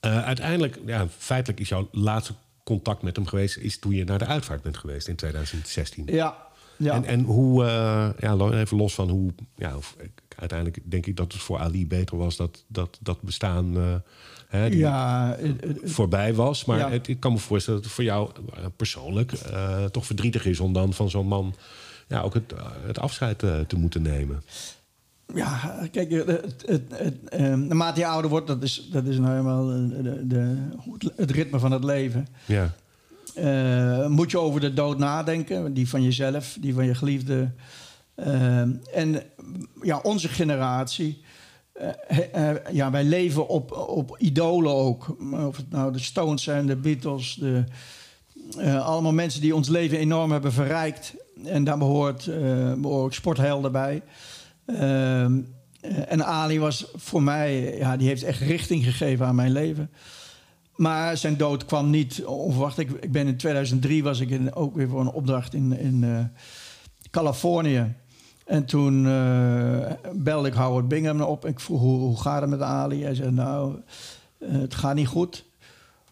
Uiteindelijk, 0.00 0.78
ja, 0.86 1.06
feitelijk 1.18 1.60
is 1.60 1.68
jouw 1.68 1.88
laatste 1.92 2.34
contact 2.66 3.02
met 3.02 3.16
hem 3.16 3.26
geweest... 3.26 3.56
is 3.56 3.78
toen 3.78 3.92
je 3.94 4.04
naar 4.04 4.18
de 4.18 4.26
uitvaart 4.26 4.62
bent 4.62 4.76
geweest 4.76 5.08
in 5.08 5.16
2016. 5.16 6.04
Ja, 6.06 6.36
ja. 6.76 6.94
En, 6.94 7.04
en 7.04 7.20
hoe, 7.20 7.64
eh, 7.64 8.08
ja, 8.18 8.36
even 8.50 8.76
los 8.76 8.94
van 8.94 9.08
hoe, 9.10 9.32
ja, 9.56 9.76
of- 9.76 9.96
ik- 9.98 10.22
uiteindelijk 10.36 10.78
denk 10.84 11.06
ik 11.06 11.16
dat 11.16 11.32
het 11.32 11.42
voor 11.42 11.58
Ali 11.58 11.86
beter 11.86 12.16
was 12.16 12.36
dat 12.36 12.64
dat, 12.66 12.98
dat 13.02 13.20
bestaan 13.22 13.76
eh, 13.76 13.94
hè, 14.48 14.64
ja, 14.66 15.34
eh, 15.34 15.48
eh, 15.50 15.56
voorbij 15.84 16.34
was. 16.34 16.64
Maar 16.64 16.78
Ja. 16.78 16.90
het, 16.90 17.08
ik 17.08 17.20
kan 17.20 17.32
me 17.32 17.38
voorstellen 17.38 17.78
dat 17.80 17.88
het 17.88 17.94
voor 17.98 18.04
jou 18.04 18.30
eh, 18.54 18.64
persoonlijk 18.76 19.32
eh, 19.32 19.84
toch 19.84 20.06
verdrietig 20.06 20.46
is 20.46 20.60
om 20.60 20.72
dan 20.72 20.92
van 20.92 21.10
zo'n 21.10 21.26
man 21.28 21.54
ja, 22.08 22.20
ook 22.20 22.34
het, 22.34 22.52
eh, 22.52 22.66
het 22.86 22.98
afscheid 22.98 23.42
eh, 23.42 23.60
te 23.60 23.76
moeten 23.76 24.02
nemen. 24.02 24.42
Ja, 25.34 25.78
kijk, 25.90 26.10
eh, 26.10 26.26
het, 26.26 26.64
het, 26.66 26.82
het, 26.94 27.38
naarmate 27.38 28.00
je 28.00 28.06
ouder 28.06 28.30
wordt, 28.30 28.46
dat 28.46 28.62
is, 28.62 28.88
dat 28.92 29.04
is 29.04 29.18
nou 29.18 29.30
helemaal 29.30 29.70
eh, 29.70 30.02
de, 30.02 30.26
de, 30.26 30.68
het, 31.16 31.30
ritme 31.30 31.58
van 31.58 31.72
het 31.72 31.84
leven. 31.84 32.26
Ja, 32.44 32.74
Eh, 33.34 34.06
moet 34.06 34.30
je 34.30 34.38
over 34.38 34.60
de 34.60 34.72
dood 34.72 34.98
nadenken, 34.98 35.74
die 35.74 35.88
van 35.88 36.02
jezelf, 36.02 36.56
die 36.60 36.74
van 36.74 36.84
je 36.84 36.94
geliefde. 36.94 37.50
Eh, 38.14 38.60
en 38.92 39.22
ja, 39.82 39.98
onze 40.02 40.28
generatie, 40.28 41.20
ja, 42.72 42.90
wij 42.90 43.04
leven 43.04 43.48
op, 43.48 43.72
op 43.72 44.16
idolen 44.18 44.72
ook. 44.72 45.16
Of 45.32 45.56
het 45.56 45.70
nou 45.70 45.92
de 45.92 45.98
Stones 45.98 46.42
zijn, 46.42 46.66
de 46.66 46.76
Beatles, 46.76 47.34
de, 47.34 47.64
allemaal 48.80 49.12
mensen 49.12 49.40
die 49.40 49.54
ons 49.54 49.68
leven 49.68 49.98
enorm 49.98 50.32
hebben 50.32 50.52
verrijkt. 50.52 51.14
En 51.44 51.64
daar 51.64 51.78
behoort, 51.78 52.26
eh 52.26 52.72
behoort 52.72 53.04
ook 53.04 53.14
sporthelden 53.14 53.72
bij. 53.72 54.02
Ehm, 54.66 55.40
eh, 55.80 56.12
en 56.12 56.24
Ali 56.24 56.58
was 56.58 56.86
voor 56.94 57.22
mij, 57.22 57.76
ja, 57.78 57.96
die 57.96 58.08
heeft 58.08 58.22
echt 58.22 58.40
richting 58.40 58.84
gegeven 58.84 59.26
aan 59.26 59.34
mijn 59.34 59.52
leven. 59.52 59.90
Maar 60.76 61.16
zijn 61.16 61.36
dood 61.36 61.64
kwam 61.64 61.90
niet 61.90 62.24
onverwacht. 62.24 62.78
Ik, 62.78 62.90
ik 62.90 63.12
ben 63.12 63.26
in 63.26 63.36
2003 63.36 64.02
was 64.02 64.20
ik 64.20 64.30
in, 64.30 64.54
ook 64.54 64.74
weer 64.74 64.88
voor 64.88 65.00
een 65.00 65.10
opdracht 65.10 65.54
in, 65.54 65.78
in 65.78 66.04
eh, 66.04 66.24
Californië. 67.10 67.94
En 68.44 68.64
toen 68.64 69.06
eh, 69.06 69.90
belde 70.12 70.48
ik 70.48 70.54
Howard 70.54 70.88
Bingham 70.88 71.20
op. 71.20 71.46
Ik 71.46 71.60
vroeg 71.60 71.80
hoe, 71.80 71.98
hoe 71.98 72.20
gaat 72.20 72.40
het 72.40 72.50
met 72.50 72.60
Ali? 72.60 73.02
Hij 73.02 73.14
zei 73.14 73.30
nou, 73.30 73.76
het 74.44 74.74
gaat 74.74 74.94
niet 74.94 75.06
goed. 75.06 75.44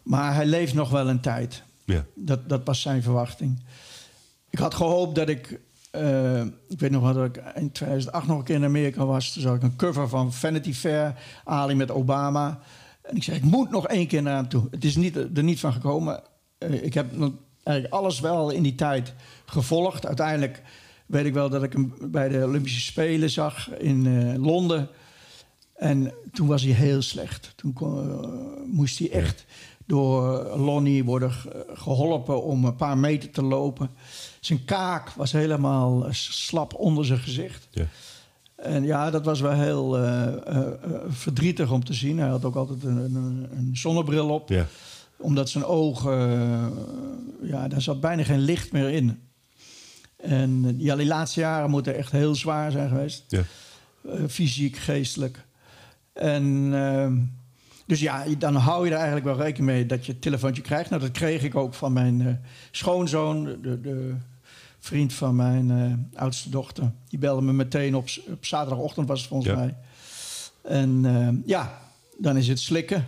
Maar 0.03 0.35
hij 0.35 0.45
leeft 0.45 0.73
nog 0.73 0.89
wel 0.89 1.09
een 1.09 1.21
tijd. 1.21 1.63
ja, 1.85 2.05
Dat, 2.13 2.49
dat 2.49 2.61
was 2.63 2.81
zijn 2.81 3.03
verwachting. 3.03 3.59
Ik 4.49 4.59
had 4.59 4.73
gehoopt 4.73 5.15
dat 5.15 5.29
ik... 5.29 5.59
eh, 5.95 6.41
ik 6.67 6.79
weet 6.79 6.91
nog 6.91 7.01
wel 7.03 7.13
dat 7.13 7.25
ik 7.25 7.43
in 7.55 7.71
2008 7.71 8.27
nog 8.27 8.37
een 8.37 8.43
keer 8.43 8.55
in 8.55 8.63
Amerika 8.63 9.05
was. 9.05 9.33
Toen 9.33 9.41
zag 9.41 9.55
ik 9.55 9.63
een 9.63 9.75
cover 9.75 10.09
van 10.09 10.33
Vanity 10.33 10.73
Fair. 10.73 11.15
Ali 11.43 11.75
met 11.75 11.91
Obama. 11.91 12.59
En 13.01 13.15
ik 13.15 13.23
zei, 13.23 13.37
ik 13.37 13.43
moet 13.43 13.69
nog 13.69 13.87
één 13.87 14.07
keer 14.07 14.21
naar 14.21 14.35
hem 14.35 14.47
toe. 14.49 14.67
Het 14.71 14.83
is 14.85 14.95
niet, 14.95 15.15
er 15.15 15.43
niet 15.43 15.59
van 15.59 15.73
gekomen. 15.73 16.21
Eh, 16.57 16.83
ik 16.83 16.93
heb 16.93 17.11
eigenlijk 17.63 17.93
alles 17.93 18.19
wel 18.19 18.49
in 18.49 18.63
die 18.63 18.75
tijd 18.75 19.13
gevolgd. 19.45 20.05
Uiteindelijk 20.05 20.61
weet 21.05 21.25
ik 21.25 21.33
wel 21.33 21.49
dat 21.49 21.63
ik 21.63 21.73
hem 21.73 21.93
bij 22.11 22.29
de 22.29 22.43
Olympische 22.45 22.81
Spelen 22.81 23.29
zag 23.29 23.69
in 23.77 24.05
eh, 24.07 24.43
Londen. 24.43 24.89
En 25.75 26.13
toen 26.31 26.47
was 26.47 26.63
hij 26.63 26.71
heel 26.73 27.01
slecht. 27.01 27.53
Toen 27.55 27.73
kon- 27.73 28.65
moest 28.71 28.99
hij 28.99 29.11
echt 29.11 29.45
door 29.85 30.43
Lonnie 30.57 31.03
worden 31.03 31.31
ge- 31.31 31.65
geholpen 31.73 32.43
om 32.43 32.65
een 32.65 32.75
paar 32.75 32.97
meter 32.97 33.29
te 33.31 33.41
lopen. 33.43 33.89
Zijn 34.45 34.65
kaak 34.65 35.09
was 35.09 35.31
helemaal 35.31 36.05
eh, 36.05 36.13
slap 36.13 36.73
onder 36.73 37.05
zijn 37.05 37.19
gezicht. 37.19 37.67
ja. 37.71 37.85
En 38.55 38.83
ja, 38.83 39.11
dat 39.11 39.25
was 39.25 39.41
wel 39.41 39.51
heel 39.51 39.97
eh, 39.97 40.57
eh, 40.57 40.67
verdrietig 41.07 41.71
om 41.71 41.83
te 41.83 41.93
zien. 41.93 42.17
Hij 42.19 42.29
had 42.29 42.45
ook 42.45 42.55
altijd 42.55 42.83
een, 42.83 42.97
een, 42.97 43.47
een 43.51 43.69
zonnebril 43.73 44.29
op. 44.29 44.49
ja. 44.49 44.65
Omdat 45.17 45.49
zijn 45.49 45.65
ogen, 45.65 46.19
ja, 47.41 47.67
daar 47.67 47.81
zat 47.81 48.01
bijna 48.01 48.23
geen 48.23 48.39
licht 48.39 48.71
meer 48.71 48.89
in. 48.89 49.19
En 50.17 50.75
ja, 50.77 50.95
die 50.95 51.05
laatste 51.05 51.39
jaren 51.39 51.69
moeten 51.69 51.95
echt 51.95 52.11
heel 52.11 52.35
zwaar 52.35 52.71
zijn 52.71 52.89
geweest. 52.89 53.23
ja. 53.27 53.43
Fysiek, 54.27 54.77
geestelijk. 54.77 55.45
En 56.13 56.69
ehm, 56.73 57.17
dus 57.85 57.99
ja, 57.99 58.25
dan 58.37 58.55
hou 58.55 58.85
je 58.85 58.91
er 58.91 58.97
eigenlijk 58.97 59.25
wel 59.25 59.37
rekening 59.37 59.71
mee 59.71 59.85
dat 59.85 60.05
je 60.05 60.11
het 60.11 60.21
telefoontje 60.21 60.61
krijgt. 60.61 60.89
Nou, 60.89 61.01
dat 61.01 61.11
kreeg 61.11 61.43
ik 61.43 61.55
ook 61.55 61.73
van 61.73 61.93
mijn 61.93 62.41
schoonzoon, 62.71 63.43
de, 63.43 63.81
de 63.81 64.15
vriend 64.85 65.13
van 65.13 65.35
mijn 65.35 65.71
eh, 65.71 66.19
oudste 66.21 66.49
dochter. 66.49 66.91
Die 67.09 67.19
belde 67.19 67.41
me 67.41 67.53
meteen 67.53 67.95
op, 67.95 68.07
op 68.27 68.45
zaterdagochtend, 68.45 69.07
was 69.07 69.19
het 69.19 69.27
volgens 69.29 69.49
Ja. 69.51 69.57
mij. 69.57 69.75
En 70.61 71.01
ehm, 71.05 71.35
ja, 71.45 71.79
dan 72.17 72.37
is 72.37 72.47
het 72.47 72.59
slikken. 72.59 73.05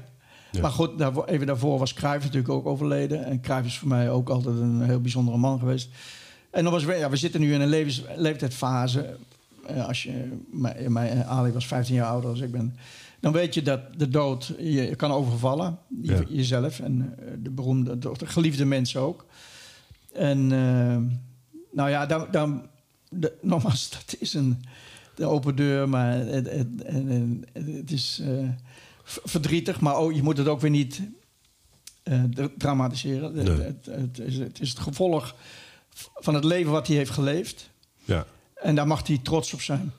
Ja. 0.51 0.61
Maar 0.61 0.71
goed, 0.71 0.97
daarvoor, 0.97 1.25
even 1.25 1.47
daarvoor 1.47 1.79
was 1.79 1.93
Cruijff 1.93 2.23
natuurlijk 2.25 2.53
ook 2.53 2.65
overleden. 2.65 3.25
En 3.25 3.41
Cruijff 3.41 3.67
is 3.67 3.77
voor 3.77 3.87
mij 3.87 4.09
ook 4.09 4.29
altijd 4.29 4.55
een 4.57 4.81
heel 4.81 5.01
bijzondere 5.01 5.37
man 5.37 5.59
geweest. 5.59 5.89
En 6.49 6.63
dan 6.63 6.73
was, 6.73 6.83
we- 6.83 6.93
ja, 6.95 7.09
we 7.09 7.15
zitten 7.15 7.39
nu 7.39 7.53
in 7.53 7.61
een 7.61 7.67
levens, 7.69 8.03
leeftijdsfase. 8.15 9.17
Eh, 9.67 9.87
als 9.87 10.03
je, 10.03 10.37
mijn, 10.51 10.91
mijn, 10.91 11.23
Ali 11.25 11.51
was 11.51 11.67
15 11.67 11.95
jaar 11.95 12.07
ouder 12.07 12.33
dan 12.33 12.43
ik 12.43 12.51
ben. 12.51 12.75
Dan 13.19 13.31
weet 13.33 13.53
je 13.53 13.61
dat 13.61 13.79
de 13.97 14.09
dood 14.09 14.53
je 14.59 14.95
kan 14.95 15.11
overvallen. 15.11 15.77
Je- 16.01 16.11
Ja. 16.13 16.23
Jezelf 16.29 16.79
en 16.79 17.15
eh, 17.19 17.31
de 17.39 17.49
beroemde, 17.49 17.97
de, 17.97 18.11
de 18.17 18.25
geliefde 18.25 18.65
mensen 18.65 19.01
ook. 19.01 19.25
En 20.13 20.51
eh, 20.51 20.97
nou 21.77 21.89
ja, 21.89 22.05
dan, 22.05 22.27
dan, 22.31 22.67
de, 23.09 23.33
nogmaals, 23.51 23.89
dat 23.89 24.15
is 24.19 24.33
een 24.33 24.63
de 25.15 25.25
open 25.25 25.55
deur. 25.55 25.89
Maar 25.89 26.11
het, 26.11 26.49
het, 26.51 26.67
het, 26.85 27.65
het 27.77 27.91
is 27.91 28.19
eh, 28.23 28.49
verdrietig. 29.03 29.79
Maar 29.79 29.95
ook, 29.95 30.13
je 30.13 30.23
moet 30.23 30.37
het 30.37 30.47
ook 30.47 30.61
weer 30.61 30.69
niet 30.69 31.01
eh, 32.03 32.23
dra- 32.23 32.49
dramatiseren. 32.57 33.33
Nee. 33.33 33.45
Het, 33.45 33.85
het, 33.85 34.19
is, 34.19 34.37
het 34.37 34.61
is 34.61 34.69
het 34.69 34.79
gevolg 34.79 35.35
van 36.15 36.33
het 36.33 36.43
leven 36.43 36.71
wat 36.71 36.87
hij 36.87 36.95
heeft 36.95 37.11
geleefd. 37.11 37.69
ja. 38.03 38.25
En 38.55 38.75
daar 38.75 38.87
mag 38.87 39.07
hij 39.07 39.19
trots 39.23 39.53
op 39.53 39.61
zijn. 39.61 39.93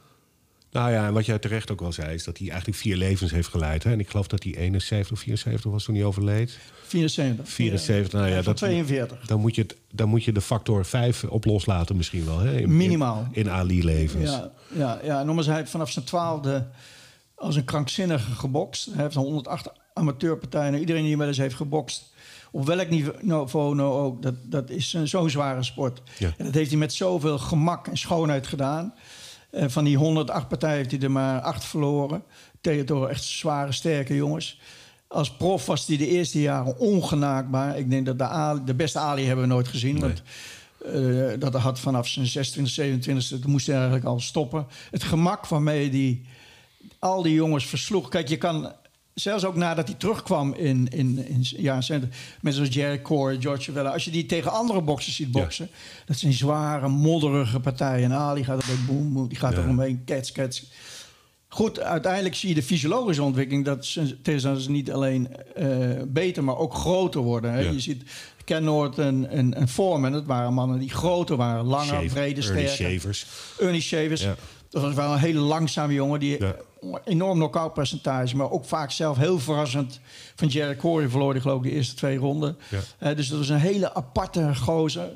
Nou 0.70 0.90
ja, 0.92 1.06
en 1.06 1.12
wat 1.12 1.26
jij 1.26 1.38
terecht 1.38 1.70
ook 1.70 1.80
wel 1.80 1.92
zei, 1.92 2.14
is 2.14 2.24
dat 2.24 2.38
hij 2.38 2.48
eigenlijk 2.48 2.78
vier 2.78 2.96
levens 2.96 3.30
heeft 3.30 3.48
geleid. 3.48 3.84
Hè? 3.84 3.92
En 3.92 4.00
ik 4.00 4.10
geloof 4.10 4.26
dat 4.26 4.42
hij 4.42 4.54
71 4.56 5.12
of 5.12 5.18
74 5.20 5.70
was 5.70 5.84
toen 5.84 5.94
hij 5.94 6.04
overleed. 6.04 6.58
74. 6.86 7.48
74, 7.48 8.12
nou 8.20 8.32
ja, 8.32 8.42
dat, 8.42 8.56
42. 8.56 9.26
dan, 9.26 9.40
moet 9.40 9.54
je 9.54 9.62
het, 9.62 9.76
dan 9.92 10.08
moet 10.08 10.24
je 10.24 10.32
de 10.32 10.40
factor 10.40 10.84
5 10.84 11.24
op 11.24 11.44
loslaten 11.44 11.96
misschien 11.96 12.24
wel. 12.24 12.38
Hè? 12.38 12.60
In- 12.60 12.76
Minimaal. 12.76 13.26
In, 13.32 13.44
in 13.44 13.50
Ali-levens. 13.50 14.30
Ja, 14.30 14.50
ja, 14.74 15.00
ja. 15.02 15.22
Nogmaals, 15.22 15.46
hij 15.46 15.66
vanaf 15.66 15.90
zijn 15.90 16.04
twaalfde 16.04 16.66
als 17.34 17.56
een 17.56 17.64
krankzinnige 17.64 18.30
gebokst. 18.32 18.88
Hij 18.92 19.02
heeft 19.02 19.14
108 19.14 19.68
amateurpartijen. 19.94 20.78
Iedereen 20.78 21.04
die 21.04 21.16
wel 21.16 21.26
eens 21.26 21.36
heeft 21.38 21.54
gebokst, 21.54 22.12
op 22.50 22.66
welk 22.66 22.88
niveau 23.22 23.74
nou 23.74 23.92
ook, 24.00 24.22
dat, 24.22 24.34
dat 24.44 24.70
is 24.70 24.92
een- 24.92 25.08
zo'n 25.08 25.30
zware 25.30 25.62
sport. 25.62 26.02
Ja. 26.18 26.34
En 26.38 26.44
dat 26.44 26.54
heeft 26.54 26.70
hij 26.70 26.78
met 26.78 26.92
zoveel 26.92 27.38
gemak 27.38 27.86
en 27.86 27.96
schoonheid 27.96 28.46
gedaan. 28.46 28.94
Eh, 29.50 29.64
van 29.68 29.84
die 29.84 29.96
108 29.96 30.48
partijen 30.48 30.76
heeft 30.76 30.90
hij 30.90 31.00
er 31.00 31.10
maar 31.10 31.40
acht 31.40 31.64
verloren. 31.64 32.22
Tegen 32.60 32.86
door 32.86 33.08
echt 33.08 33.24
zware, 33.24 33.72
sterke 33.72 34.14
jongens. 34.14 34.60
Als 35.06 35.36
prof 35.36 35.66
was 35.66 35.86
hij 35.86 35.96
de 35.96 36.08
eerste 36.08 36.40
jaren 36.40 36.78
ongenaakbaar. 36.78 37.78
Ik 37.78 37.90
denk 37.90 38.06
dat 38.06 38.18
de, 38.18 38.24
Ali, 38.24 38.60
de 38.64 38.74
beste 38.74 38.98
Ali 38.98 39.24
hebben 39.24 39.48
we 39.48 39.52
nooit 39.52 39.68
gezien. 39.68 40.00
Want 40.00 40.22
eh, 40.84 41.40
dat 41.40 41.54
had 41.54 41.80
vanaf 41.80 42.08
zijn 42.08 42.26
26, 42.26 42.74
27, 42.74 43.40
toen 43.40 43.50
moest 43.50 43.66
hij 43.66 43.76
eigenlijk 43.76 44.04
al 44.04 44.20
stoppen. 44.20 44.66
Het 44.90 45.02
gemak 45.02 45.46
waarmee 45.46 45.90
die 45.90 46.26
al 46.98 47.22
die 47.22 47.34
jongens 47.34 47.66
versloeg. 47.66 48.08
Kijk, 48.08 48.28
je 48.28 48.36
kan 48.36 48.72
zelfs 49.20 49.44
ook 49.44 49.54
nadat 49.54 49.88
hij 49.88 49.96
terugkwam 49.96 50.54
in, 50.54 50.88
in, 50.88 51.26
in 51.26 51.44
ja, 51.56 51.74
mensen 51.74 52.12
zoals 52.40 52.74
Jerry 52.74 53.02
Core, 53.02 53.40
George 53.40 53.62
Chavella... 53.62 53.90
als 53.90 54.04
je 54.04 54.10
die 54.10 54.26
tegen 54.26 54.52
andere 54.52 54.82
boxers 54.82 55.16
ziet 55.16 55.30
boksen... 55.30 55.68
dat 56.06 56.18
zijn 56.18 56.32
zware, 56.32 56.88
modderige 56.88 57.60
partijen. 57.60 58.04
En 58.04 58.18
Ali 58.18 58.44
gaat 58.44 58.62
er 58.62 58.84
boem, 58.86 59.12
boem, 59.12 59.28
die 59.28 59.38
gaat 59.38 59.56
er 59.56 59.68
omheen, 59.68 60.04
kets, 60.04 60.32
kets. 60.32 60.70
Goed, 61.48 61.80
uiteindelijk 61.80 62.34
zie 62.34 62.48
je 62.48 62.54
de 62.54 62.62
fysiologische 62.62 63.22
ontwikkeling... 63.22 63.64
dat 63.64 63.84
ze 63.84 64.22
tegenstanders 64.22 64.68
niet 64.68 64.92
alleen 64.92 65.28
uh, 65.58 66.02
beter, 66.06 66.44
maar 66.44 66.56
ook 66.56 66.74
groter 66.74 67.20
worden. 67.20 67.52
Hè? 67.52 67.58
Je 67.58 67.80
ziet 67.80 68.02
Ken 68.44 68.64
Norton 68.64 69.28
en, 69.28 69.54
en 69.54 69.68
Foreman, 69.68 70.12
dat 70.12 70.24
waren 70.24 70.54
mannen 70.54 70.78
die 70.78 70.90
groter 70.90 71.36
waren. 71.36 71.64
Langer, 71.64 71.86
Shave, 71.86 72.14
brede, 72.14 72.42
sterker. 72.42 72.62
Ernie 72.62 72.98
Shavers. 72.98 73.26
Ernie 73.58 73.80
Shavers. 73.80 74.22
Ja. 74.22 74.36
Dat 74.70 74.82
was 74.82 74.94
wel 74.94 75.12
een 75.12 75.18
hele 75.18 75.40
langzame 75.40 75.92
jongen 75.92 76.20
die 76.20 76.38
enorm 77.04 77.38
knock-out 77.38 77.74
percentage, 77.74 78.36
maar 78.36 78.50
ook 78.50 78.64
vaak 78.64 78.90
zelf 78.90 79.16
heel 79.16 79.38
verrassend 79.38 80.00
van 80.34 80.48
Jerry 80.48 80.76
Corey 80.76 81.08
verloor 81.08 81.32
die 81.32 81.42
geloof 81.42 81.64
ik 81.64 81.70
de 81.70 81.76
eerste 81.76 81.94
twee 81.94 82.16
ronden. 82.16 82.56
Ja. 82.68 83.10
Uh, 83.10 83.16
dus 83.16 83.28
dat 83.28 83.38
was 83.38 83.48
een 83.48 83.58
hele 83.58 83.94
aparte 83.94 84.56
gozer. 84.56 85.08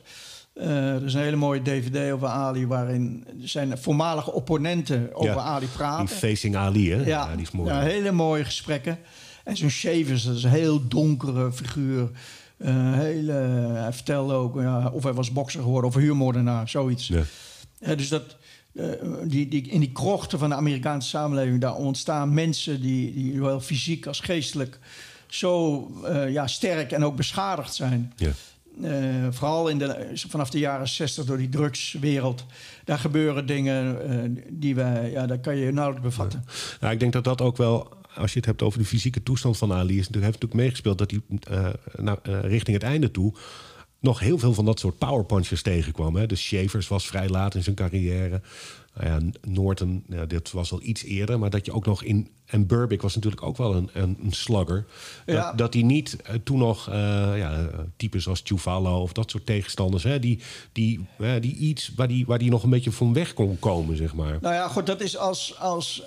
Uh, 0.55 0.95
er 0.95 1.05
is 1.05 1.15
een 1.15 1.21
hele 1.21 1.37
mooie 1.37 1.63
DVD 1.63 2.13
over 2.13 2.29
Ali 2.29 2.67
waarin 2.67 3.27
zijn 3.41 3.79
voormalige 3.79 4.33
opponenten 4.33 5.15
over 5.15 5.39
Ali 5.39 5.67
praten. 5.67 6.07
Die 6.07 6.15
Facing 6.15 6.57
Ali, 6.57 6.93
hè? 6.93 7.05
Ja, 7.05 7.33
die 7.33 7.43
is 7.43 7.51
mooi. 7.51 7.71
Ja, 7.71 7.81
hele 7.81 8.13
mooie 8.13 8.45
gesprekken. 8.45 8.99
En 9.45 9.57
zo'n 9.57 9.71
Shavers, 9.71 10.25
dat 10.25 10.37
is 10.37 10.43
een 10.43 10.51
heel 10.51 10.89
donkere 10.89 11.53
figuur. 11.53 12.11
Uh, 12.59 12.69
hele, 12.93 13.33
hij 13.73 13.93
vertelde 13.93 14.35
ook 14.35 14.61
ja, 14.61 14.91
of 14.93 15.03
hij 15.03 15.13
was 15.13 15.33
bokser 15.33 15.63
geworden 15.63 15.91
of 15.91 15.97
huurmoordenaar, 15.97 16.69
zoiets. 16.69 17.09
Ja. 17.09 17.95
dus 17.95 18.09
dat, 18.09 18.37
uh, 18.73 18.93
die, 19.25 19.49
die, 19.49 19.69
in 19.69 19.81
die 19.81 19.93
krochten 19.93 20.39
van 20.39 20.49
de 20.49 20.55
Amerikaanse 20.55 21.09
samenleving, 21.09 21.61
daar 21.61 21.75
ontstaan 21.75 22.35
mensen 22.35 22.81
die, 22.81 23.15
die 23.15 23.35
zowel 23.35 23.61
fysiek 23.61 24.07
als 24.07 24.21
geestelijk 24.21 24.79
zo 25.27 25.87
uh, 26.05 26.33
ja, 26.33 26.47
sterk 26.47 26.93
en 26.93 27.05
ook 27.05 27.17
beschadigd 27.17 27.75
zijn. 27.75 28.13
Ja. 28.17 28.31
Uh, 28.81 29.27
vooral 29.31 29.69
in 29.69 29.79
de, 29.79 30.11
vanaf 30.29 30.51
de 30.51 30.59
jaren 30.59 30.89
60 30.89 31.25
door 31.25 31.37
die 31.37 31.49
drugswereld. 31.49 32.45
Daar 32.85 32.99
gebeuren 32.99 33.47
dingen 33.47 34.45
die 34.49 34.75
wij, 34.75 35.11
ja, 35.11 35.27
dat 35.27 35.41
kan 35.41 35.57
je 35.57 35.73
nauwelijks 35.73 36.09
bevatten. 36.09 36.45
Ja. 36.47 36.53
Nou, 36.81 36.93
ik 36.93 37.01
denk 37.01 37.13
dat 37.13 37.25
dat 37.25 37.41
ook 37.41 37.57
wel, 37.57 37.89
als 38.15 38.33
je 38.33 38.39
het 38.39 38.47
hebt 38.47 38.63
over 38.63 38.79
de 38.79 38.85
fysieke 38.85 39.23
toestand 39.23 39.59
van 39.59 39.73
Ali, 39.73 39.99
is, 39.99 40.09
heeft 40.11 40.23
natuurlijk 40.23 40.55
meegespeeld 40.55 40.99
dat 40.99 41.11
hij 41.11 41.21
uh, 41.51 42.41
richting 42.43 42.77
het 42.77 42.87
einde 42.87 43.11
toe 43.11 43.35
nog 44.03 44.21
heel 44.21 44.39
veel 44.39 44.55
van 44.55 44.65
dat 44.65 44.81
soort 44.81 44.99
powerpunchers 44.99 45.63
tegenkwam. 45.63 46.17
Hè. 46.17 46.27
Dus 46.27 46.43
Shavers 46.43 46.89
was 46.89 47.07
vrij 47.07 47.29
laat 47.29 47.55
in 47.55 47.63
zijn 47.63 47.77
carrière. 47.77 48.41
Nou 48.95 49.11
ja, 49.11 49.31
Norton, 49.49 50.05
ja, 50.09 50.27
dit 50.27 50.51
was 50.51 50.73
al 50.73 50.83
iets 50.83 51.05
eerder. 51.05 51.39
Maar 51.39 51.51
dat 51.51 51.67
je 51.67 51.73
ook 51.73 51.87
nog 51.87 52.03
in... 52.03 52.31
En 52.45 52.67
Burbick 52.67 53.03
was 53.03 53.15
natuurlijk 53.15 53.43
ook 53.43 53.57
wel 53.57 53.75
een, 53.75 53.91
een, 53.93 54.19
een 54.23 54.33
slugger. 54.33 54.87
Dat, 55.27 55.59
dat 55.59 55.75
hij 55.75 55.83
niet 55.83 56.17
uh, 56.29 56.35
toen 56.45 56.59
nog 56.59 56.89
uh, 56.89 56.95
ja, 57.37 57.69
types 57.97 58.29
als 58.29 58.41
Chuvalo 58.45 59.01
of 59.01 59.13
dat 59.13 59.31
soort 59.31 59.47
tegenstanders... 59.47 60.03
Hè, 60.03 60.19
die, 60.19 60.41
die, 60.73 61.07
uh, 61.19 61.33
die 61.41 61.57
iets 61.57 61.93
waar 61.97 62.09
die, 62.09 62.27
waar 62.27 62.39
die 62.39 62.51
nog 62.51 62.63
een 62.63 62.71
beetje 62.71 62.93
van 62.93 63.13
weg 63.13 63.35
kon 63.35 63.59
komen, 63.59 63.97
zeg 63.97 64.15
maar. 64.15 64.39
Nou 64.41 64.55
ja, 64.55 64.69
goed, 64.69 64.87
dat 64.87 65.01
is 65.01 65.17
als, 65.17 65.59
als, 65.59 66.03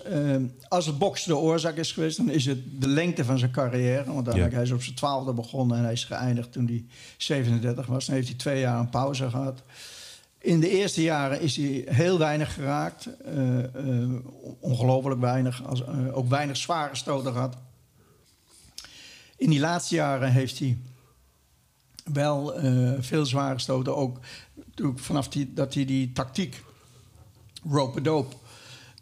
als 0.68 0.86
het 0.86 0.98
boksen 0.98 1.30
de 1.30 1.38
oorzaak 1.38 1.76
is 1.76 1.92
geweest... 1.92 2.18
dan 2.18 2.30
is 2.30 2.46
het 2.46 2.82
de 2.82 2.88
lengte 2.88 3.26
van 3.26 3.40
zijn 3.40 3.52
carrière. 3.52 4.14
Want 4.14 4.34
ja. 4.34 4.50
hij 4.50 4.64
is 4.64 4.72
op 4.72 4.84
zijn 4.84 4.96
twaalfde 4.96 5.34
begonnen 5.34 5.78
en 5.78 5.84
hij 5.84 5.94
is 5.94 6.04
geëindigd 6.04 6.52
toen 6.52 6.66
hij 6.66 6.86
37 7.18 7.86
was. 7.86 8.06
Dan 8.06 8.16
heeft 8.16 8.28
hij 8.28 8.38
twee 8.38 8.60
jaar 8.60 8.80
een 8.80 8.90
pauze 8.90 9.30
gehad. 9.30 9.64
In 10.46 10.60
de 10.60 10.70
eerste 10.70 11.02
jaren 11.02 11.42
is 11.42 11.56
hij 11.56 11.84
heel 11.86 12.18
weinig 12.18 12.54
geraakt. 12.54 13.10
Uh, 13.28 13.58
uh, 13.58 14.20
ongelooflijk 14.60 15.20
weinig. 15.20 15.64
Als, 15.64 15.82
uh, 15.82 16.18
ook 16.18 16.30
weinig 16.30 16.58
zware 16.58 16.96
stoten 16.96 17.32
gehad. 17.32 17.58
In 19.38 19.50
die 19.50 19.60
laatste 19.60 19.96
jaren 19.96 20.32
heeft 20.32 20.60
hij 20.60 20.78
wel 22.14 22.54
veel 23.00 23.26
zware 23.26 23.60
stoten. 23.60 23.96
Ook 23.96 24.20
vanaf 24.96 25.28
die, 25.28 25.54
dat 25.54 25.74
hij 25.74 25.86
die 25.86 26.12
tactiek 26.12 26.64
rope 27.70 28.02
dope 28.02 28.36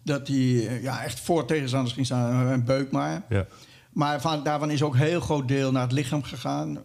dat 0.04 0.28
hij 0.28 0.82
ja, 0.82 1.04
echt 1.04 1.20
voor 1.20 1.46
tegenstanders 1.46 1.94
ging 1.94 2.06
staan. 2.06 2.48
Een 2.48 2.66
beuk 2.66 2.92
maar. 2.92 3.24
Ja. 3.30 3.46
Maar 3.90 4.22
van, 4.22 4.44
daarvan 4.44 4.72
is 4.72 4.84
ook 4.84 4.94
een 4.94 5.00
heel 5.00 5.22
groot 5.22 5.48
deel 5.48 5.72
naar 5.72 5.84
het 5.84 5.92
lichaam 5.92 6.24
gegaan. 6.24 6.80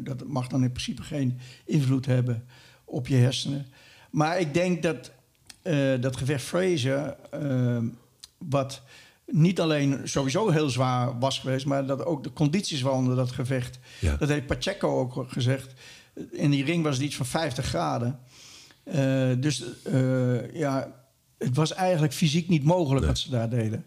dat 0.00 0.26
mag 0.26 0.46
dan 0.46 0.62
in 0.62 0.72
principe 0.72 1.02
geen 1.02 1.38
invloed 1.64 2.06
hebben 2.06 2.46
op 2.84 3.08
je 3.08 3.16
hersenen. 3.16 3.66
Maar 4.10 4.40
ik 4.40 4.54
denk 4.54 4.82
dat 4.82 5.10
uh, 5.62 6.00
dat 6.00 6.16
gevecht 6.16 6.44
Fraser, 6.44 7.16
uh, 7.42 7.78
wat 8.38 8.82
niet 9.26 9.60
alleen 9.60 10.00
sowieso 10.04 10.50
heel 10.50 10.70
zwaar 10.70 11.18
was 11.18 11.38
geweest, 11.38 11.66
maar 11.66 11.86
dat 11.86 12.04
ook 12.04 12.22
de 12.22 12.32
condities 12.32 12.80
waaronder 12.80 13.16
dat 13.16 13.32
gevecht. 13.32 13.78
Ja. 14.00 14.16
Dat 14.16 14.28
heeft 14.28 14.46
Pacheco 14.46 14.98
ook 15.00 15.24
gezegd. 15.28 15.72
In 16.30 16.50
die 16.50 16.64
ring 16.64 16.82
was 16.82 16.94
het 16.94 17.04
iets 17.04 17.16
van 17.16 17.26
50 17.26 17.66
graden. 17.66 18.18
Uh, 18.84 18.94
dus 19.38 19.64
ja, 20.52 20.92
het 21.38 21.56
was 21.56 21.72
eigenlijk 21.72 22.12
fysiek 22.12 22.48
niet 22.48 22.64
mogelijk 22.64 23.00
nee. 23.00 23.08
wat 23.08 23.18
ze 23.18 23.30
daar 23.30 23.48
deden. 23.48 23.84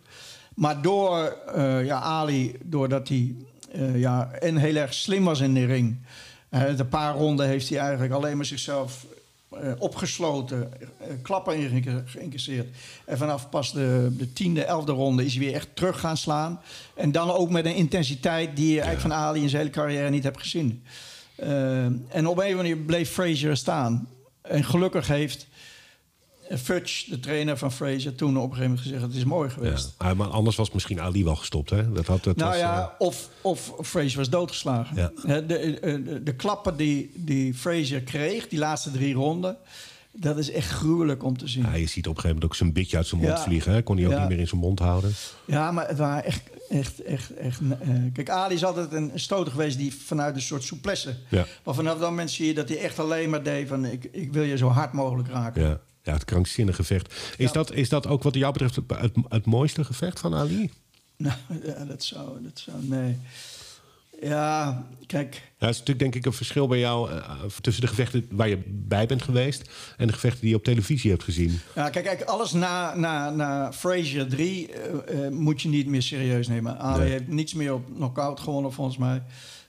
Maar 0.56 0.82
door 0.82 1.38
ja, 1.84 2.00
Ali, 2.00 2.56
doordat 2.64 3.08
hij 3.08 3.36
ja, 3.94 4.32
en 4.32 4.58
heel 4.58 4.76
erg 4.76 4.94
slim 4.94 5.24
was 5.24 5.40
in 5.40 5.54
de 5.54 5.66
ring. 5.66 5.98
De 6.50 6.86
paar 6.90 7.16
ronden 7.16 7.48
heeft 7.48 7.70
hij 7.70 7.80
eigenlijk 7.80 8.14
alleen 8.14 8.36
maar 8.36 8.46
zichzelf 8.46 9.06
uh, 9.54 9.72
opgesloten, 9.78 10.72
uh, 10.82 11.08
klappen 11.22 11.84
geïncasseerd. 12.06 12.68
En 13.06 13.18
vanaf 13.18 13.50
pas 13.50 13.74
de, 13.74 14.14
de 14.18 14.34
tiende, 14.34 14.64
elfde 14.64 14.92
ronde 14.92 15.26
is 15.26 15.36
hij 15.36 15.46
weer 15.46 15.54
echt 15.54 15.68
terug 15.74 16.00
gaan 16.00 16.18
slaan. 16.18 16.62
En 16.96 17.12
dan 17.12 17.32
ook 17.32 17.50
met 17.50 17.66
een 17.66 17.76
intensiteit 17.76 18.56
die 18.56 18.68
je 18.68 18.82
eigenlijk 18.82 19.02
van 19.02 19.14
Ali 19.14 19.42
in 19.42 19.50
zijn 19.50 19.62
hele 19.62 19.74
carrière 19.74 20.10
niet 20.10 20.24
hebt 20.24 20.40
gezien. 20.40 20.84
Uh, 21.40 21.84
en 21.86 22.02
op 22.08 22.16
een 22.18 22.28
of 22.28 22.38
andere 22.38 22.56
manier 22.56 22.78
bleef 22.78 23.10
Frazier 23.10 23.56
staan. 23.56 24.08
En 24.42 24.64
gelukkig 24.64 25.08
heeft 25.08 25.48
Fudge, 26.58 27.10
de 27.10 27.20
trainer 27.20 27.58
van 27.58 27.72
Fraser, 27.72 28.16
toen 28.16 28.38
op 28.38 28.44
een 28.44 28.56
gegeven 28.56 28.64
moment 28.64 28.82
gezegd: 28.82 29.02
het 29.02 29.16
is 29.16 29.24
mooi 29.24 29.50
geweest. 29.50 29.96
Ja, 30.00 30.14
maar 30.14 30.28
anders 30.28 30.56
was 30.56 30.72
misschien 30.72 31.02
Ali 31.02 31.24
wel 31.24 31.36
gestopt, 31.36 31.70
hè? 31.70 31.92
Dat 31.92 32.06
had, 32.06 32.36
nou 32.36 32.58
ja, 32.58 32.80
uh... 32.82 33.08
of, 33.08 33.30
of 33.42 33.74
Fraser 33.82 34.18
was 34.18 34.30
doodgeslagen. 34.30 34.96
Ja. 34.96 35.12
De, 35.26 35.46
de, 35.46 35.80
de, 35.82 36.24
de, 36.24 36.36
klappen 36.36 36.78
die, 36.78 37.12
die 37.14 37.54
Fraser 37.54 38.02
kreeg, 38.02 38.48
die 38.48 38.60
laatste 38.60 38.92
drie 38.92 39.14
ronden. 39.14 39.58
Dat 40.12 40.38
is 40.38 40.52
echt 40.52 40.70
gruwelijk 40.70 41.24
om 41.24 41.38
te 41.38 41.48
zien. 41.48 41.64
Ja, 41.64 41.74
je 41.74 41.88
ziet 41.88 42.08
op 42.08 42.16
een 42.16 42.22
gegeven 42.22 42.28
moment 42.28 42.44
ook 42.44 42.56
zijn 42.56 42.74
bitje 42.74 42.98
uit 42.98 43.08
zijn 43.08 43.22
mond 43.22 43.40
vliegen. 43.40 43.72
Hè? 43.72 43.84
Kon 43.84 43.98
hij 43.98 44.08
ook 44.08 44.20
niet 44.20 44.30
meer 44.30 44.40
in 44.40 44.48
zijn 44.48 44.62
mond 44.62 44.80
houden. 44.80 45.14
Ja, 45.46 45.72
maar 45.72 45.88
het 45.88 45.98
waren 45.98 46.24
echt, 46.24 46.42
echt, 46.70 47.02
echt, 47.02 47.34
echt. 47.34 47.62
Uh, 47.62 47.74
kijk, 48.14 48.30
Ali 48.30 48.56
is 48.56 48.66
altijd 48.66 48.94
een 48.94 49.12
stoter 49.16 49.52
geweest 49.52 49.78
die 49.78 49.96
vanuit 49.96 50.36
een 50.36 50.42
soort 50.42 50.64
souplesse. 50.64 51.16
Ja. 51.30 51.46
Maar 51.64 51.74
vanaf 51.74 51.98
dat 51.98 52.10
moment 52.10 52.32
zie 52.32 52.48
je 52.48 52.54
dat 52.54 52.70
hij 52.70 52.80
echt 52.80 53.00
alleen 53.00 53.30
maar 53.30 53.44
deed 53.44 53.68
van: 53.68 53.86
ik, 53.86 54.10
ik 54.12 54.34
wil 54.34 54.44
je 54.44 54.58
zo 54.58 54.68
hard 54.68 54.94
mogelijk 54.94 55.28
raken. 55.28 55.80
Ja. 56.08 56.14
Het 56.14 56.26
krankzinnige 56.26 56.84
gevecht. 56.84 57.14
Is, 57.38 57.52
dat, 57.52 57.74
is 57.74 57.90
dat 57.90 58.08
ook 58.08 58.24
wat 58.24 58.36
jou 58.36 58.54
betreft 58.54 58.76
het, 58.76 59.12
het, 59.30 59.46
mooiste 59.46 59.84
gevecht 59.84 60.20
van 60.20 60.36
Ali? 60.36 60.72
Nou, 61.18 61.38
ja, 61.64 61.86
dat 61.86 62.04
zou, 62.04 62.44
dat 62.44 62.60
zou, 62.60 62.78
nee. 62.82 63.18
Ja, 64.22 64.84
kijk. 65.06 65.52
Ja, 65.58 65.68
is 65.68 65.78
natuurlijk 65.78 66.00
denk 66.00 66.16
ik 66.16 66.26
een 66.26 66.34
verschil 66.34 66.68
bij 66.68 66.80
jou 66.80 67.12
uh, 67.12 67.44
tussen 67.62 67.82
de 67.82 67.90
gevechten 67.90 68.28
waar 68.32 68.48
je 68.48 68.60
bij 68.66 69.06
bent 69.06 69.22
geweest 69.22 69.70
en 69.98 70.08
de 70.08 70.14
gevechten 70.14 70.42
die 70.42 70.50
je 70.50 70.56
op 70.56 70.64
televisie 70.64 71.12
hebt 71.12 71.24
gezien. 71.24 71.60
Ja, 71.76 71.90
kijk, 71.90 72.06
kijk 72.06 72.22
alles 72.22 72.52
na, 72.52 72.96
na, 72.96 73.30
na 73.30 73.74
Frazier 73.74 74.28
3 74.28 74.70
uh, 74.70 75.26
uh, 75.26 75.30
moet 75.30 75.62
je 75.62 75.70
niet 75.70 75.88
meer 75.88 76.02
serieus 76.02 76.48
nemen. 76.48 76.80
Ali 76.80 77.00
nee. 77.00 77.10
heeft 77.10 77.28
niets 77.28 77.54
meer 77.54 77.74
op 77.74 77.96
knockout 77.96 78.40
gewonnen 78.40 78.74
volgens 78.74 78.98
mij. 78.98 79.24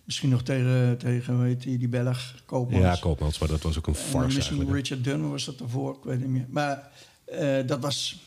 Misschien 0.09 0.29
nog 0.29 0.43
tegen, 0.43 0.99
tegen 0.99 1.43
weet 1.43 1.65
je, 1.65 1.79
die 1.79 1.89
Belg, 1.89 2.35
Koopmans. 2.47 2.85
Ja, 2.85 2.97
Koopmans, 3.01 3.39
maar 3.39 3.49
dat 3.49 3.63
was 3.63 3.79
ook 3.79 3.87
een 3.87 3.95
farce 3.95 4.37
Misschien 4.37 4.73
Richard 4.73 5.05
Dunn 5.05 5.31
was 5.31 5.45
dat 5.45 5.61
ervoor, 5.61 5.95
ik 5.95 6.05
weet 6.05 6.21
niet 6.21 6.29
meer. 6.29 6.47
Maar 6.51 6.91
uh, 7.33 7.67
dat 7.67 7.81
was... 7.81 8.21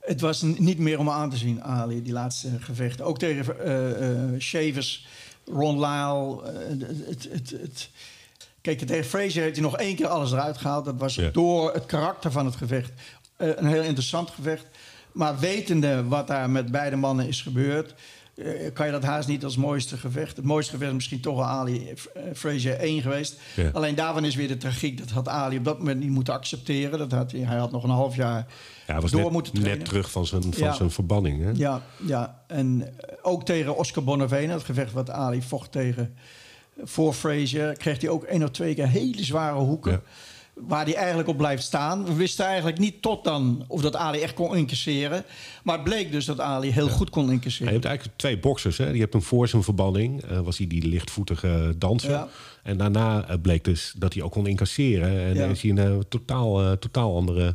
Het 0.00 0.20
was 0.20 0.42
niet 0.42 0.78
meer 0.78 0.98
om 0.98 1.10
aan 1.10 1.30
te 1.30 1.36
zien, 1.36 1.62
Ali, 1.62 2.02
die 2.02 2.12
laatste 2.12 2.48
gevechten. 2.60 3.04
Ook 3.04 3.18
tegen 3.18 3.56
uh, 3.66 4.32
uh, 4.32 4.40
Shavers, 4.40 5.06
Ron 5.44 5.80
Lyle. 5.80 6.42
het, 7.08 7.28
het, 7.30 7.50
het, 7.50 7.90
Kijk, 8.60 8.80
tegen 8.80 9.04
Frazier 9.04 9.42
heeft 9.42 9.56
hij 9.56 9.64
nog 9.64 9.76
één 9.76 9.96
keer 9.96 10.06
alles 10.06 10.32
eruit 10.32 10.58
gehaald. 10.58 10.84
Dat 10.84 10.98
was 10.98 11.14
ja. 11.14 11.30
door 11.30 11.72
het 11.72 11.86
karakter 11.86 12.32
van 12.32 12.44
het 12.44 12.56
gevecht. 12.56 12.92
een 13.36 13.66
heel 13.66 13.82
interessant 13.82 14.30
gevecht. 14.30 14.66
Maar 15.12 15.38
wetende 15.38 16.04
wat 16.04 16.26
daar 16.26 16.50
met 16.50 16.70
beide 16.70 16.96
mannen 16.96 17.28
is 17.28 17.42
gebeurd... 17.42 17.94
Uh, 18.34 18.72
kan 18.72 18.86
je 18.86 18.92
dat 18.92 19.02
haast 19.02 19.28
niet 19.28 19.44
als 19.44 19.56
mooiste 19.56 19.96
gevecht. 19.96 20.36
Het 20.36 20.44
mooiste 20.44 20.72
gevecht 20.72 20.90
is 20.90 20.96
misschien 20.96 21.20
toch 21.20 21.36
wel 21.36 21.44
Ali 21.44 21.90
uh, 21.90 22.22
Frazier 22.34 22.74
1 22.74 23.02
geweest. 23.02 23.40
Ja. 23.56 23.70
Alleen 23.72 23.94
daarvan 23.94 24.24
is 24.24 24.34
weer 24.34 24.48
de 24.48 24.56
tragiek. 24.56 24.98
Dat 24.98 25.10
had 25.10 25.28
Ali 25.28 25.56
op 25.56 25.64
dat 25.64 25.78
moment 25.78 26.00
niet 26.00 26.10
moeten 26.10 26.34
accepteren. 26.34 26.98
Dat 26.98 27.12
had 27.12 27.32
hij, 27.32 27.40
hij 27.40 27.58
had 27.58 27.72
nog 27.72 27.84
een 27.84 27.90
half 27.90 28.16
jaar 28.16 28.46
ja, 28.86 28.92
hij 28.92 29.00
was 29.00 29.10
door 29.10 29.20
net, 29.20 29.30
moeten 29.30 29.52
trainen. 29.52 29.78
net 29.78 29.86
terug 29.86 30.10
van 30.10 30.26
zijn, 30.26 30.42
van 30.42 30.52
ja. 30.66 30.72
zijn 30.72 30.90
verbanning. 30.90 31.42
Hè? 31.42 31.50
Ja, 31.54 31.82
ja, 32.06 32.42
en 32.46 32.94
ook 33.22 33.44
tegen 33.44 33.76
Oscar 33.76 34.04
Bonavena, 34.04 34.52
het 34.52 34.64
gevecht 34.64 34.92
wat 34.92 35.10
Ali 35.10 35.42
vocht 35.42 35.72
tegen 35.72 36.14
voor 36.82 37.12
Frazier... 37.12 37.76
kreeg 37.76 38.00
hij 38.00 38.10
ook 38.10 38.24
één 38.24 38.42
of 38.42 38.50
twee 38.50 38.74
keer 38.74 38.88
hele 38.88 39.24
zware 39.24 39.58
hoeken. 39.58 40.02
Waar 40.54 40.84
hij 40.84 40.94
eigenlijk 40.94 41.28
op 41.28 41.36
blijft 41.36 41.62
staan. 41.62 42.04
We 42.04 42.14
wisten 42.14 42.44
eigenlijk 42.44 42.78
niet 42.78 43.02
tot 43.02 43.24
dan 43.24 43.64
of 43.68 43.80
dat 43.80 43.96
Ali 43.96 44.20
echt 44.20 44.34
kon 44.34 44.56
incasseren. 44.56 45.24
Maar 45.62 45.74
het 45.74 45.84
bleek 45.84 46.12
dus 46.12 46.24
dat 46.24 46.40
Ali 46.40 46.70
heel 46.70 46.88
goed 46.88 47.10
kon 47.10 47.30
incasseren. 47.30 47.66
je 47.66 47.72
hebt 47.72 47.84
eigenlijk 47.84 48.18
twee 48.18 48.38
boxers. 48.38 48.78
Hè? 48.78 48.88
Je 48.88 49.00
hebt 49.00 49.12
hem 49.12 49.22
voor 49.22 49.48
zijn 49.48 49.62
verbanning, 49.62 50.30
uh, 50.30 50.40
was 50.40 50.58
hij 50.58 50.66
die 50.66 50.88
lichtvoetige 50.88 51.74
danser. 51.78 52.26
En 52.62 52.76
daarna 52.76 53.30
uh, 53.30 53.36
bleek 53.42 53.64
dus 53.64 53.94
dat 53.96 54.14
hij 54.14 54.22
ook 54.22 54.32
kon 54.32 54.46
incasseren. 54.46 55.26
En 55.26 55.34
dan 55.34 55.50
is 55.50 55.62
hij 55.62 55.70
een 55.70 55.92
uh, 55.92 55.98
totaal, 56.08 56.78
totaal 56.78 57.16
andere... 57.16 57.54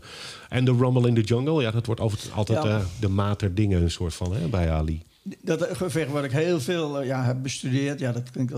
En 0.49 0.65
de 0.65 0.71
Rumble 0.71 1.07
in 1.07 1.15
the 1.15 1.21
Jungle, 1.21 1.61
ja, 1.61 1.71
dat 1.71 1.85
wordt 1.85 2.01
altijd 2.35 2.83
de 2.99 3.09
mater 3.09 3.55
dingen 3.55 3.81
een 3.81 3.91
soort 3.91 4.13
van 4.13 4.35
hè, 4.35 4.47
bij 4.47 4.71
Ali 4.71 5.01
dat 5.21 5.67
gevecht 5.71 6.11
wat 6.11 6.23
ik 6.23 6.31
heel 6.31 6.59
veel 6.59 7.01
ja, 7.01 7.23
heb 7.23 7.41
bestudeerd. 7.41 7.99
Ja, 7.99 8.11
dat, 8.11 8.31
klinkt, 8.31 8.51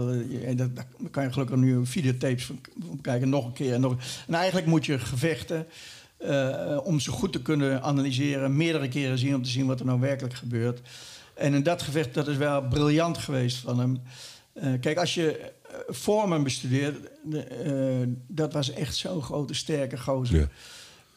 dat, 0.58 0.76
daar 0.76 0.86
kan 1.12 1.24
je 1.24 1.32
gelukkig 1.32 1.56
nu 1.56 1.86
videotapes 1.86 2.46
van, 2.46 2.60
kijken. 3.02 3.30
Nog 3.30 3.46
een 3.46 3.54
keer 3.54 3.80
nog. 3.80 3.96
En 4.28 4.34
eigenlijk 4.34 4.68
moet 4.68 4.86
je 4.86 5.00
gevechten. 5.00 5.66
Uh, 6.26 6.78
om 6.84 7.00
ze 7.00 7.12
goed 7.12 7.32
te 7.32 7.42
kunnen 7.42 7.82
analyseren, 7.82 8.58
meerdere 8.58 8.88
keren 8.88 9.18
zien 9.18 9.36
om 9.36 9.44
te 9.44 9.50
zien 9.50 9.66
wat 9.66 9.80
er 9.80 9.86
nou 9.86 10.00
werkelijk 10.00 10.34
gebeurt. 10.34 10.82
En 11.34 11.54
in 11.54 11.64
dat 11.64 11.82
gevecht, 11.82 12.14
dat 12.14 12.28
is 12.28 12.38
wel 12.38 12.68
briljant 12.68 13.18
geweest 13.18 13.58
van 13.58 13.80
hem. 13.80 14.02
Uh, 14.54 14.80
kijk, 14.80 14.98
als 14.98 15.14
je 15.14 15.40
uh, 15.40 15.96
Foreman 15.96 16.44
bestudeert, 16.44 17.10
dat 18.28 18.54
was 18.54 18.72
echt 18.72 18.96
zo'n 18.96 19.22
grote, 19.22 19.54
sterke 19.54 19.98
gozer. 19.98 20.40
Ja 20.40 20.48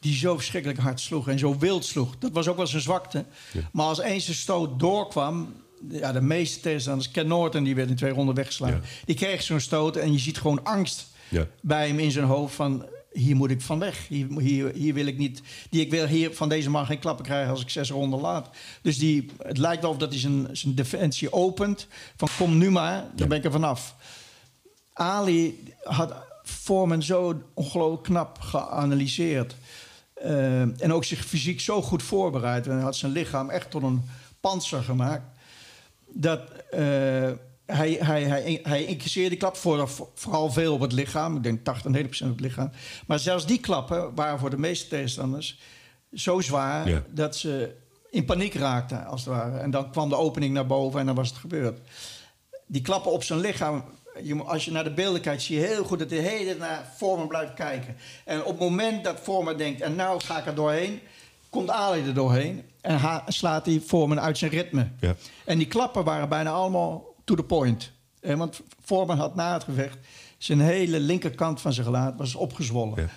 die 0.05 0.15
zo 0.15 0.35
verschrikkelijk 0.35 0.79
hard 0.79 0.99
sloeg 0.99 1.27
en 1.27 1.39
zo 1.39 1.57
wild 1.57 1.85
sloeg. 1.85 2.15
Dat 2.19 2.31
was 2.31 2.47
ook 2.47 2.57
wel 2.57 2.67
zijn 2.67 2.81
zwakte. 2.81 3.25
Maar 3.71 3.85
als 3.85 3.99
eens 3.99 4.25
de 4.25 4.33
stoot 4.33 4.79
doorkwam... 4.79 5.53
Ja, 5.89 6.11
de 6.11 6.21
meeste 6.21 6.59
tegenstanders... 6.59 7.11
Ken 7.11 7.27
Norton, 7.27 7.63
die 7.63 7.75
werd 7.75 7.89
in 7.89 7.95
twee 7.95 8.11
ronden 8.11 8.35
weggeslagen. 8.35 8.81
Die 9.05 9.15
kreeg 9.15 9.41
zo'n 9.41 9.59
stoot 9.59 9.95
en 9.95 10.11
je 10.11 10.19
ziet 10.19 10.37
gewoon 10.37 10.63
angst 10.63 11.07
bij 11.61 11.87
hem 11.87 11.99
in 11.99 12.11
zijn 12.11 12.25
hoofd 12.25 12.55
van... 12.55 12.85
Hier 13.11 13.35
moet 13.35 13.51
ik 13.51 13.61
van 13.61 13.79
weg. 13.79 14.07
Hier, 14.07 14.27
hier, 14.39 14.71
hier 14.73 14.93
wil 14.93 15.05
ik 15.05 15.17
niet. 15.17 15.41
Die, 15.69 15.81
ik 15.81 15.91
wil 15.91 16.05
hier 16.05 16.33
van 16.33 16.49
deze 16.49 16.69
man 16.69 16.85
geen 16.85 16.99
klappen 16.99 17.25
krijgen 17.25 17.51
als 17.51 17.61
ik 17.61 17.69
zes 17.69 17.89
ronden 17.89 18.19
laat. 18.19 18.49
Dus 18.81 18.97
die, 18.97 19.25
het 19.43 19.57
lijkt 19.57 19.81
wel 19.81 19.91
of 19.91 19.97
dat 19.97 20.09
hij 20.09 20.19
zijn, 20.19 20.47
zijn 20.51 20.75
defensie 20.75 21.33
opent. 21.33 21.87
Van 22.15 22.29
kom 22.37 22.57
nu 22.57 22.71
maar, 22.71 23.05
dan 23.15 23.27
ben 23.27 23.37
ik 23.37 23.45
er 23.45 23.51
vanaf. 23.51 23.95
Ali 24.93 25.73
had 25.83 26.13
Foreman 26.43 27.03
zo 27.03 27.41
ongelooflijk 27.53 28.03
knap 28.03 28.39
geanalyseerd. 28.39 29.55
Uh, 30.23 30.81
en 30.81 30.93
ook 30.93 31.03
zich 31.03 31.25
fysiek 31.25 31.59
zo 31.59 31.81
goed 31.81 32.03
voorbereid. 32.03 32.67
En 32.67 32.73
hij 32.73 32.81
had 32.81 32.95
zijn 32.95 33.11
lichaam 33.11 33.49
echt 33.49 33.71
tot 33.71 33.83
een 33.83 34.03
panzer 34.39 34.83
gemaakt. 34.83 35.23
Dat 36.07 36.41
uh, 36.73 36.79
hij, 37.65 37.97
hij, 37.99 38.23
hij, 38.23 38.59
hij 38.63 38.85
incasseerde 38.85 39.29
die 39.29 39.37
klap 39.37 39.57
voor, 39.57 39.89
vooral 40.13 40.51
veel 40.51 40.73
op 40.73 40.79
het 40.79 40.91
lichaam. 40.91 41.35
Ik 41.35 41.43
denk 41.43 41.63
80, 41.63 41.91
90% 41.91 42.07
op 42.07 42.31
het 42.31 42.39
lichaam. 42.39 42.71
Maar 43.07 43.19
zelfs 43.19 43.45
die 43.45 43.59
klappen 43.59 44.15
waren 44.15 44.39
voor 44.39 44.49
de 44.49 44.57
meeste 44.57 44.87
tegenstanders 44.87 45.59
zo 46.13 46.41
zwaar... 46.41 47.03
dat 47.09 47.35
ze 47.35 47.75
in 48.09 48.25
paniek 48.25 48.53
raakten, 48.53 49.05
als 49.05 49.25
het 49.25 49.33
ware. 49.33 49.57
En 49.57 49.71
dan 49.71 49.91
kwam 49.91 50.09
de 50.09 50.15
opening 50.15 50.53
naar 50.53 50.67
boven 50.67 50.99
en 50.99 51.05
dan 51.05 51.15
was 51.15 51.29
het 51.29 51.37
gebeurd. 51.37 51.79
Die 52.67 52.81
klappen 52.81 53.11
op 53.11 53.23
zijn 53.23 53.39
lichaam 53.39 53.83
je, 54.23 54.43
als 54.43 54.65
je 54.65 54.71
naar 54.71 54.83
de 54.83 54.93
beelden 54.93 55.21
kijkt, 55.21 55.41
zie 55.41 55.59
je 55.59 55.65
heel 55.65 55.83
goed 55.83 55.99
dat 55.99 56.09
hij 56.09 56.19
hele 56.19 56.55
naar 56.55 56.91
Vormen 56.97 57.27
blijft 57.27 57.53
kijken. 57.53 57.95
En 58.23 58.43
op 58.43 58.47
het 58.47 58.59
moment 58.59 59.03
dat 59.03 59.19
Vormen 59.19 59.57
denkt, 59.57 59.81
en 59.81 59.95
nou 59.95 60.21
ga 60.21 60.39
ik 60.39 60.45
er 60.45 60.55
doorheen, 60.55 60.99
komt 61.49 61.69
Ali 61.69 62.07
er 62.07 62.13
doorheen 62.13 62.63
en 62.81 62.99
slaat 63.27 63.65
hij 63.65 63.81
Vormen 63.85 64.21
uit 64.21 64.37
zijn 64.37 64.51
ritme. 64.51 64.87
Ja. 64.99 65.15
En 65.45 65.57
die 65.57 65.67
klappen 65.67 66.03
waren 66.03 66.29
bijna 66.29 66.51
allemaal 66.51 67.15
to 67.23 67.35
the 67.35 67.43
point. 67.43 67.91
Eh, 68.19 68.35
want 68.35 68.61
Vormen 68.83 69.17
had 69.17 69.35
na 69.35 69.53
het 69.53 69.63
gevecht 69.63 69.97
zijn 70.37 70.59
hele 70.59 70.99
linkerkant 70.99 71.61
van 71.61 71.73
zijn 71.73 71.85
gelaat 71.85 72.17
was 72.17 72.35
opgezwollen. 72.35 73.01
Ja. 73.01 73.09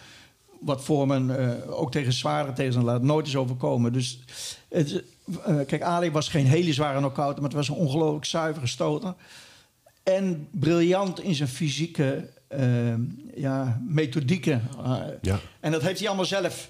Wat 0.61 0.85
Vormen 0.85 1.29
uh, 1.29 1.79
ook 1.81 1.93
tegen 1.93 2.13
zware 2.13 2.53
tegenstander 2.53 3.01
nooit 3.01 3.27
is 3.27 3.37
overkomen. 3.37 3.93
Dus 3.93 4.21
het, 4.69 5.05
uh, 5.49 5.61
kijk, 5.67 5.83
Ali 5.83 6.11
was 6.11 6.29
geen 6.29 6.47
hele 6.47 6.73
zware 6.73 6.99
knockout, 6.99 7.35
maar 7.35 7.45
het 7.45 7.53
was 7.53 7.69
een 7.69 7.75
ongelooflijk 7.75 8.25
zuivere 8.25 8.67
stoter. 8.67 9.15
En 10.09 10.49
briljant 10.51 11.21
in 11.21 11.35
zijn 11.35 11.49
fysieke 11.49 12.29
uh, 12.59 12.95
ja, 13.35 13.81
methodieken. 13.89 14.69
ja. 15.23 15.41
En 15.61 15.73
dat 15.73 15.83
heeft 15.83 15.99
hij 15.99 16.09
allemaal 16.09 16.27
zelf. 16.27 16.69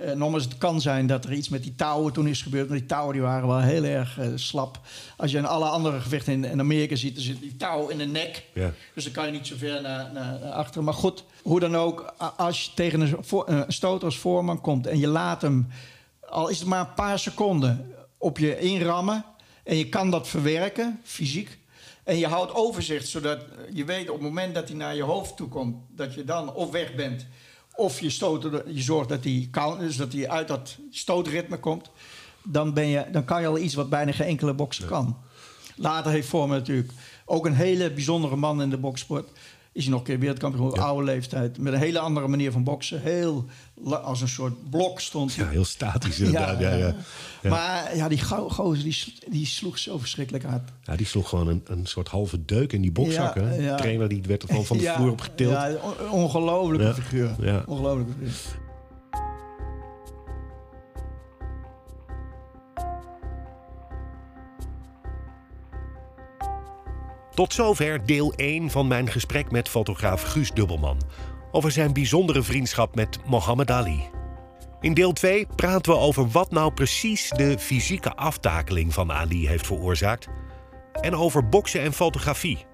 Uh, 0.00 0.12
nogmaals, 0.12 0.44
het 0.44 0.58
kan 0.58 0.80
zijn 0.80 1.06
dat 1.06 1.24
er 1.24 1.32
iets 1.32 1.48
met 1.48 1.62
die 1.62 1.74
touwen 1.74 2.12
toen 2.12 2.26
is 2.26 2.42
gebeurd. 2.42 2.68
Maar 2.68 2.78
die 2.78 2.86
touwen 2.86 3.12
die 3.12 3.22
waren 3.22 3.48
wel 3.48 3.60
heel 3.60 3.84
erg 3.84 4.18
slap. 4.34 4.80
Als 5.16 5.30
je 5.30 5.38
in 5.38 5.46
alle 5.46 5.64
andere 5.64 6.00
gevechten 6.00 6.32
in, 6.32 6.44
in, 6.44 6.60
Amerika 6.60 6.96
ziet, 6.96 7.14
dan 7.14 7.24
zit 7.24 7.40
die 7.40 7.56
touw 7.56 7.88
in 7.88 7.98
de 7.98 8.04
nek. 8.04 8.44
Ja. 8.54 8.72
Dus 8.94 9.04
dan 9.04 9.12
kan 9.12 9.26
je 9.26 9.32
niet 9.32 9.46
zo 9.46 9.56
ver 9.56 9.82
naar, 9.82 10.12
naar, 10.12 10.38
naar 10.40 10.52
achteren. 10.52 10.84
Maar 10.84 10.94
goed, 10.94 11.24
hoe 11.42 11.60
dan 11.60 11.76
ook, 11.76 12.14
als 12.36 12.64
je 12.64 12.70
tegen 12.74 13.00
een, 13.00 13.16
voor, 13.20 13.48
een 13.48 13.64
stoot 13.72 14.04
als 14.04 14.18
voorman 14.18 14.60
komt 14.60 14.86
en 14.86 14.98
je 14.98 15.08
laat 15.08 15.42
hem, 15.42 15.66
al 16.28 16.48
is 16.48 16.58
het 16.58 16.68
maar 16.68 16.80
een 16.80 16.94
paar 16.94 17.18
seconden, 17.18 17.94
op 18.18 18.38
je 18.38 18.58
inrammen. 18.58 19.24
En 19.64 19.76
je 19.76 19.88
kan 19.88 20.10
dat 20.10 20.28
verwerken, 20.28 21.00
fysiek 21.02 21.58
en 22.04 22.18
je 22.18 22.26
houdt 22.26 22.54
overzicht, 22.54 23.08
zodat 23.08 23.44
je 23.72 23.84
weet 23.84 24.08
op 24.08 24.14
het 24.14 24.24
moment 24.24 24.54
dat 24.54 24.68
hij 24.68 24.76
naar 24.76 24.94
je 24.94 25.02
hoofd 25.02 25.36
toe 25.36 25.48
komt, 25.48 25.76
dat 25.90 26.14
je 26.14 26.24
dan 26.24 26.54
of 26.54 26.70
weg 26.70 26.94
bent, 26.94 27.26
of 27.74 28.00
je, 28.00 28.10
stoot, 28.10 28.42
je 28.66 28.82
zorgt 28.82 29.08
dat 29.08 29.24
hij, 29.24 29.48
dus 29.78 29.96
dat 29.96 30.12
hij 30.12 30.28
uit 30.28 30.48
dat 30.48 30.76
stootritme 30.90 31.58
komt. 31.58 31.90
Dan, 32.42 32.74
ben 32.74 32.86
je, 32.86 33.06
dan 33.12 33.24
kan 33.24 33.40
je 33.40 33.46
al 33.46 33.58
iets 33.58 33.74
wat 33.74 33.88
bijna 33.88 34.12
geen 34.12 34.26
enkele 34.26 34.54
bokser 34.54 34.86
kan. 34.86 35.16
Later 35.76 36.10
heeft 36.10 36.28
Vormen 36.28 36.58
natuurlijk 36.58 36.92
ook 37.24 37.46
een 37.46 37.54
hele 37.54 37.92
bijzondere 37.92 38.36
man 38.36 38.62
in 38.62 38.70
de 38.70 38.78
boksport 38.78 39.28
is 39.78 39.84
hij 39.84 39.92
nog 39.92 40.00
een 40.00 40.06
keer 40.06 40.18
wereldkampioen 40.18 40.66
op 40.66 40.78
oude 40.78 41.04
leeftijd. 41.04 41.58
Met 41.58 41.72
een 41.72 41.78
hele 41.78 41.98
andere 41.98 42.28
manier 42.28 42.52
van 42.52 42.64
boksen. 42.64 43.00
Heel 43.00 43.44
als 43.84 44.20
een 44.20 44.28
soort 44.28 44.70
blok 44.70 45.00
stond. 45.00 45.34
Ja, 45.34 45.48
heel 45.48 45.64
statisch 45.64 46.20
inderdaad. 46.24 46.60
Ja, 46.60 46.74
ja, 46.74 46.94
ja. 47.42 47.50
Maar 47.50 47.96
ja, 47.96 48.08
die 48.08 48.22
gozer 48.22 48.84
die, 48.84 49.14
die 49.28 49.46
sloeg 49.46 49.78
zo 49.78 49.98
verschrikkelijk 49.98 50.44
hard. 50.44 50.70
Ja, 50.82 50.96
die 50.96 51.06
sloeg 51.06 51.28
gewoon 51.28 51.48
een, 51.48 51.62
een 51.66 51.86
soort 51.86 52.08
halve 52.08 52.44
deuk 52.44 52.72
in 52.72 52.80
die 52.80 52.92
bokzakken. 52.92 53.50
De 53.50 53.74
trainer 53.76 54.08
die 54.08 54.22
werd 54.26 54.42
er 54.42 54.48
gewoon 54.48 54.66
van 54.66 54.78
de 54.78 54.92
vloer 54.96 55.10
op 55.10 55.20
getild. 55.20 55.50
Ja, 55.50 55.76
ongelofelijke 56.10 56.94
figuur. 56.94 57.34
Ja. 57.40 57.62
Ongelofelijke 57.66 58.12
figuur. 58.12 58.66
Tot 67.38 67.52
zover 67.52 68.06
deel 68.06 68.32
1 68.36 68.70
van 68.70 68.86
mijn 68.86 69.10
gesprek 69.10 69.50
met 69.50 69.68
fotograaf 69.68 70.22
Guus 70.22 70.50
Dubbelman 70.50 71.00
over 71.50 71.70
zijn 71.70 71.92
bijzondere 71.92 72.42
vriendschap 72.42 72.94
met 72.94 73.18
Mohammed 73.26 73.70
Ali. 73.70 74.02
In 74.80 74.94
deel 74.94 75.12
2 75.12 75.46
praten 75.56 75.92
we 75.92 75.98
over 75.98 76.28
wat 76.28 76.50
nou 76.50 76.72
precies 76.72 77.30
de 77.30 77.58
fysieke 77.58 78.14
aftakeling 78.14 78.94
van 78.94 79.12
Ali 79.12 79.48
heeft 79.48 79.66
veroorzaakt 79.66 80.28
en 81.00 81.14
over 81.14 81.48
boksen 81.48 81.80
en 81.80 81.92
fotografie 81.92 82.66